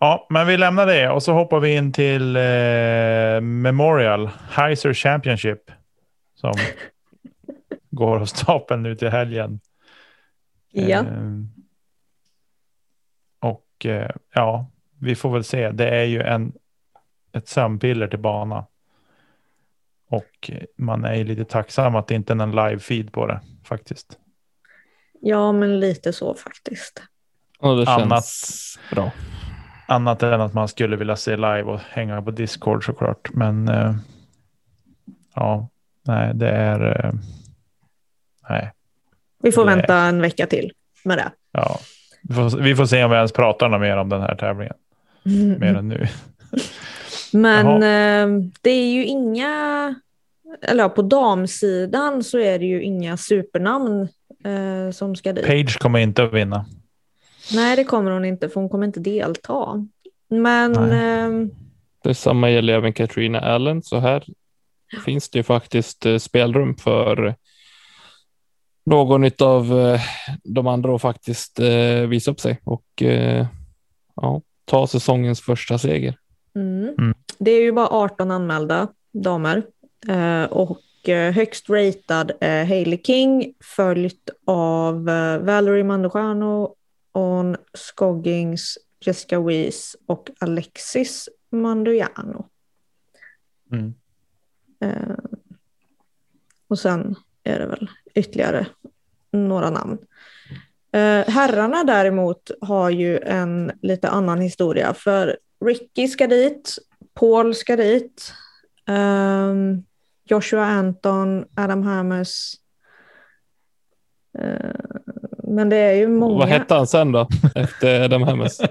ja, 0.00 0.26
men 0.30 0.46
vi 0.46 0.56
lämnar 0.56 0.86
det 0.86 1.10
och 1.10 1.22
så 1.22 1.32
hoppar 1.32 1.60
vi 1.60 1.74
in 1.76 1.92
till 1.92 2.36
eh, 2.36 3.40
Memorial 3.40 4.30
Heiser 4.50 4.94
Championship 4.94 5.70
som 6.34 6.54
går 7.90 8.20
av 8.20 8.24
stapeln 8.24 8.82
nu 8.82 8.96
till 8.96 9.08
helgen. 9.08 9.60
Ja. 10.70 10.98
Eh, 10.98 11.04
och 13.40 13.86
eh, 13.86 14.10
ja, 14.34 14.70
vi 14.98 15.14
får 15.14 15.30
väl 15.30 15.44
se. 15.44 15.70
Det 15.70 15.88
är 15.88 16.04
ju 16.04 16.22
en, 16.22 16.52
ett 17.32 17.48
sömnpiller 17.48 18.08
till 18.08 18.18
bana. 18.18 18.66
Och 20.10 20.50
man 20.76 21.04
är 21.04 21.14
ju 21.14 21.24
lite 21.24 21.44
tacksam 21.44 21.94
att 21.94 22.06
det 22.06 22.14
inte 22.14 22.32
är 22.32 22.34
någon 22.34 22.54
live-feed 22.54 23.10
på 23.10 23.26
det 23.26 23.40
faktiskt. 23.64 24.18
ja, 25.20 25.52
men 25.52 25.80
lite 25.80 26.12
så 26.12 26.34
faktiskt. 26.34 27.02
Och 27.58 27.76
det 27.76 27.86
känns 27.86 28.02
Annat. 28.02 28.24
bra. 28.90 29.12
Annat 29.88 30.22
än 30.22 30.40
att 30.40 30.54
man 30.54 30.68
skulle 30.68 30.96
vilja 30.96 31.16
se 31.16 31.36
live 31.36 31.62
och 31.62 31.80
hänga 31.80 32.22
på 32.22 32.30
Discord 32.30 32.84
såklart. 32.84 33.30
Men 33.34 33.68
eh, 33.68 33.94
ja, 35.34 35.68
nej, 36.02 36.34
det 36.34 36.48
är. 36.50 37.04
Eh, 37.06 37.12
nej, 38.48 38.72
Vi 39.42 39.52
får 39.52 39.64
Nej. 39.64 39.76
vänta 39.76 39.96
en 39.96 40.22
vecka 40.22 40.46
till 40.46 40.72
med 41.04 41.18
det. 41.18 41.30
ja. 41.52 41.80
Vi 42.22 42.34
får, 42.34 42.58
vi 42.58 42.76
får 42.76 42.86
se 42.86 43.04
om 43.04 43.10
vi 43.10 43.16
ens 43.16 43.32
pratar 43.32 43.68
något 43.68 43.80
mer 43.80 43.96
om 43.96 44.08
den 44.08 44.20
här 44.20 44.34
tävlingen. 44.34 44.74
Mer 45.58 45.74
än 45.74 45.88
nu. 45.88 46.06
Men 47.32 47.66
eh, 47.66 48.48
det 48.60 48.70
är 48.70 48.92
ju 48.92 49.04
inga, 49.04 49.94
eller 50.62 50.82
ja, 50.82 50.88
på 50.88 51.02
damsidan 51.02 52.24
så 52.24 52.38
är 52.38 52.58
det 52.58 52.64
ju 52.64 52.82
inga 52.82 53.16
supernamn 53.16 54.08
eh, 54.44 54.90
som 54.92 55.16
ska 55.16 55.32
dit. 55.32 55.46
Page 55.46 55.78
kommer 55.78 55.98
inte 55.98 56.22
att 56.22 56.32
vinna. 56.32 56.66
Nej, 57.52 57.76
det 57.76 57.84
kommer 57.84 58.10
hon 58.10 58.24
inte, 58.24 58.48
för 58.48 58.60
hon 58.60 58.68
kommer 58.68 58.86
inte 58.86 59.00
delta. 59.00 59.86
Men 60.28 60.74
eh, 60.92 61.48
Detsamma 62.04 62.50
gäller 62.50 62.72
även 62.72 62.92
Katrina 62.92 63.40
Allen, 63.40 63.82
så 63.82 63.98
här 63.98 64.24
finns 65.04 65.30
det 65.30 65.38
ju 65.38 65.42
faktiskt 65.42 66.06
eh, 66.06 66.18
spelrum 66.18 66.76
för 66.76 67.34
någon 68.88 69.30
av 69.38 69.80
eh, 69.80 70.00
de 70.44 70.66
andra 70.66 70.94
att 70.94 71.02
faktiskt 71.02 71.60
eh, 71.60 72.00
visa 72.08 72.30
upp 72.30 72.40
sig 72.40 72.60
och 72.64 73.02
eh, 73.02 73.46
ja, 74.16 74.42
ta 74.64 74.86
säsongens 74.86 75.40
första 75.40 75.78
seger. 75.78 76.18
mm, 76.54 76.94
Mm. 76.98 77.14
det 77.38 77.50
är 77.50 77.62
ju 77.62 77.72
bara 77.72 77.88
18 77.88 78.30
anmälda 78.30 78.88
damer. 79.12 79.62
Och 80.50 80.80
högst 81.34 81.70
ratad 81.70 82.32
är 82.40 82.64
Hailey 82.64 83.02
King, 83.02 83.54
följt 83.76 84.30
av 84.44 85.04
Valerie 85.40 85.84
Mandujano, 85.84 86.74
On 87.12 87.56
Scoggins, 87.74 88.78
Jessica 89.00 89.40
Weiss 89.40 89.96
och 90.06 90.30
Alexis 90.38 91.28
Mandujano. 91.50 92.46
Mm. 93.72 93.94
Och 96.68 96.78
sen 96.78 97.16
är 97.42 97.58
det 97.58 97.66
väl 97.66 97.90
ytterligare 98.14 98.66
några 99.32 99.70
namn. 99.70 99.98
Eh, 100.92 101.28
herrarna 101.28 101.84
däremot 101.84 102.50
har 102.60 102.90
ju 102.90 103.18
en 103.18 103.72
lite 103.82 104.08
annan 104.08 104.40
historia. 104.40 104.94
För 104.94 105.38
Ricky 105.64 106.08
ska 106.08 106.26
dit, 106.26 106.78
Paul 107.14 107.54
ska 107.54 107.76
dit, 107.76 108.32
ehm, 108.88 109.82
Joshua 110.24 110.64
Anton, 110.64 111.44
Adam 111.56 111.82
Hammes. 111.82 112.54
Eh, 114.38 114.74
men 115.44 115.68
det 115.68 115.76
är 115.76 115.92
ju 115.92 116.08
många. 116.08 116.38
Vad 116.38 116.48
hette 116.48 116.74
han 116.74 116.86
sen 116.86 117.12
då? 117.12 117.28
Efter 117.54 118.04
Adam 118.04 118.22
Hammes? 118.22 118.60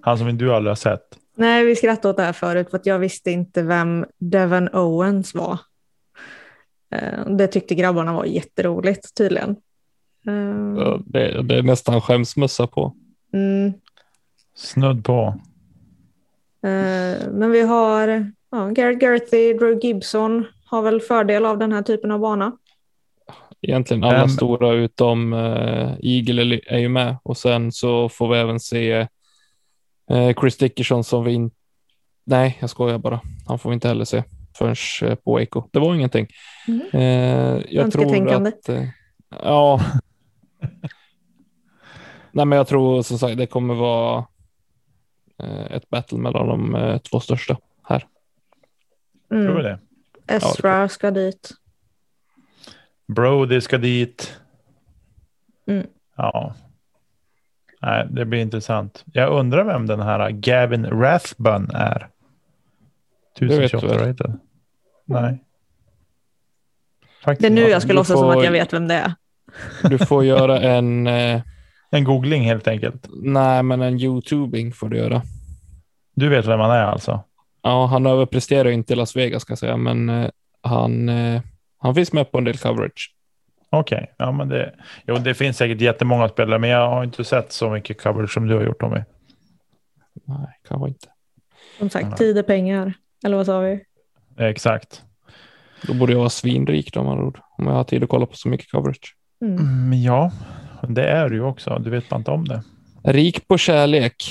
Han 0.00 0.18
som 0.18 0.38
du 0.38 0.54
aldrig 0.54 0.70
har 0.70 0.76
sett. 0.76 1.18
Nej, 1.34 1.64
vi 1.64 1.76
skrattade 1.76 2.08
åt 2.08 2.16
det 2.16 2.22
här 2.22 2.32
förut 2.32 2.70
för 2.70 2.76
att 2.76 2.86
jag 2.86 2.98
visste 2.98 3.30
inte 3.30 3.62
vem 3.62 4.06
Devon 4.18 4.68
Owens 4.72 5.34
var. 5.34 5.58
Eh, 6.90 7.26
Det 7.26 7.46
tyckte 7.46 7.74
grabbarna 7.74 8.12
var 8.12 8.24
jätteroligt 8.24 9.14
tydligen. 9.16 9.50
Eh, 10.26 10.98
Det, 11.06 11.42
det 11.42 11.54
är 11.58 11.62
nästan 11.62 12.00
skämsmössa 12.00 12.66
på. 12.66 12.94
Mm, 13.32 13.72
Snudd 14.54 15.04
på. 15.04 15.34
eh, 16.62 17.28
men 17.30 17.50
vi 17.50 17.60
har 17.62 18.32
ja, 18.50 18.66
Garrett 18.68 19.02
Gerthy, 19.02 19.52
Drew 19.54 19.78
Gibson 19.82 20.44
har 20.66 20.82
väl 20.82 21.00
fördel 21.00 21.44
av 21.44 21.58
den 21.58 21.72
här 21.72 21.82
typen 21.82 22.10
av 22.10 22.20
bana. 22.20 22.56
Egentligen 23.62 24.04
alla 24.04 24.22
Ehm. 24.22 24.28
stora 24.28 24.72
utom 24.72 25.32
uh, 25.32 25.94
Eagle 26.02 26.60
är- 26.66 26.78
ju 26.78 26.88
med 26.88 27.16
och 27.22 27.36
sen 27.36 27.72
så 27.72 28.08
får 28.08 28.28
vi 28.28 28.38
även 28.38 28.60
se 28.60 28.92
eh, 30.10 30.34
Chris 30.40 30.56
Dickerson 30.56 31.04
som 31.04 31.24
vi 31.24 31.32
inte... 31.32 31.56
Nej, 32.24 32.56
jag 32.60 32.70
skojar 32.70 32.98
bara. 32.98 33.20
Han 33.46 33.58
får 33.58 33.70
vi 33.70 33.74
inte 33.74 33.88
heller 33.88 34.04
se 34.04 34.22
förrän 34.58 35.16
på 35.24 35.32
Waco. 35.38 35.62
Det 35.72 35.78
var 35.78 35.94
ingenting. 35.94 36.26
Mm. 36.68 36.86
Eh, 36.92 37.62
jag 37.68 37.92
tror 37.92 38.36
att... 38.46 38.68
eh, 38.68 38.84
ja. 39.30 39.80
Nej, 42.32 42.46
men 42.46 42.56
jag 42.56 42.66
tror 42.68 43.02
som 43.02 43.18
sagt 43.18 43.36
det 43.38 43.46
kommer 43.46 43.74
vara 43.74 44.24
eh, 45.38 45.72
ett 45.72 45.90
battle 45.90 46.18
mellan 46.18 46.46
de 46.48 47.00
två 47.10 47.20
största 47.20 47.56
här. 47.84 48.06
Tror 49.28 49.38
du 49.40 49.50
Mm. 49.50 49.62
det? 49.62 49.78
Ezra 50.26 50.88
ska 50.88 51.10
dit. 51.10 51.50
Brody 53.06 53.60
ska 53.60 53.78
dit. 53.78 54.40
Mm. 55.66 55.86
Ja. 56.16 56.54
Nej, 57.82 58.06
det 58.10 58.24
blir 58.24 58.40
intressant. 58.40 59.04
Jag 59.12 59.32
undrar 59.32 59.64
vem 59.64 59.86
den 59.86 60.00
här 60.00 60.30
Gavin 60.30 60.86
Rathbun 60.86 61.70
är. 61.74 62.08
vet 63.40 63.48
du 63.48 63.64
1028 63.64 63.86
väl? 63.86 64.08
rated. 64.08 64.38
Nej. 65.04 65.44
Faktiskt 67.24 67.40
Det 67.40 67.46
är 67.60 67.64
nu 67.64 67.70
jag 67.70 67.82
ska 67.82 67.92
låtsas 67.92 68.18
som 68.18 68.32
får- 68.32 68.38
att 68.38 68.44
jag 68.44 68.52
vet 68.52 68.72
vem 68.72 68.88
det 68.88 68.94
är. 68.94 69.12
Du 69.82 69.98
får 69.98 70.24
göra 70.24 70.60
en... 70.60 71.06
Eh, 71.06 71.40
En 71.90 72.04
googling 72.04 72.42
helt 72.44 72.68
enkelt. 72.68 73.06
nej, 73.22 73.62
men 73.62 73.82
en 73.82 74.00
YouTubing 74.00 74.72
får 74.72 74.88
du 74.88 74.96
göra. 74.96 75.22
Du 76.14 76.28
vet 76.28 76.46
vem 76.46 76.60
han 76.60 76.70
är 76.70 76.82
alltså? 76.84 77.20
Ja, 77.62 77.86
han 77.86 78.06
överpresterar 78.06 78.68
inte 78.68 78.92
i 78.92 78.96
Las 78.96 79.16
Vegas 79.16 79.42
ska 79.42 79.50
jag 79.50 79.58
säga, 79.58 79.76
men 79.76 80.08
eh, 80.08 80.30
han, 80.62 81.08
eh, 81.08 81.40
han 81.78 81.94
finns 81.94 82.12
med 82.12 82.32
på 82.32 82.38
en 82.38 82.44
del 82.44 82.58
coverage. 82.58 83.14
Okej, 83.70 84.14
ja 84.18 84.32
men 84.32 84.48
det, 84.48 84.74
jo, 85.06 85.14
det 85.16 85.34
finns 85.34 85.56
säkert 85.56 85.80
jättemånga 85.80 86.28
spelare, 86.28 86.58
men 86.58 86.70
jag 86.70 86.88
har 86.90 87.04
inte 87.04 87.24
sett 87.24 87.52
så 87.52 87.70
mycket 87.70 88.02
coverage 88.02 88.32
som 88.34 88.46
du 88.46 88.54
har 88.54 88.62
gjort 88.62 88.82
om 88.82 88.90
mig. 88.90 89.04
Nej, 90.26 90.60
kanske 90.68 90.88
inte. 90.88 91.06
Som 91.78 91.90
sagt, 91.90 92.16
tid 92.18 92.38
är 92.38 92.42
pengar. 92.42 92.92
Eller 93.24 93.36
vad 93.36 93.46
sa 93.46 93.60
vi? 93.60 93.80
Exakt. 94.38 95.02
Då 95.82 95.94
borde 95.94 96.12
jag 96.12 96.18
vara 96.18 96.30
svinrik 96.30 96.92
då, 96.92 97.00
om 97.00 97.06
man 97.06 97.18
ord, 97.18 97.40
om 97.58 97.66
jag 97.66 97.74
har 97.74 97.84
tid 97.84 98.02
att 98.02 98.08
kolla 98.08 98.26
på 98.26 98.36
så 98.36 98.48
mycket 98.48 98.70
coverage. 98.70 99.14
Mm. 99.44 99.58
Mm, 99.58 100.02
ja, 100.02 100.32
det 100.88 101.04
är 101.08 101.28
du 101.28 101.36
ju 101.36 101.42
också. 101.42 101.78
Du 101.78 101.90
vet 101.90 102.08
bara 102.08 102.16
inte 102.16 102.30
om 102.30 102.44
det. 102.44 102.62
Rik 103.04 103.48
på 103.48 103.58
kärlek. 103.58 104.24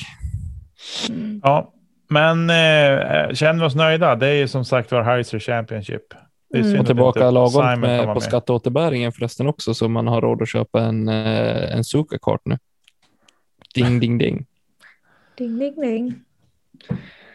Ja, 1.43 1.73
men 2.09 2.49
eh, 2.49 3.33
känner 3.33 3.59
vi 3.59 3.65
oss 3.65 3.75
nöjda? 3.75 4.15
Det 4.15 4.27
är 4.27 4.33
ju 4.33 4.47
som 4.47 4.65
sagt 4.65 4.91
var 4.91 5.01
Heiser 5.03 5.39
Championship. 5.39 6.03
Det 6.49 6.57
är 6.57 6.63
Mm. 6.63 6.79
Och 6.79 6.85
tillbaka 6.85 7.19
inte 7.19 7.31
lagom 7.31 7.79
med, 7.79 8.13
på 8.13 8.21
skatteåterbäringen 8.21 9.11
förresten 9.11 9.47
också, 9.47 9.73
så 9.73 9.89
man 9.89 10.07
har 10.07 10.21
råd 10.21 10.41
att 10.41 10.49
köpa 10.49 10.81
en, 10.81 11.07
eh, 11.07 11.75
en 11.75 11.83
Suka-kart 11.83 12.41
nu. 12.45 12.57
Ding, 13.75 13.99
ding, 13.99 14.17
ding. 14.17 14.45
Ding, 15.37 15.59
ding, 15.59 15.81
ding. 15.81 16.15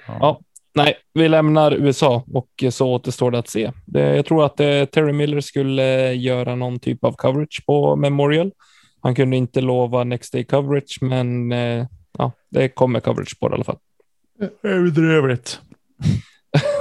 Ja. 0.06 0.40
Nej, 0.74 0.94
vi 1.14 1.28
lämnar 1.28 1.72
USA 1.72 2.24
och 2.32 2.64
så 2.70 2.88
återstår 2.88 3.30
det 3.30 3.38
att 3.38 3.48
se. 3.48 3.72
Jag 3.92 4.26
tror 4.26 4.44
att 4.44 4.60
eh, 4.60 4.84
Terry 4.84 5.12
Miller 5.12 5.40
skulle 5.40 6.08
eh, 6.08 6.20
göra 6.20 6.54
någon 6.54 6.78
typ 6.78 7.04
av 7.04 7.12
coverage 7.12 7.62
på 7.66 7.96
Memorial. 7.96 8.52
Han 9.00 9.14
kunde 9.14 9.36
inte 9.36 9.60
lova 9.60 10.04
next 10.04 10.32
day 10.32 10.44
coverage, 10.44 10.98
men 11.00 11.52
eh, 11.52 11.86
ja, 12.18 12.32
det 12.50 12.68
kommer 12.68 13.00
coverage 13.00 13.40
på 13.40 13.48
det 13.48 13.52
i 13.52 13.54
alla 13.54 13.64
fall. 13.64 13.78
Överdrivet. 14.62 15.60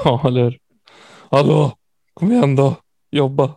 Ja, 0.04 0.22
eller 0.28 0.44
hur? 0.44 0.58
Hallå, 1.30 1.78
kom 2.14 2.32
igen 2.32 2.56
då, 2.56 2.76
jobba. 3.12 3.56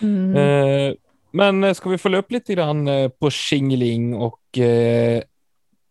Mm. 0.00 0.36
Eh, 0.36 0.94
men 1.30 1.74
ska 1.74 1.90
vi 1.90 1.98
följa 1.98 2.18
upp 2.18 2.30
lite 2.30 2.54
grann 2.54 2.88
på 3.20 3.30
Xingling 3.30 4.14
och 4.14 4.58
eh, 4.58 5.22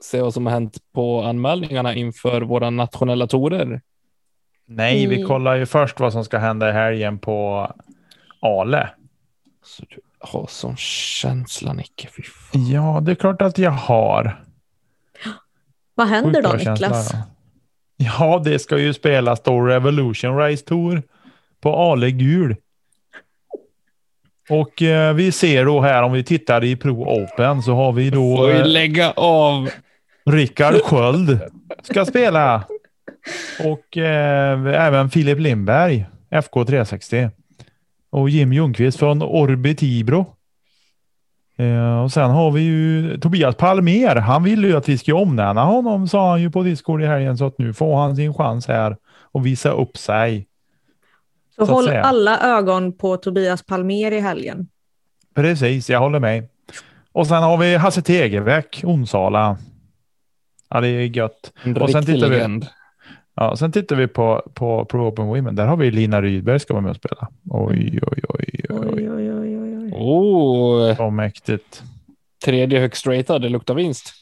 se 0.03 0.21
vad 0.21 0.33
som 0.33 0.45
har 0.45 0.53
hänt 0.53 0.77
på 0.93 1.21
anmälningarna 1.23 1.95
inför 1.95 2.41
våra 2.41 2.69
nationella 2.69 3.27
torer? 3.27 3.81
Nej, 4.65 5.07
vi 5.07 5.15
Mm. 5.15 5.27
kollar 5.27 5.55
ju 5.55 5.65
först 5.65 5.99
vad 5.99 6.13
som 6.13 6.25
ska 6.25 6.37
hända 6.37 6.69
i 6.69 6.71
helgen 6.71 7.19
på 7.19 7.67
Ale. 8.39 8.89
Så 9.63 9.83
du 9.89 9.99
har 10.19 10.45
sån 10.49 10.75
känsla, 10.77 11.73
Nicke. 11.73 12.07
Ja, 12.71 12.99
det 13.01 13.11
är 13.11 13.15
klart 13.15 13.41
att 13.41 13.57
jag 13.57 13.71
har. 13.71 14.43
Vad 15.95 16.07
händer 16.07 16.43
Sjukt 16.51 16.65
då, 16.65 16.71
Niklas? 16.71 17.09
ja. 17.13 17.19
Ja, 17.97 18.41
det 18.45 18.59
ska 18.59 18.77
ju 18.77 18.93
spelas 18.93 19.41
då 19.43 19.61
Revolution 19.61 20.37
Race 20.37 20.65
Tour 20.65 21.03
på 21.61 21.75
Ale 21.75 22.11
Gul. 22.11 22.55
Och 24.49 24.81
eh, 24.81 25.13
vi 25.13 25.31
ser 25.31 25.65
då 25.65 25.81
här 25.81 26.03
om 26.03 26.11
vi 26.11 26.23
tittar 26.23 26.63
i 26.63 26.75
Pro 26.75 27.23
Open 27.23 27.61
så 27.61 27.73
har 27.75 27.91
vi 27.91 28.09
då 28.09 28.37
Får 28.37 28.49
ju 28.51 28.57
eh, 28.57 28.67
lägga 28.67 29.11
av. 29.11 29.69
Rickard 30.25 30.75
Sköld 30.83 31.39
ska 31.83 32.05
spela. 32.05 32.63
Och 33.65 33.97
eh, 33.97 34.85
även 34.85 35.09
Filip 35.09 35.39
Lindberg, 35.39 36.05
FK 36.29 36.65
360. 36.65 37.29
Och 38.09 38.29
Jim 38.29 38.53
Ljungqvist 38.53 38.99
från 38.99 39.21
Orbi 39.21 39.75
Tibro. 39.75 40.35
Eh, 41.57 42.03
och 42.03 42.11
sen 42.11 42.29
har 42.29 42.51
vi 42.51 42.61
ju 42.61 43.17
Tobias 43.17 43.55
Palmer. 43.55 44.15
Han 44.15 44.43
ville 44.43 44.67
ju 44.67 44.77
att 44.77 44.89
vi 44.89 44.97
ska 44.97 45.15
omnämna 45.15 45.63
honom 45.63 46.07
sa 46.07 46.29
han 46.29 46.41
ju 46.41 46.51
på 46.51 46.63
Discord 46.63 47.01
i 47.01 47.05
helgen 47.05 47.37
så 47.37 47.45
att 47.45 47.57
nu 47.57 47.73
får 47.73 47.97
han 47.97 48.15
sin 48.15 48.33
chans 48.33 48.67
här 48.67 48.97
och 49.31 49.45
visa 49.45 49.71
upp 49.71 49.97
sig. 49.97 50.47
Så 51.55 51.65
så 51.65 51.73
håll 51.73 51.85
säga. 51.85 52.03
alla 52.03 52.39
ögon 52.57 52.97
på 52.97 53.17
Tobias 53.17 53.63
Palmer 53.63 54.11
i 54.11 54.19
helgen. 54.19 54.67
Precis, 55.35 55.89
jag 55.89 55.99
håller 55.99 56.19
med. 56.19 56.47
Och 57.11 57.27
sen 57.27 57.43
har 57.43 57.57
vi 57.57 57.75
Hasse 57.75 58.01
Tegelbäck, 58.01 58.81
Onsala. 58.83 59.57
Ja, 60.71 60.81
det 60.81 60.87
är 60.87 61.01
gött. 61.17 61.53
En 61.63 61.77
Och 61.77 61.89
sen 61.89 62.05
tittar 62.05 62.29
vi- 62.29 62.35
legend. 62.35 62.65
Ja, 63.35 63.55
sen 63.55 63.71
tittar 63.71 63.95
vi 63.95 64.07
på, 64.07 64.51
på 64.53 64.85
Pro 64.85 65.07
Open 65.07 65.25
Women. 65.27 65.55
Där 65.55 65.65
har 65.67 65.77
vi 65.77 65.91
Lina 65.91 66.21
Rydberg 66.21 66.59
ska 66.59 66.73
vara 66.73 66.81
med 66.81 66.89
och 66.89 66.95
spela. 66.95 67.27
Oj, 67.49 67.99
oj, 68.01 68.21
oj, 68.29 68.45
oj. 68.69 68.77
Oj, 68.79 69.09
oj, 69.11 69.33
oj, 69.33 69.57
oj, 69.59 69.77
oj. 69.77 69.91
Oh, 69.93 70.95
Så 70.95 71.09
mäktigt. 71.09 71.83
tredje 72.45 72.79
högst 72.79 73.07
ratad, 73.07 73.41
det 73.41 73.49
luktar 73.49 73.73
vinst. 73.75 74.13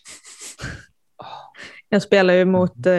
Jag 1.90 2.02
spelar 2.02 2.34
ju 2.34 2.46
mot 2.46 2.86
eh, 2.86 2.94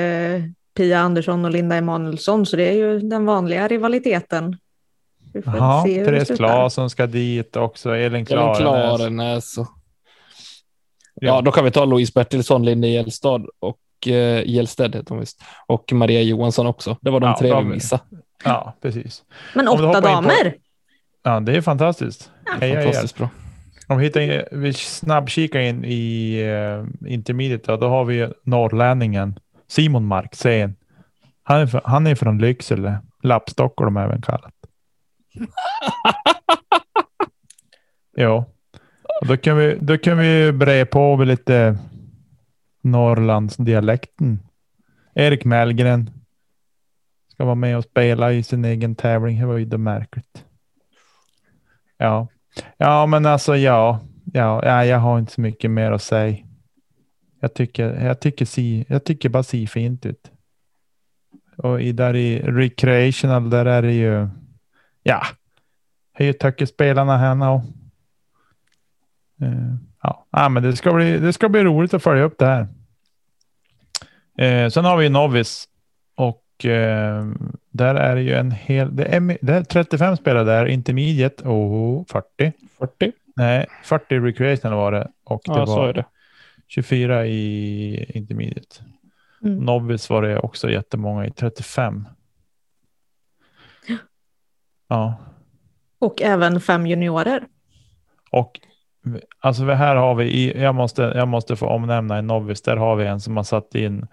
Pia 0.77 0.99
Andersson 1.01 1.45
och 1.45 1.51
Linda 1.51 1.77
Emanuelsson, 1.77 2.47
så 2.47 2.57
det 2.57 2.69
är 2.69 2.75
ju 2.75 2.99
den 2.99 3.27
vanliga 3.27 3.69
rivaliteten. 3.69 4.57
Vi 5.33 5.43
får 5.43 5.57
Jaha, 5.57 5.83
se 5.85 5.99
hur 6.05 6.13
det 6.13 6.25
Therese. 6.25 6.37
Claesson 6.39 6.91
ska 6.91 7.07
dit 7.07 7.57
också. 7.57 7.91
Elin 7.91 8.13
Elin 8.15 8.27
Klarenäs. 8.27 8.59
Klarenäs. 8.59 9.59
och- 9.59 9.67
Ja, 11.21 11.35
Ja. 11.35 11.41
då 11.41 11.53
kan 11.53 11.65
vi 11.65 11.71
ta 11.71 11.85
Louise 11.85 12.13
Bertilsson, 12.15 12.65
Linda 12.65 12.89
Gällstad 12.89 13.47
och 13.59 14.09
eh, 14.09 14.43
Gällstedt 14.49 14.95
heter 14.95 15.11
hon 15.11 15.21
visst. 15.21 15.43
Och 15.67 15.93
Maria 15.93 16.23
Johansson 16.23 16.67
också. 16.67 16.97
Det 17.01 17.11
var 17.11 17.21
de 17.21 17.27
Ja, 17.27 17.37
tre 17.39 17.55
vi 17.59 17.65
missade. 17.65 18.03
Ja, 18.45 18.75
precis. 18.83 19.23
Men 19.55 19.69
åtta 19.69 19.87
in 19.87 19.95
på- 19.95 20.01
damer. 20.01 20.55
Ja, 21.23 21.41
det 21.41 21.57
är 21.57 21.61
fantastiskt. 21.61 22.31
Heja 22.61 22.79
er. 22.81 22.83
Fantastiskt 22.83 23.17
bra. 23.19 23.29
Om 23.89 23.99
vi, 23.99 24.05
hittar, 24.05 24.55
vi 24.57 24.73
snabbkikar 24.73 25.61
in 25.61 25.85
i 25.85 26.43
uh, 26.45 27.13
intermediate, 27.13 27.77
då 27.77 27.89
har 27.89 28.05
vi 28.05 28.29
norrlänningen 28.43 29.39
Simon 29.69 30.07
Marksén. 30.07 30.77
Han 31.43 31.61
är, 31.61 31.67
fr- 31.67 31.81
han 31.85 32.07
är 32.07 32.15
från 32.15 32.39
Lycksele, 32.39 32.99
Lappstockholm 33.23 33.97
även 33.97 34.23
kallat. 34.23 34.55
ja, 38.17 38.45
då 39.21 39.37
kan 39.37 39.57
vi, 39.57 39.79
då 39.81 39.99
kan 39.99 40.19
vi 40.19 40.53
bre 40.53 40.85
på 40.85 41.17
med 41.17 41.27
lite 41.27 41.79
Norrlandsdialekten. 42.83 44.41
Erik 45.15 45.45
Mellgren 45.45 46.11
ska 47.29 47.45
vara 47.45 47.55
med 47.55 47.77
och 47.77 47.85
spela 47.85 48.33
i 48.33 48.43
sin 48.43 48.65
egen 48.65 48.95
tävling. 48.95 49.41
Det 49.41 49.47
var 49.47 49.57
ju 49.57 49.65
det 49.65 49.79
märkligt. 49.79 50.45
Ja, 51.99 52.29
Ja, 52.77 53.07
men 53.07 53.27
alltså 53.27 53.57
ja, 53.57 54.01
ja, 54.33 54.65
ja, 54.65 54.85
jag 54.85 54.99
har 54.99 55.19
inte 55.19 55.33
så 55.33 55.41
mycket 55.41 55.71
mer 55.71 55.93
att 55.93 56.03
säga. 56.03 56.37
Jag 57.41 57.55
tycker, 57.55 58.05
jag 58.05 58.21
tycker, 58.21 58.45
si, 58.45 58.85
jag 58.89 59.05
tycker 59.05 59.29
bara 59.29 59.43
si 59.43 59.67
fint 59.67 60.07
ut. 60.07 60.31
Och 61.57 61.83
i, 61.83 61.93
där 61.93 62.17
i 62.17 62.39
recreational, 62.39 63.51
där 63.51 63.67
är 63.67 63.83
det 63.83 63.93
ju, 63.93 64.29
ja, 65.03 65.23
hur 66.13 66.33
tycker 66.33 66.67
spelarna 66.67 67.17
henne 67.17 67.49
och 67.49 67.63
ja, 70.03 70.27
ja, 70.31 70.49
men 70.49 70.63
det 70.63 70.77
ska 70.77 70.93
bli, 70.93 71.19
det 71.19 71.33
ska 71.33 71.49
bli 71.49 71.65
roligt 71.65 71.95
att 71.95 72.03
följa 72.03 72.23
upp 72.25 72.39
det 72.39 72.47
här. 72.47 72.69
Eh, 74.39 74.69
sen 74.71 74.85
har 74.85 74.97
vi 74.97 75.09
Novis 75.09 75.69
och 76.17 76.65
eh, 76.65 77.25
där 77.71 77.95
är 77.95 78.15
det 78.17 78.23
ju 78.23 78.35
en 78.35 78.51
hel, 78.51 78.97
det 78.97 79.05
är, 79.05 79.39
det 79.43 79.53
är 79.55 79.63
35 79.65 80.17
spelare 80.17 80.45
där, 80.45 80.67
intermediate 80.67 81.49
och 81.49 82.09
40. 82.11 82.53
40. 82.79 83.13
Nej, 83.37 83.67
40 83.85 84.19
recreational 84.21 84.77
var 84.79 84.93
det 84.93 85.09
och 85.25 85.41
det 85.45 85.53
Ja, 85.53 85.67
så 85.67 85.77
var 85.77 85.89
är 85.89 85.93
det. 85.93 86.05
24 86.69 87.27
i 87.27 88.13
intermediate. 88.19 88.77
Mm. 89.43 89.59
Novice 89.59 90.11
var 90.11 90.23
det 90.23 90.39
också 90.39 90.71
jättemånga 90.71 91.27
i 91.27 91.31
35. 91.31 92.09
Ja, 94.89 95.17
Och 95.99 96.23
även 96.23 96.61
fem 96.61 96.87
juniorer. 96.87 97.45
och 98.31 98.61
alltså 99.41 99.65
här 99.65 99.97
har 99.97 100.15
vi 100.15 100.53
jag 100.63 100.75
måste, 100.75 101.03
jag 101.03 101.29
måste 101.29 101.57
få 101.57 101.67
omnämna 101.67 102.17
en 102.17 102.27
Novice. 102.27 102.63
Där 102.63 102.77
har 102.77 102.97
vi 102.97 103.07
en 103.07 103.21
som 103.21 103.37
har 103.37 103.45
satt 103.45 103.75
in 103.75 104.07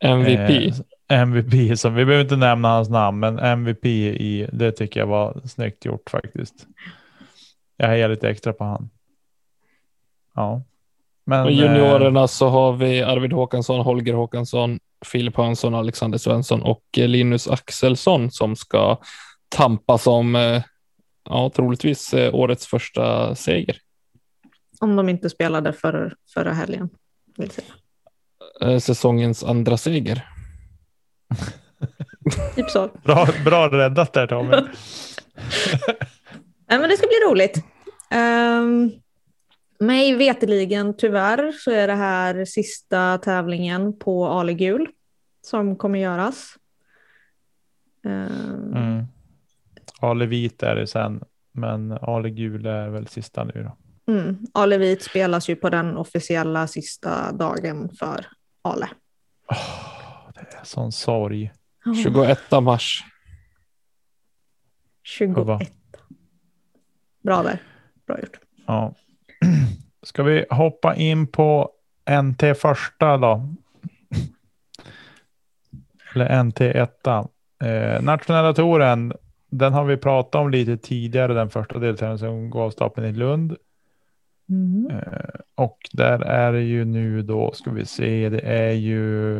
MVP. 0.00 0.72
eh, 1.08 1.20
MVP 1.20 1.78
som 1.78 1.94
vi 1.94 2.04
behöver 2.04 2.24
inte 2.24 2.36
nämna 2.36 2.68
hans 2.68 2.88
namn, 2.88 3.18
men 3.20 3.38
MVP 3.38 3.86
i 3.86 4.48
det 4.52 4.72
tycker 4.72 5.00
jag 5.00 5.06
var 5.06 5.40
snyggt 5.44 5.84
gjort 5.84 6.10
faktiskt. 6.10 6.66
Jag 7.76 7.88
hejar 7.88 8.08
lite 8.08 8.28
extra 8.28 8.52
på 8.52 8.64
han. 8.64 8.90
Ja, 10.34 10.62
men 11.24 11.44
Och 11.44 11.50
eh, 11.50 11.56
juniorerna 11.56 12.28
så 12.28 12.48
har 12.48 12.72
vi 12.72 13.02
Arvid 13.02 13.32
Håkansson, 13.32 13.80
Holger 13.80 14.14
Håkansson, 14.14 14.78
Filip 15.06 15.36
Hansson, 15.36 15.74
Alexander 15.74 16.18
Svensson 16.18 16.62
och 16.62 16.84
eh, 16.98 17.08
Linus 17.08 17.48
Axelsson 17.48 18.30
som 18.30 18.56
ska 18.56 18.98
tampas 19.48 20.06
om, 20.06 20.36
eh, 20.36 20.62
ja, 21.30 21.50
troligtvis 21.54 22.14
eh, 22.14 22.34
årets 22.34 22.66
första 22.66 23.34
seger. 23.34 23.76
Om 24.80 24.96
de 24.96 25.08
inte 25.08 25.30
spelade 25.30 25.72
för, 25.72 26.14
förra 26.34 26.52
helgen. 26.52 26.90
Vill 27.36 27.50
säga. 27.50 27.66
Eh, 28.62 28.78
Säsongens 28.78 29.44
andra 29.44 29.76
seger. 29.76 30.28
Typ 32.56 32.70
så. 32.70 32.90
bra, 33.04 33.28
bra 33.44 33.68
räddat 33.68 34.12
där 34.12 34.26
Tommy. 34.26 34.50
Nej, 36.68 36.78
men 36.78 36.88
det 36.88 36.96
ska 36.96 37.06
bli 37.06 37.30
roligt. 37.30 37.64
Um, 38.14 38.92
mig 39.86 40.14
veteligen 40.16 40.96
tyvärr 40.96 41.52
så 41.52 41.70
är 41.70 41.86
det 41.86 41.94
här 41.94 42.44
sista 42.44 43.18
tävlingen 43.18 43.98
på 43.98 44.26
Ale 44.26 44.52
Gul 44.54 44.88
som 45.46 45.76
kommer 45.76 45.98
göras. 45.98 46.54
Ehm, 48.06 48.72
Mm. 48.74 49.04
Ale 50.00 50.26
vit 50.26 50.62
är 50.62 50.74
det 50.76 50.86
sen, 50.86 51.22
men 51.52 51.92
Ale 51.92 52.30
gul 52.30 52.66
är 52.66 52.88
väl 52.88 53.06
sista 53.06 53.44
nu 53.44 53.52
då. 54.06 54.12
mm. 54.12 54.38
Ale 54.54 54.78
Vit 54.78 55.02
spelas 55.02 55.48
ju 55.48 55.56
på 55.56 55.70
den 55.70 55.96
officiella 55.96 56.66
sista 56.66 57.32
dagen 57.32 57.90
för 57.98 58.26
Ale. 58.62 58.88
Det 60.34 60.40
är 60.40 60.64
sån 60.64 60.92
sorg. 60.92 61.52
21 62.02 62.38
mars. 62.62 63.04
21. 65.02 65.72
Bra 67.22 67.42
där. 67.42 67.62
Bra 68.06 68.20
gjort. 68.20 68.38
Ja. 68.66 68.94
Ska 70.02 70.22
vi 70.22 70.46
hoppa 70.50 70.94
in 70.94 71.26
på 71.26 71.70
NT 72.22 72.42
första 72.58 73.16
då? 73.16 73.48
Eller 76.14 76.42
NT 76.42 76.60
etta. 76.60 77.28
Eh, 77.64 78.02
nationella 78.02 78.52
touren, 78.52 79.12
den 79.50 79.72
har 79.72 79.84
vi 79.84 79.96
pratat 79.96 80.34
om 80.34 80.50
lite 80.50 80.76
tidigare, 80.76 81.34
den 81.34 81.50
första 81.50 81.78
deltävlingen 81.78 82.18
som 82.18 82.50
går 82.50 82.62
av 82.62 82.70
stapeln 82.70 83.06
i 83.06 83.12
Lund. 83.12 83.56
Mm. 84.48 84.90
Eh, 84.90 85.40
och 85.54 85.78
där 85.92 86.20
är 86.20 86.52
det 86.52 86.62
ju 86.62 86.84
nu 86.84 87.22
då, 87.22 87.52
ska 87.52 87.70
vi 87.70 87.86
se, 87.86 88.28
det 88.28 88.40
är 88.40 88.72
ju 88.72 89.38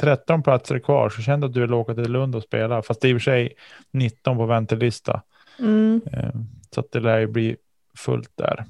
13 0.00 0.42
platser 0.42 0.78
kvar. 0.78 1.08
Så 1.08 1.22
kände 1.22 1.46
att 1.46 1.54
du 1.54 1.60
vill 1.60 1.74
åka 1.74 1.94
till 1.94 2.12
Lund 2.12 2.36
och 2.36 2.42
spela, 2.42 2.82
fast 2.82 3.00
det 3.00 3.08
är 3.08 3.10
i 3.10 3.14
och 3.14 3.20
för 3.20 3.30
sig 3.30 3.52
19 3.92 4.36
på 4.36 4.46
väntelista. 4.46 5.22
Mm. 5.58 6.00
Eh, 6.12 6.34
så 6.74 6.80
att 6.80 6.92
det 6.92 7.00
lär 7.00 7.18
ju 7.18 7.26
bli 7.26 7.56
fullt 7.96 8.30
där. 8.34 8.64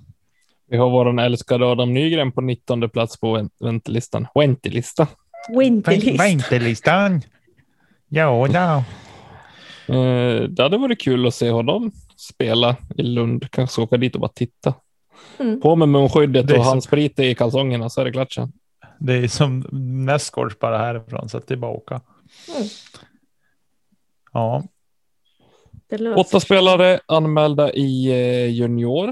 Vi 0.68 0.76
har 0.76 0.90
vår 0.90 1.20
älskade 1.20 1.66
Adam 1.66 1.94
Nygren 1.94 2.32
på 2.32 2.40
19 2.40 2.90
plats 2.90 3.20
på 3.20 3.32
vänt- 3.32 3.60
väntelistan. 3.60 4.26
Väntelista. 4.34 5.08
Winterlist. 5.58 6.20
Väntelistan. 6.20 7.22
Ja, 8.08 8.48
ja. 8.48 8.84
Eh, 9.88 10.42
det 10.42 10.62
hade 10.62 10.78
varit 10.78 11.00
kul 11.00 11.26
att 11.26 11.34
se 11.34 11.50
honom 11.50 11.92
spela 12.16 12.76
i 12.96 13.02
Lund. 13.02 13.50
Kanske 13.50 13.82
åka 13.82 13.96
dit 13.96 14.14
och 14.14 14.20
bara 14.20 14.32
titta. 14.34 14.74
Mm. 15.38 15.60
På 15.60 15.76
med 15.76 15.88
munskyddet 15.88 16.50
och 16.50 16.64
handsprit 16.64 17.18
i 17.18 17.34
kalsongerna 17.34 17.90
så 17.90 18.00
är 18.00 18.04
det 18.04 18.12
klart 18.12 18.32
sen. 18.32 18.52
Det 18.98 19.12
är 19.12 19.28
som 19.28 19.66
nästgårds 20.06 20.58
bara 20.58 20.78
härifrån, 20.78 21.28
så 21.28 21.38
att 21.38 21.46
det 21.46 21.54
är 21.54 21.58
bara 21.58 21.72
att 21.72 21.78
åka. 21.78 22.00
Mm. 22.56 22.68
Ja, 24.32 24.62
Åtta 26.16 26.40
spelare 26.40 27.00
anmälda 27.06 27.72
i 27.72 28.06
eh, 28.06 28.50
junior. 28.50 29.08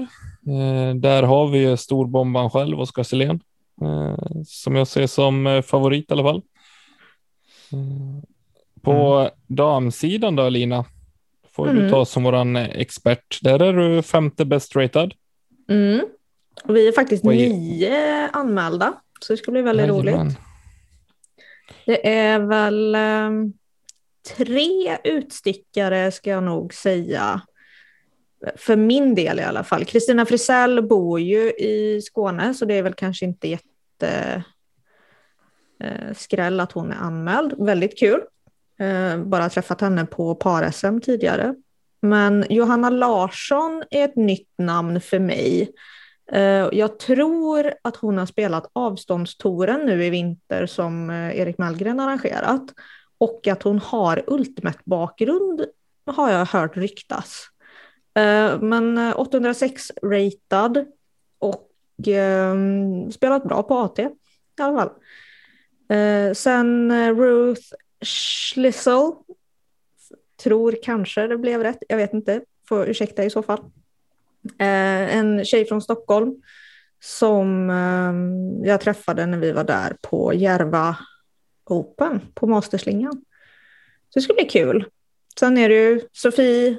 Eh, 0.47 0.95
där 0.95 1.23
har 1.23 1.47
vi 1.47 1.59
ju 1.59 1.77
storbomban 1.77 2.49
själv, 2.49 2.79
Oskar 2.79 3.03
Selén. 3.03 3.39
Eh, 3.81 4.17
som 4.45 4.75
jag 4.75 4.87
ser 4.87 5.07
som 5.07 5.63
favorit 5.65 6.11
i 6.11 6.13
alla 6.13 6.23
fall. 6.23 6.41
På 8.85 9.29
damsidan 9.47 10.35
då, 10.35 10.49
Lina? 10.49 10.85
Får 11.51 11.65
du 11.65 11.71
Mm. 11.79 11.91
ta 11.91 12.05
som 12.05 12.23
våran 12.23 12.55
eh, 12.55 12.69
expert. 12.69 13.39
Där 13.41 13.61
är 13.61 13.73
du 13.73 14.01
femte 14.01 14.45
best 14.45 14.75
rated. 14.75 15.13
Mm. 15.69 16.05
Och 16.63 16.75
vi 16.75 16.87
är 16.87 16.91
faktiskt 16.91 17.25
Oj. 17.25 17.49
nio 17.49 18.27
anmälda, 18.29 18.93
så 19.19 19.33
det 19.33 19.37
ska 19.37 19.51
bli 19.51 19.61
väldigt 19.61 19.87
Jajamän. 19.87 20.25
roligt. 20.25 20.37
Det 21.85 22.09
är 22.09 22.39
väl 22.39 22.95
ehm, 22.95 23.53
tre 24.35 24.97
utstickare 25.03 26.11
ska 26.11 26.29
jag 26.29 26.43
nog 26.43 26.73
säga. 26.73 27.41
För 28.55 28.75
min 28.75 29.15
del 29.15 29.39
i 29.39 29.43
alla 29.43 29.63
fall. 29.63 29.85
Kristina 29.85 30.25
Frisell 30.25 30.87
bor 30.87 31.19
ju 31.19 31.51
i 31.51 32.01
Skåne 32.03 32.53
så 32.53 32.65
det 32.65 32.73
är 32.73 32.83
väl 32.83 32.93
kanske 32.93 33.25
inte 33.25 33.47
jätte 33.47 34.43
eh, 35.83 36.13
skräll 36.15 36.59
att 36.59 36.71
hon 36.71 36.91
är 36.91 36.95
anmäld. 36.95 37.53
Väldigt 37.65 37.99
kul. 37.99 38.21
Eh, 38.79 39.17
bara 39.17 39.49
träffat 39.49 39.81
henne 39.81 40.05
på 40.05 40.35
par-SM 40.35 40.99
tidigare. 40.99 41.55
Men 42.01 42.45
Johanna 42.49 42.89
Larsson 42.89 43.83
är 43.91 44.05
ett 44.05 44.15
nytt 44.15 44.53
namn 44.57 45.01
för 45.01 45.19
mig. 45.19 45.71
Eh, 46.31 46.69
jag 46.71 46.99
tror 46.99 47.73
att 47.81 47.95
hon 47.95 48.17
har 48.17 48.25
spelat 48.25 48.69
avståndstouren 48.73 49.85
nu 49.85 50.05
i 50.05 50.09
vinter 50.09 50.65
som 50.65 51.09
eh, 51.09 51.39
Erik 51.39 51.57
Mellgren 51.57 51.99
arrangerat. 51.99 52.63
Och 53.17 53.47
att 53.47 53.63
hon 53.63 53.79
har 53.79 54.23
Ultimate-bakgrund 54.27 55.65
har 56.05 56.31
jag 56.31 56.45
hört 56.45 56.77
ryktas. 56.77 57.43
Men 58.59 59.13
806 59.13 59.91
ratad 60.03 60.85
och 61.39 61.69
ehm, 62.07 63.11
spelat 63.11 63.43
bra 63.43 63.63
på 63.63 63.77
AT 63.77 63.99
i 63.99 64.09
alla 64.61 64.79
fall. 64.79 64.89
Sen 66.35 66.91
Ruth 67.15 67.61
Schlissel, 68.01 69.11
tror 70.43 70.75
kanske 70.83 71.27
det 71.27 71.37
blev 71.37 71.63
rätt, 71.63 71.83
jag 71.89 71.97
vet 71.97 72.13
inte, 72.13 72.41
får 72.69 72.89
ursäkta 72.89 73.23
i 73.23 73.29
så 73.29 73.43
fall. 73.43 73.59
Eh, 74.59 75.17
en 75.17 75.45
tjej 75.45 75.65
från 75.65 75.81
Stockholm 75.81 76.41
som 76.99 77.69
eh, 77.69 78.67
jag 78.69 78.81
träffade 78.81 79.25
när 79.25 79.37
vi 79.37 79.51
var 79.51 79.63
där 79.63 79.97
på 80.01 80.33
Järva 80.33 80.97
Open 81.65 82.21
på 82.33 82.47
Masterslingan. 82.47 83.21
Så 84.09 84.19
det 84.19 84.21
ska 84.21 84.33
bli 84.33 84.45
kul. 84.45 84.85
Sen 85.39 85.57
är 85.57 85.69
det 85.69 85.75
ju 85.75 86.01
Sofie 86.11 86.77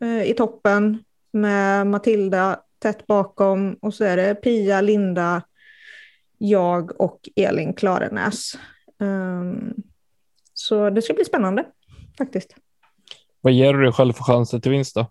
eh, 0.00 0.22
i 0.22 0.34
toppen 0.34 1.04
med 1.30 1.86
Matilda 1.86 2.60
tätt 2.78 3.06
bakom 3.06 3.74
och 3.74 3.94
så 3.94 4.04
är 4.04 4.16
det 4.16 4.34
Pia, 4.34 4.80
Linda, 4.80 5.42
jag 6.38 7.00
och 7.00 7.28
Elin 7.36 7.74
Klarenäs. 7.74 8.58
Um, 8.98 9.74
så 10.64 10.90
det 10.90 11.02
ska 11.02 11.14
bli 11.14 11.24
spännande 11.24 11.66
faktiskt. 12.18 12.54
Vad 13.40 13.52
ger 13.52 13.72
du 13.72 13.82
dig 13.82 13.92
själv 13.92 14.12
för 14.12 14.24
chanser 14.24 14.58
till 14.58 14.70
vinst 14.70 14.94
då? 14.94 15.06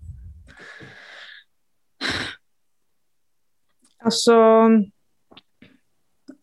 Alltså, 3.98 4.34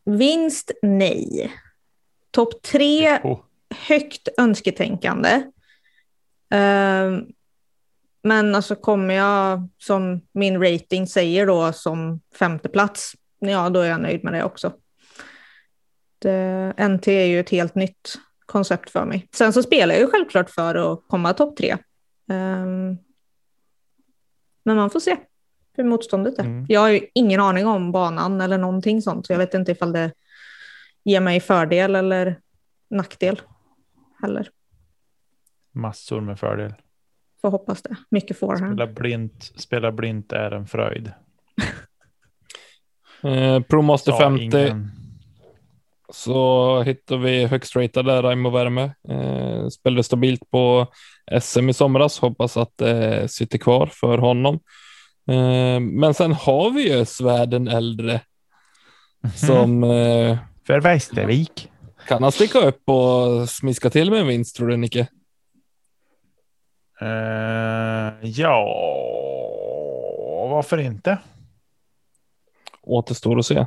vinst 0.05 0.71
nej. 0.83 1.53
Topp 2.31 2.63
tre 2.63 3.19
Oh. 3.23 3.41
högt 3.89 4.29
önsketänkande. 4.39 5.43
Ehm, 6.51 7.27
men 8.23 8.55
alltså 8.55 8.77
kommer 8.77 9.15
jag 9.15 9.69
som 9.79 10.21
min 10.33 10.63
rating 10.63 11.07
säger 11.07 11.47
då 11.47 11.73
som 11.73 12.21
femte 12.39 12.69
plats, 12.69 13.13
ja 13.39 13.71
då 13.71 13.81
är 13.81 13.89
jag 13.89 14.01
nöjd 14.01 14.25
med 14.25 14.33
det 14.33 14.45
också. 14.45 14.73
Det, 16.19 16.75
NT 16.89 17.09
är 17.09 17.27
ju 17.27 17.41
ett 17.41 17.51
helt 17.51 17.75
nytt 17.75 18.15
koncept 18.51 18.91
för 18.91 19.05
mig. 19.05 19.29
Sen 19.35 19.53
så 19.53 19.63
spelar 19.63 19.95
jag 19.95 20.01
ju 20.01 20.11
självklart 20.11 20.51
för 20.51 20.93
att 20.93 21.01
komma 21.09 21.33
topp 21.33 21.57
tre. 21.57 21.77
Ehm, 22.31 22.99
men 24.65 24.77
man 24.77 24.91
får 24.91 25.01
se 25.01 25.17
hur 25.77 25.85
motståndet 25.85 26.39
är. 26.39 26.45
Mm. 26.45 26.67
Jag 26.69 26.81
har 26.81 26.89
ju 26.89 27.07
ingen 27.15 27.41
aning 27.41 27.67
om 27.67 27.93
banan 27.93 28.41
eller 28.41 28.59
någonting 28.59 29.03
sånt, 29.03 29.27
så 29.27 29.33
jag 29.33 29.39
vet 29.39 29.55
inte 29.55 29.73
ifall 29.73 29.93
det 29.93 30.13
ger 31.05 31.21
mig 31.21 31.41
fördel 31.41 31.95
eller 31.95 32.41
nackdel 32.91 33.41
heller. 34.23 34.49
Massor 35.73 36.21
med 36.21 36.39
fördel. 36.39 36.75
Får 37.41 37.51
hoppas 37.51 37.83
det. 37.83 37.97
Mycket 38.09 38.39
forehand. 38.39 38.75
Spela 38.75 38.93
blint, 38.93 39.53
spela 39.57 39.93
blint 39.93 40.33
är 40.33 40.51
en 40.51 40.67
fröjd. 40.67 41.13
Eh, 43.23 43.61
ProMaster 43.61 44.13
Sa 44.13 44.19
50 44.19 44.43
ingen. 44.43 44.91
Så 46.13 46.83
hittar 46.83 47.17
vi 47.17 47.47
högst 47.47 47.77
ratade 47.77 48.23
Raimo 48.23 48.51
Värme. 48.51 48.91
Eh, 49.09 49.69
spelade 49.69 50.03
stabilt 50.03 50.51
på 50.51 50.87
SM 51.41 51.69
i 51.69 51.73
somras. 51.73 52.19
Hoppas 52.19 52.57
att 52.57 52.79
det 52.79 53.29
sitter 53.31 53.59
kvar 53.59 53.87
för 53.87 54.19
honom. 54.19 54.55
Eh, 55.29 55.81
men 55.81 56.15
sen 56.15 56.33
har 56.33 56.71
vi 56.71 56.93
ju 56.93 57.05
Svärden 57.05 57.69
äldre 57.69 58.21
som 59.35 59.85
eh, 59.85 60.39
För 60.67 60.81
Västervik. 60.81 61.69
kan 62.09 62.23
han 62.23 62.33
sticka 62.33 62.59
upp 62.59 62.89
och 62.89 63.49
smiska 63.49 63.91
till 63.91 64.11
med 64.11 64.21
en 64.21 64.27
vinst 64.27 64.57
tror 64.57 64.69
du 64.69 64.77
Nicke? 64.77 65.07
Eh, 67.01 68.29
ja, 68.31 68.65
varför 70.51 70.79
inte? 70.79 71.19
Återstår 72.83 73.39
att 73.39 73.47
se. 73.47 73.67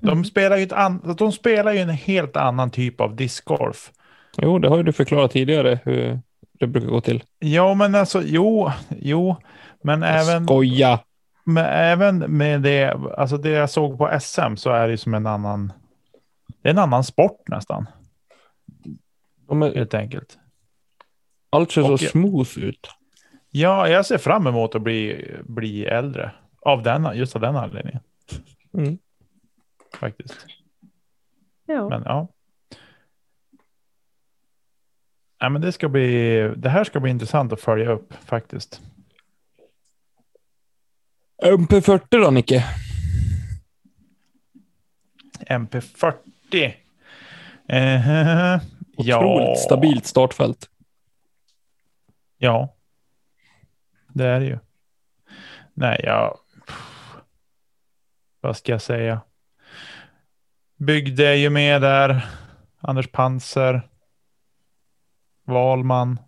De 0.00 0.24
spelar 0.24 0.56
ju, 0.56 0.62
ett 0.62 0.72
an- 0.72 1.14
de 1.18 1.32
spelar 1.32 1.72
ju 1.72 1.78
en 1.78 1.88
helt 1.90 2.36
annan 2.36 2.70
typ 2.70 3.00
av 3.00 3.16
discgolf. 3.16 3.90
Jo, 4.36 4.58
det 4.58 4.68
har 4.68 4.76
ju 4.76 4.82
du 4.82 4.92
förklarat 4.92 5.30
tidigare 5.30 5.80
hur 5.84 6.20
det 6.52 6.66
brukar 6.66 6.88
gå 6.88 7.00
till. 7.00 7.22
Ja, 7.38 7.74
men 7.74 7.94
alltså, 7.94 8.22
jo, 8.24 8.70
jo, 8.88 9.36
men 9.82 10.02
även, 10.02 10.46
Skoja! 10.46 11.00
men 11.44 11.64
även 11.64 12.18
med 12.18 12.62
det, 12.62 12.90
alltså 13.16 13.36
det 13.36 13.50
jag 13.50 13.70
såg 13.70 13.98
på 13.98 14.18
SM 14.20 14.56
så 14.56 14.70
är 14.70 14.88
det 14.88 14.98
som 14.98 15.14
en 15.14 15.26
annan, 15.26 15.72
det 16.62 16.68
är 16.68 16.72
en 16.72 16.78
annan 16.78 17.04
sport 17.04 17.48
nästan, 17.48 17.86
De 19.48 19.62
är, 19.62 19.74
helt 19.74 19.94
enkelt. 19.94 20.38
allt 21.50 21.72
ser 21.72 21.82
så 21.82 21.92
Och- 21.92 22.00
smooth 22.00 22.58
ut. 22.58 22.90
Ja, 23.50 23.88
jag 23.88 24.06
ser 24.06 24.18
fram 24.18 24.46
emot 24.46 24.74
att 24.74 24.82
bli, 24.82 25.26
bli 25.44 25.84
äldre 25.84 26.30
av 26.62 26.82
den, 26.82 27.08
just 27.14 27.34
av 27.36 27.42
den 27.42 27.56
anledningen 27.56 28.00
Mm. 28.74 28.98
Faktiskt. 29.96 30.46
Ja. 31.66 31.88
Men 31.88 32.02
ja. 32.04 32.28
Nej, 35.40 35.50
men 35.50 35.62
det 35.62 35.72
ska 35.72 35.88
bli, 35.88 36.40
det 36.56 36.68
här 36.68 36.84
ska 36.84 37.00
bli 37.00 37.10
intressant 37.10 37.52
att 37.52 37.60
följa 37.60 37.90
upp 37.90 38.14
faktiskt. 38.14 38.80
MP40 41.42 42.06
då 42.10 42.30
Nicke? 42.30 42.64
MP40. 45.40 46.14
Eh, 47.68 48.06
ja. 48.96 49.18
Otroligt 49.18 49.58
stabilt 49.58 50.06
startfält. 50.06 50.70
Ja. 52.38 52.76
Det 54.08 54.26
är 54.26 54.40
det 54.40 54.46
ju. 54.46 54.58
Nej, 55.74 56.00
jag. 56.04 56.38
Vad 58.40 58.56
ska 58.56 58.72
jag 58.72 58.82
säga? 58.82 59.20
Byggde 60.80 61.28
är 61.28 61.34
ju 61.34 61.50
med 61.50 61.82
där. 61.82 62.26
Anders 62.80 63.08
Panser. 63.12 63.88
Valman. 65.46 66.18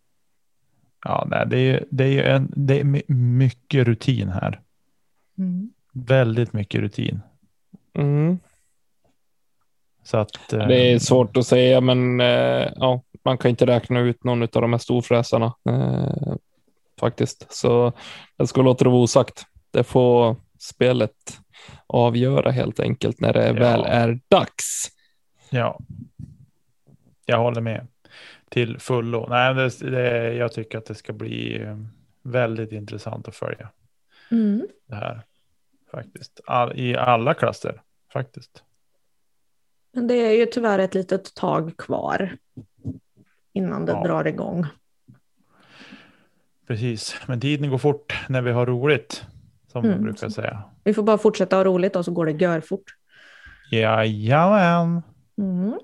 Ja, 1.04 1.26
nej, 1.30 1.46
det 1.46 1.56
är 1.58 1.60
ju, 1.72 1.84
det 1.90 2.04
är 2.04 2.34
en, 2.34 2.52
det 2.56 2.80
är 2.80 2.84
my- 2.84 3.02
mycket 3.08 3.86
rutin 3.86 4.28
här. 4.28 4.60
Mm. 5.38 5.70
Väldigt 5.92 6.52
mycket 6.52 6.80
rutin. 6.80 7.20
Mm. 7.94 8.38
Så 10.02 10.18
att. 10.18 10.52
eh, 10.52 10.66
Det 10.66 10.92
är 10.92 10.98
svårt 10.98 11.36
att 11.36 11.46
säga, 11.46 11.80
men 11.80 12.20
eh, 12.20 12.68
ja, 12.76 13.02
man 13.24 13.38
kan 13.38 13.48
inte 13.48 13.66
räkna 13.66 14.00
ut 14.00 14.24
någon 14.24 14.42
av 14.42 14.48
de 14.52 14.72
här 14.72 14.78
storfräsarna 14.78 15.54
eh, 15.68 16.34
faktiskt. 17.00 17.46
Så 17.52 17.92
jag 18.36 18.48
ska 18.48 18.62
låta 18.62 18.84
det 18.84 18.90
vara 18.90 19.00
osagt. 19.02 19.44
Det 19.70 19.84
får 19.84 20.36
spelet 20.58 21.40
avgöra 21.92 22.50
helt 22.50 22.80
enkelt 22.80 23.20
när 23.20 23.32
det 23.32 23.46
Ja. 23.46 23.52
väl 23.52 23.84
är 23.86 24.20
dags. 24.28 24.90
Ja. 25.50 25.80
Jag 27.26 27.38
håller 27.38 27.60
med 27.60 27.86
till 28.48 28.78
fullo. 28.78 29.26
Nej, 29.28 29.54
det, 29.54 29.90
det, 29.90 30.32
jag 30.34 30.52
tycker 30.52 30.78
att 30.78 30.86
det 30.86 30.94
ska 30.94 31.12
bli 31.12 31.62
eh, 31.62 31.78
väldigt 32.22 32.72
intressant 32.72 33.28
att 33.28 33.36
följa 33.36 33.68
Mm. 34.30 34.66
det 34.86 34.94
här 34.94 35.22
faktiskt. 35.90 36.40
All, 36.46 36.72
I 36.78 36.96
alla 36.96 37.34
klasser 37.34 37.82
faktiskt. 38.12 38.62
Men 39.92 40.06
det 40.06 40.14
är 40.14 40.32
ju 40.32 40.46
tyvärr 40.46 40.78
ett 40.78 40.94
litet 40.94 41.34
tag 41.34 41.76
kvar 41.78 42.36
innan 43.52 43.86
det 43.86 43.92
Ja. 43.92 44.04
drar 44.04 44.24
igång. 44.26 44.66
Precis, 46.66 47.16
men 47.26 47.40
tiden 47.40 47.70
går 47.70 47.78
fort 47.78 48.14
när 48.28 48.42
vi 48.42 48.50
har 48.50 48.66
roligt 48.66 49.24
som 49.68 49.84
Mm. 49.84 49.96
man 49.96 50.04
brukar 50.04 50.28
säga. 50.28 50.62
Vi 50.84 50.94
får 50.94 51.02
bara 51.02 51.18
fortsätta 51.18 51.56
ha 51.56 51.64
roligt 51.64 51.96
och 51.96 52.04
så 52.04 52.10
går 52.10 52.26
det 52.26 52.32
görfort. 52.32 52.84
Jajamän. 53.70 55.02
Mm. 55.38 55.78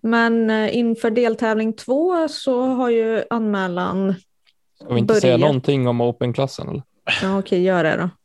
Men 0.00 0.50
eh, 0.50 0.76
inför 0.76 1.10
deltävling 1.10 1.72
två 1.72 2.28
så 2.28 2.66
har 2.66 2.90
ju 2.90 3.24
anmälan... 3.30 4.14
Ska 4.80 4.94
vi 4.94 5.00
inte 5.00 5.14
säga 5.14 5.38
Börja. 5.38 5.46
någonting 5.46 5.88
om 5.88 6.00
Open-klassen? 6.00 6.68
Eller? 6.68 6.82
Ja, 7.22 7.38
okej, 7.38 7.62
gör 7.62 7.84
det 7.84 7.96
då. 7.96 8.10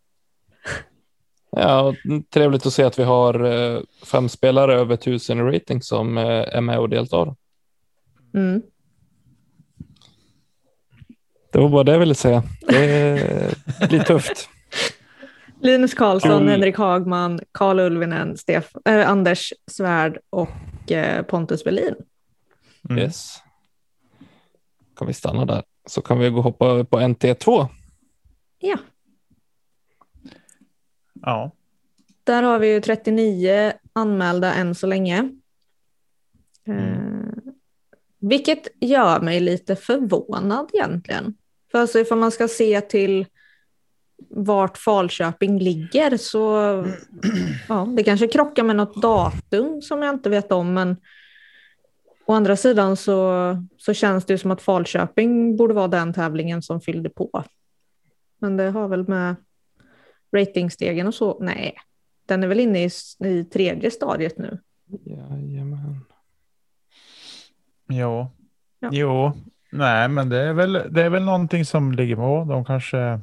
Ja, 1.52 1.94
trevligt 2.30 2.66
att 2.66 2.74
se 2.74 2.84
att 2.84 3.00
vi 3.00 3.04
har 3.04 3.44
eh, 3.44 3.82
fem 4.06 4.30
spelare 4.30 4.76
över 4.76 4.96
tusen 4.96 5.40
i 5.40 5.42
rating 5.42 5.82
som 5.82 6.18
eh, 6.18 6.24
är 6.26 6.62
med 6.62 6.80
och 6.80 6.90
deltar. 6.90 7.36
Mm. 8.34 8.62
Det 11.52 11.60
var 11.60 11.70
bara 11.70 11.84
det 11.84 11.92
jag 11.92 12.00
ville 12.00 12.16
säga. 12.16 12.44
Det 12.68 13.90
blir 13.90 14.00
tufft. 14.00 14.50
Linus 15.62 15.94
Karlsson, 15.94 16.32
Mm. 16.32 16.48
Henrik 16.48 16.78
Hagman, 16.78 17.40
Karl 17.52 17.80
Ulvinen, 17.80 18.36
Stef- 18.36 18.82
eh, 18.90 19.10
Anders 19.10 19.54
Svärd 19.72 20.20
och 20.30 20.92
eh, 20.92 21.24
Pontus 21.26 21.64
Berlin. 21.64 21.96
Mm. 22.90 23.04
Yes. 23.04 23.38
Kan 24.96 25.08
vi 25.08 25.14
stanna 25.14 25.46
där 25.46 25.64
så 25.86 26.02
kan 26.02 26.20
vi 26.20 26.30
gå 26.30 26.38
och 26.38 26.44
hoppa 26.44 26.84
på 26.84 27.00
NT2. 27.00 27.68
Ja. 28.60 28.78
Ja. 31.22 31.52
Där 32.24 32.44
har 32.44 32.60
vi 32.60 32.74
ju 32.74 32.82
39 32.82 33.74
anmälda 33.94 34.54
än 34.54 34.76
så 34.76 34.88
länge. 34.88 35.30
Mm. 36.68 36.80
Eh, 36.80 37.54
vilket 38.20 38.68
gör 38.82 39.20
mig 39.22 39.40
lite 39.40 39.76
förvånad 39.76 40.70
egentligen. 40.74 41.34
För 41.72 41.80
alltså 41.80 42.00
ifall 42.00 42.18
man 42.18 42.32
ska 42.32 42.48
se 42.48 42.82
till 42.82 43.26
vart 44.30 44.78
Falköping 44.78 45.60
ligger 45.60 46.18
så 46.18 46.42
ja, 47.70 47.88
det 47.98 48.04
kanske 48.04 48.28
krockar 48.28 48.64
med 48.64 48.76
något 48.76 49.02
datum 49.02 49.82
som 49.82 50.04
jag 50.04 50.16
inte 50.16 50.30
vet 50.30 50.52
om. 50.52 50.74
Men 50.74 50.98
å 52.26 52.34
andra 52.34 52.56
sidan 52.56 52.98
så, 52.98 53.32
så 53.78 53.94
känns 53.94 54.26
det 54.26 54.34
ju 54.34 54.38
som 54.38 54.52
att 54.52 54.62
Falköping 54.62 55.58
borde 55.58 55.74
vara 55.74 55.88
den 55.88 56.14
tävlingen 56.14 56.62
som 56.62 56.82
fyllde 56.82 57.10
på. 57.10 57.44
Men 58.40 58.58
det 58.58 58.70
har 58.70 58.88
väl 58.88 59.08
med 59.08 59.36
ratingstegen 60.36 61.08
och 61.08 61.14
så. 61.14 61.38
Nej, 61.40 61.74
den 62.26 62.44
är 62.44 62.48
väl 62.48 62.60
inne 62.60 62.84
i, 62.84 62.90
i 63.24 63.44
tredje 63.44 63.92
stadiet 63.92 64.38
nu. 64.38 64.60
Jajamän. 65.06 66.06
Jo. 67.90 68.28
Ja. 68.80 68.90
Jo. 68.92 69.32
Nej, 69.72 70.08
men 70.08 70.30
det 70.30 70.38
är, 70.38 70.54
väl, 70.54 70.74
det 70.90 71.04
är 71.04 71.10
väl 71.10 71.24
någonting 71.24 71.66
som 71.66 71.92
ligger 71.92 72.16
på. 72.16 72.46
De 72.50 72.66
kanske 72.66 73.20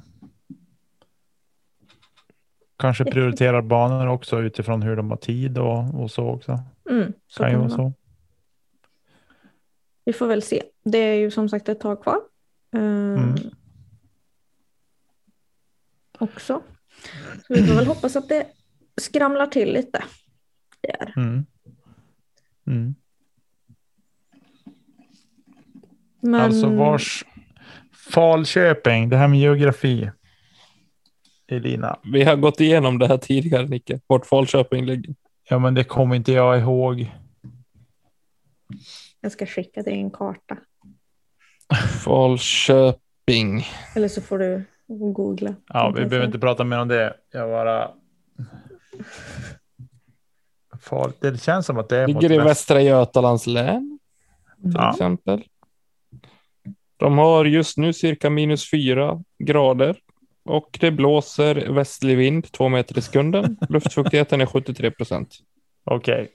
kanske 2.85 3.05
prioriterar 3.05 3.62
banor 3.62 4.07
också 4.07 4.41
utifrån 4.41 4.82
hur 4.82 4.97
de 4.97 5.11
har 5.11 5.16
tid 5.16 5.59
och, 5.59 6.03
och 6.03 6.11
så 6.11 6.28
också. 6.28 6.59
Mm, 6.91 7.12
så 7.26 7.43
Kan 7.43 7.53
ju 7.53 7.59
vara 7.59 7.70
så. 7.70 7.93
Vi 10.05 10.12
får 10.12 10.26
väl 10.26 10.43
se. 10.43 10.62
Det 10.85 10.99
är 10.99 11.14
ju 11.14 11.30
som 11.30 11.49
sagt 11.49 11.68
ett 11.68 11.80
tag 11.80 12.03
kvar. 12.03 12.20
Eh, 12.74 12.80
Mm. 12.80 13.35
Också. 16.18 16.62
Så 17.47 17.55
vi 17.55 17.66
får 17.66 17.74
väl 17.74 17.87
hoppas 17.87 18.16
att 18.16 18.28
det 18.28 18.47
skramlar 19.01 19.47
till 19.47 19.72
lite. 19.72 20.05
Där. 20.80 21.12
Mm. 21.16 21.47
Mm. 22.66 22.95
Men, 26.20 26.41
Alltså 26.41 26.68
vars 26.68 27.24
Falköping, 27.93 29.09
det 29.09 29.16
här 29.16 29.28
med 29.28 29.39
geografi. 29.41 30.11
Elina. 31.47 31.99
Vi 32.12 32.24
har 32.24 32.36
gått 32.36 32.61
igenom 32.61 32.99
det 32.99 33.07
här 33.07 33.18
tidigare, 33.18 33.66
Nicke. 33.66 34.01
Vart 34.07 34.26
Falköping 34.26 34.86
ligger. 34.86 35.14
Ja, 35.49 35.59
men 35.59 35.74
det 35.74 35.84
kommer 35.84 36.16
inte 36.16 36.32
jag 36.32 36.59
ihåg. 36.61 37.11
Jag 39.20 39.32
ska 39.32 39.47
skicka 39.47 39.82
dig 39.82 39.95
en 40.01 40.11
karta. 40.11 40.57
Falköping. 42.05 43.66
Eller 43.97 44.09
så 44.09 44.20
får 44.20 44.38
du 44.38 44.64
googla. 44.86 45.55
Ja, 45.68 45.88
vi 45.88 45.95
behöver 45.95 46.11
säga. 46.16 46.24
inte 46.24 46.38
prata 46.38 46.64
mer 46.64 46.78
om 46.80 46.88
det. 46.88 47.16
Jag 47.32 47.49
bara. 47.51 47.90
Fal... 50.80 51.12
Det 51.20 51.42
känns 51.42 51.66
som 51.66 51.78
att 51.78 51.88
det 51.88 51.99
är 51.99 52.07
Ligger 52.07 52.32
i 52.32 52.36
väst. 52.36 52.49
Västra 52.49 52.80
Götalands 52.80 53.47
län 53.47 53.99
till 54.62 54.72
Ja. 54.74 54.90
exempel. 54.90 55.45
De 56.97 57.18
har 57.18 57.45
just 57.45 57.76
nu 57.78 57.92
cirka 57.92 58.30
minus 58.30 58.70
fyra 58.70 59.22
grader 59.38 59.97
och 60.45 60.78
det 60.80 60.90
blåser 60.90 61.55
västlig 61.72 62.16
vind 62.16 62.53
två 62.53 62.68
meter 62.68 62.99
i 62.99 63.03
sekunden. 63.03 63.57
Luftfuktigheten 63.68 64.40
är 64.40 64.47
73 64.47 64.90
procent. 64.90 65.28
Okej. 65.84 66.28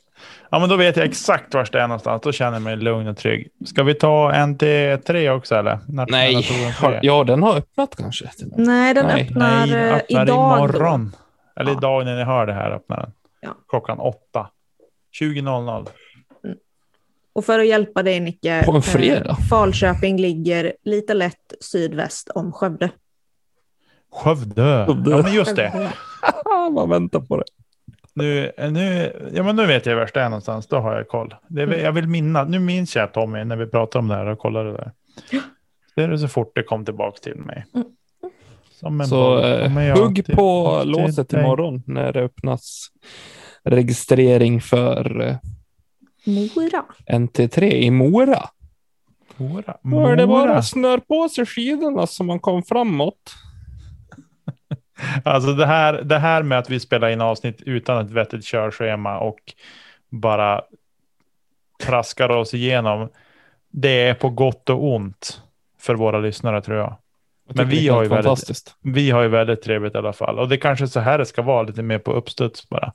Ja, 0.49 0.59
men 0.59 0.69
då 0.69 0.75
vet 0.75 0.97
jag 0.97 1.05
exakt 1.05 1.53
var 1.53 1.69
det 1.71 1.79
är 1.81 1.87
någonstans. 1.87 2.21
Då 2.21 2.31
känner 2.31 2.53
jag 2.53 2.61
mig 2.61 2.75
lugn 2.77 3.07
och 3.07 3.17
trygg. 3.17 3.47
Ska 3.65 3.83
vi 3.83 3.93
ta 3.93 4.31
NT3 4.31 5.29
också 5.29 5.55
eller? 5.55 5.79
Nej, 5.87 6.33
har, 6.35 6.89
tre. 6.89 6.99
ja, 7.03 7.23
den 7.23 7.43
har 7.43 7.57
öppnat 7.57 7.95
kanske. 7.95 8.29
Nej, 8.57 8.93
den 8.93 9.05
Nej, 9.05 9.23
öppnar, 9.23 9.65
Nej, 9.67 9.87
eh, 9.89 9.95
öppnar 9.95 10.23
idag. 10.23 10.57
imorgon. 10.59 11.15
Eller 11.59 11.71
Ja. 11.71 11.77
idag 11.77 12.05
när 12.05 12.15
ni 12.17 12.23
hör 12.23 12.47
det 12.47 12.53
här 12.53 12.71
öppnar 12.71 12.97
den. 13.01 13.11
Ja. 13.41 13.49
Klockan 13.69 13.99
åtta. 13.99 14.49
20.00. 15.19 15.87
Och 17.33 17.45
för 17.45 17.59
att 17.59 17.67
hjälpa 17.67 18.03
dig 18.03 18.19
Nicke. 18.19 18.63
På 18.65 18.71
en 18.75 18.81
fredag? 18.81 19.29
eh, 19.29 19.47
Falköping 19.49 20.17
ligger 20.21 20.73
lite 20.83 21.13
lätt 21.13 21.53
sydväst 21.61 22.29
om 22.29 22.51
Skövde. 22.51 22.89
Skövde. 24.11 24.85
Skövde. 24.87 25.11
Ja, 25.11 25.21
men 25.23 25.33
just 25.33 25.55
det. 25.55 25.91
Man 26.73 26.89
väntar 26.89 27.19
på 27.19 27.37
det. 27.37 27.43
Nu, 28.13 28.51
nu, 28.57 29.13
ja, 29.33 29.43
men 29.43 29.55
nu 29.55 29.65
vet 29.65 29.85
jag 29.85 29.95
var 29.95 30.09
det 30.13 30.19
är 30.21 30.29
någonstans. 30.29 30.67
Då 30.67 30.77
har 30.79 30.95
jag 30.95 31.07
koll. 31.07 31.35
Det. 31.47 31.61
Jag 31.81 31.91
vill 31.91 32.07
minna. 32.07 32.43
Nu 32.43 32.59
minns 32.59 32.95
jag 32.95 33.13
Tommy 33.13 33.43
när 33.43 33.55
vi 33.55 33.65
pratade 33.65 33.99
om 34.01 34.07
det 34.07 34.15
här 34.15 34.25
och 34.25 34.39
kollade 34.39 34.71
det 34.71 34.77
där. 34.77 34.91
Det 35.95 36.03
är 36.03 36.07
det 36.07 36.19
så 36.19 36.27
fort 36.27 36.51
det 36.55 36.63
kom 36.63 36.85
tillbaka 36.85 37.17
till 37.23 37.35
mig. 37.35 37.65
Mm. 37.75 37.87
Som 38.71 39.01
en 39.01 39.07
Så 39.07 39.39
eh, 39.39 39.97
hugg 39.97 40.25
till- 40.25 40.35
på 40.35 40.79
till 40.81 40.91
låset 40.91 41.29
dig. 41.29 41.39
imorgon 41.43 41.83
när 41.87 42.13
det 42.13 42.19
öppnas 42.21 42.87
registrering 43.63 44.61
för 44.61 45.21
eh, 45.21 45.35
Mora. 46.25 46.85
NT3 47.11 47.63
i 47.63 47.91
Mora. 47.91 48.49
Mora. 49.37 49.77
Då 49.83 50.07
är 50.07 50.15
det 50.15 50.27
bara 50.27 50.45
Mora. 50.45 50.61
snör 50.63 50.97
på 50.97 51.29
sig 51.29 51.45
skidorna 51.45 52.07
så 52.07 52.23
man 52.23 52.39
kom 52.39 52.63
framåt. 52.63 53.33
Alltså 55.23 55.53
det 55.53 55.65
här, 55.65 55.93
det 55.93 56.17
här 56.17 56.43
med 56.43 56.59
att 56.59 56.69
vi 56.69 56.79
spelar 56.79 57.09
in 57.09 57.21
avsnitt 57.21 57.61
utan 57.61 58.05
ett 58.05 58.11
vettigt 58.11 58.45
körschema 58.45 59.19
och 59.19 59.39
bara 60.09 60.61
traskar 61.83 62.29
oss 62.29 62.53
igenom. 62.53 63.09
Det 63.71 64.01
är 64.01 64.13
på 64.13 64.29
gott 64.29 64.69
och 64.69 64.93
ont 64.93 65.41
för 65.79 65.95
våra 65.95 66.19
lyssnare 66.19 66.61
tror 66.61 66.77
jag. 66.77 66.95
Jag 67.47 67.57
Men 67.57 67.69
vi 67.69 67.87
har 67.87 68.03
ju 68.03 68.09
väldigt-. 68.09 68.75
Vi 68.81 69.11
har 69.11 69.21
ju 69.21 69.27
väldigt 69.27 69.61
trevligt 69.61 69.95
i 69.95 69.97
alla 69.97 70.13
fall. 70.13 70.39
Och 70.39 70.49
det 70.49 70.57
kanske 70.57 70.85
är 70.85 70.87
så 70.87 70.99
här 70.99 71.17
det 71.17 71.25
ska 71.25 71.41
vara, 71.41 71.63
lite 71.63 71.81
mer 71.81 71.99
på 71.99 72.13
uppstuds 72.13 72.69
bara. 72.69 72.93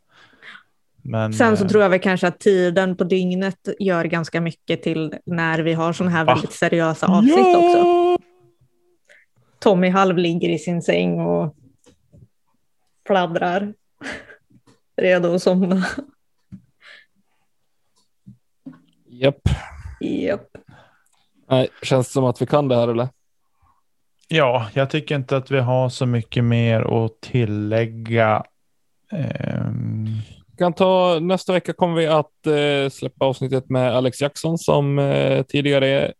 Men, 1.02 1.32
Sen 1.32 1.56
så 1.56 1.64
eh, 1.64 1.68
tror 1.68 1.82
jag 1.82 1.90
väl 1.90 2.00
kanske 2.00 2.28
att 2.28 2.40
tiden 2.40 2.96
på 2.96 3.04
dygnet 3.04 3.68
gör 3.78 4.04
ganska 4.04 4.40
mycket 4.40 4.82
till 4.82 5.14
när 5.26 5.58
vi 5.58 5.72
har 5.72 5.92
sådana 5.92 6.16
här 6.16 6.24
Va? 6.24 6.34
väldigt 6.34 6.52
seriösa 6.52 7.06
avsnitt 7.06 7.56
också. 7.56 8.18
Tommy 9.58 9.88
halv 9.88 10.18
ligger 10.18 10.48
i 10.48 10.58
sin 10.58 10.82
säng 10.82 11.20
och 11.20 11.54
pladdrar. 13.04 13.74
Redo 14.96 15.34
att 15.34 15.42
somna. 15.42 15.86
Japp. 19.06 19.40
Japp. 20.00 20.48
Nej, 21.48 21.68
känns 21.82 22.06
det 22.06 22.12
som 22.12 22.24
att 22.24 22.42
vi 22.42 22.46
kan 22.46 22.68
det 22.68 22.76
här 22.76 22.88
eller? 22.88 23.08
Ja, 24.28 24.68
jag 24.74 24.90
tycker 24.90 25.14
inte 25.14 25.36
att 25.36 25.50
vi 25.50 25.58
har 25.58 25.88
så 25.88 26.06
mycket 26.06 26.44
mer 26.44 27.04
att 27.04 27.20
tillägga. 27.20 28.44
Ehm, 29.12 30.06
kan 30.58 30.72
ta, 30.72 31.18
nästa 31.20 31.52
vecka 31.52 31.72
kommer 31.72 31.94
vi 31.94 32.06
att 32.06 32.46
eh, 32.46 32.90
släppa 32.90 33.24
avsnittet 33.24 33.68
med 33.68 33.96
Alex 33.96 34.20
Jackson 34.20 34.58
som 34.58 34.98
eh, 34.98 35.42
tidigare 35.42 36.12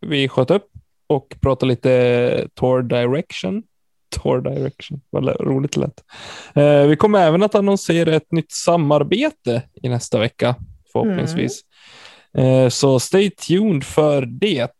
vi 0.00 0.28
sköt 0.28 0.50
upp 0.50 0.70
och 1.06 1.36
prata 1.40 1.66
lite 1.66 2.48
Tour 2.54 2.82
Direction. 2.82 3.62
Tour 4.08 4.40
Direction, 4.40 5.00
vad 5.10 5.40
roligt 5.40 5.72
det 5.72 5.80
lät. 5.80 6.04
Eh, 6.54 6.88
vi 6.88 6.96
kommer 6.96 7.18
även 7.18 7.42
att 7.42 7.54
annonsera 7.54 8.14
ett 8.14 8.32
nytt 8.32 8.52
samarbete 8.52 9.62
i 9.82 9.88
nästa 9.88 10.18
vecka 10.18 10.54
förhoppningsvis. 10.92 11.60
Eh, 12.38 12.68
så 12.68 13.00
stay 13.00 13.30
tuned 13.30 13.84
för 13.84 14.22
det. 14.26 14.72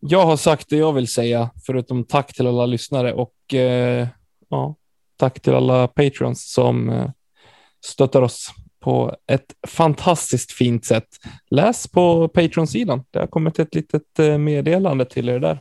Jag 0.00 0.26
har 0.26 0.36
sagt 0.36 0.68
det 0.68 0.76
jag 0.76 0.92
vill 0.92 1.08
säga, 1.08 1.50
förutom 1.66 2.04
tack 2.04 2.34
till 2.34 2.46
alla 2.46 2.66
lyssnare 2.66 3.12
och 3.12 3.54
eh, 3.54 4.08
ja, 4.48 4.74
tack 5.16 5.40
till 5.40 5.54
alla 5.54 5.88
patrons 5.88 6.52
som 6.52 6.88
eh, 6.88 7.10
stöttar 7.84 8.22
oss 8.22 8.50
på 8.80 9.16
ett 9.26 9.54
fantastiskt 9.68 10.52
fint 10.52 10.84
sätt. 10.84 11.08
Läs 11.50 11.88
på 11.88 12.28
Patreon-sidan. 12.28 13.04
Det 13.10 13.18
har 13.18 13.26
kommit 13.26 13.58
ett 13.58 13.74
litet 13.74 14.18
eh, 14.18 14.38
meddelande 14.38 15.04
till 15.04 15.28
er 15.28 15.38
där 15.38 15.60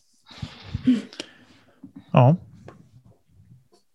ja. 2.17 2.35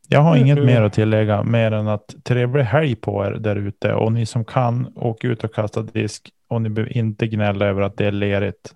Jag 0.09 0.21
har 0.21 0.37
Mm. 0.37 0.47
inget 0.47 0.65
mer 0.65 0.83
att 0.83 0.93
tillägga 0.93 1.43
mer 1.43 1.73
än 1.73 1.89
att 1.89 2.15
trevlig 2.25 2.65
helg 2.65 2.95
på 2.95 3.25
er 3.27 3.31
där 3.31 3.57
ute 3.57 3.95
och 3.95 4.13
ni 4.13 4.27
som 4.27 4.45
kan 4.45 4.93
åk 4.97 5.25
ut 5.25 5.45
och 5.45 5.55
kasta 5.55 5.83
disk 5.83 6.31
och 6.49 6.63
ni 6.63 6.69
behöver 6.69 6.99
inte 6.99 7.27
gnälla 7.27 7.67
över 7.67 7.83
att 7.83 7.97
det 7.97 8.07
är 8.07 8.13
lerigt. 8.13 8.75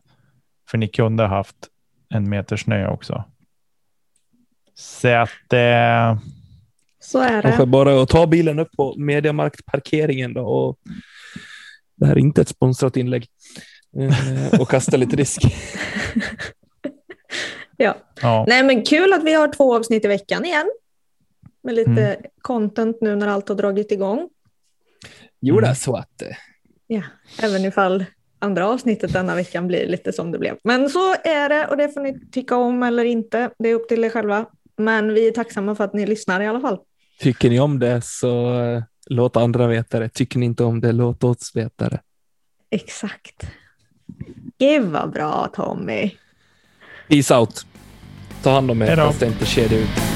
För 0.71 0.79
ni 0.79 0.89
kunde 0.89 1.23
ha 1.23 1.29
haft 1.37 1.57
en 2.15 2.29
meter 2.31 2.57
snö 2.57 2.89
också. 2.89 3.25
Så 4.75 5.09
att 5.09 5.53
eh, 5.53 6.19
Så 7.01 7.19
är 7.21 7.59
det. 7.59 7.67
bara 7.67 8.03
att 8.03 8.09
ta 8.09 8.27
bilen 8.27 8.59
upp 8.59 8.73
på 8.77 8.95
Mediamarkt-parkeringen 8.99 10.35
då 10.35 10.43
och 10.47 10.79
det 11.97 12.07
här 12.07 12.15
är 12.15 12.19
inte 12.19 12.41
ett 12.41 12.49
sponsrat 12.49 12.97
inlägg. 12.97 13.27
Eh, 13.99 14.61
och 14.61 14.69
kasta 14.71 14.97
lite 14.97 15.17
risk. 15.17 15.43
Ja. 17.77 17.97
ja, 18.23 18.45
Nej 18.49 18.63
men 18.63 18.83
kul 18.85 19.13
att 19.13 19.25
vi 19.25 19.33
har 19.35 19.49
två 19.49 19.77
avsnitt 19.77 20.05
i 20.05 20.09
veckan 20.09 20.45
igen. 20.45 20.67
Med 21.63 21.75
lite 21.75 21.91
Mm. 21.91 22.17
content 22.43 22.99
nu 23.01 23.17
när 23.17 23.27
allt 23.27 23.49
har 23.49 23.57
dragit 23.57 23.93
igång. 23.93 24.29
Jo, 25.41 25.55
det 25.61 25.67
är 25.67 25.69
Mm. 25.69 25.75
så 25.77 25.97
att 25.97 26.23
eh, 26.23 26.29
Ja, 26.87 27.03
även 27.43 27.65
ifall 27.65 28.05
andra 28.39 28.69
avsnittet 28.69 29.13
denna 29.13 29.35
veckan 29.35 29.67
blir 29.67 29.87
lite 29.87 30.13
som 30.13 30.33
det 30.33 30.39
blev. 30.39 30.57
Men 30.65 30.91
så 30.91 31.15
är 31.15 31.49
det 31.49 31.67
och 31.67 31.77
det 31.77 31.89
får 31.89 32.01
ni 32.01 32.31
tycka 32.31 32.57
om 32.57 32.83
eller 32.83 33.05
inte. 33.05 33.51
Det 33.59 33.69
är 33.69 33.75
upp 33.75 33.89
till 33.89 34.05
er 34.05 34.11
själva. 34.11 34.47
Men 34.77 35.15
vi 35.15 35.29
är 35.29 35.33
tacksamma 35.33 35.75
för 35.75 35.85
att 35.85 35.95
ni 35.95 36.07
lyssnar 36.07 36.41
i 36.41 36.47
alla 36.47 36.61
fall. 36.61 36.79
Tycker 37.21 37.51
ni 37.51 37.61
om 37.61 37.79
det 37.79 38.01
så 38.05 38.61
eh, 38.63 38.83
låt 39.07 39.37
andra 39.37 39.67
veta 39.67 40.01
det. 40.01 40.09
Tycker 40.09 40.39
ni 40.39 40.47
inte 40.47 40.65
om 40.65 40.81
det, 40.81 40.93
låt 40.93 41.25
oss 41.25 41.51
veta 41.57 41.89
det. 41.89 42.01
Exakt. 42.71 43.47
Gud 44.59 44.83
vad 44.85 45.13
bra 45.13 45.51
Tommy. 45.55 46.11
Peace 47.09 47.35
out. 47.35 47.67
Ta 48.43 48.51
hand 48.51 48.71
om 48.71 48.83
er 48.83 48.97
fast 48.97 49.21
det 49.21 49.27
inte 49.27 49.47
kedja 49.47 49.79
ut. 49.79 50.16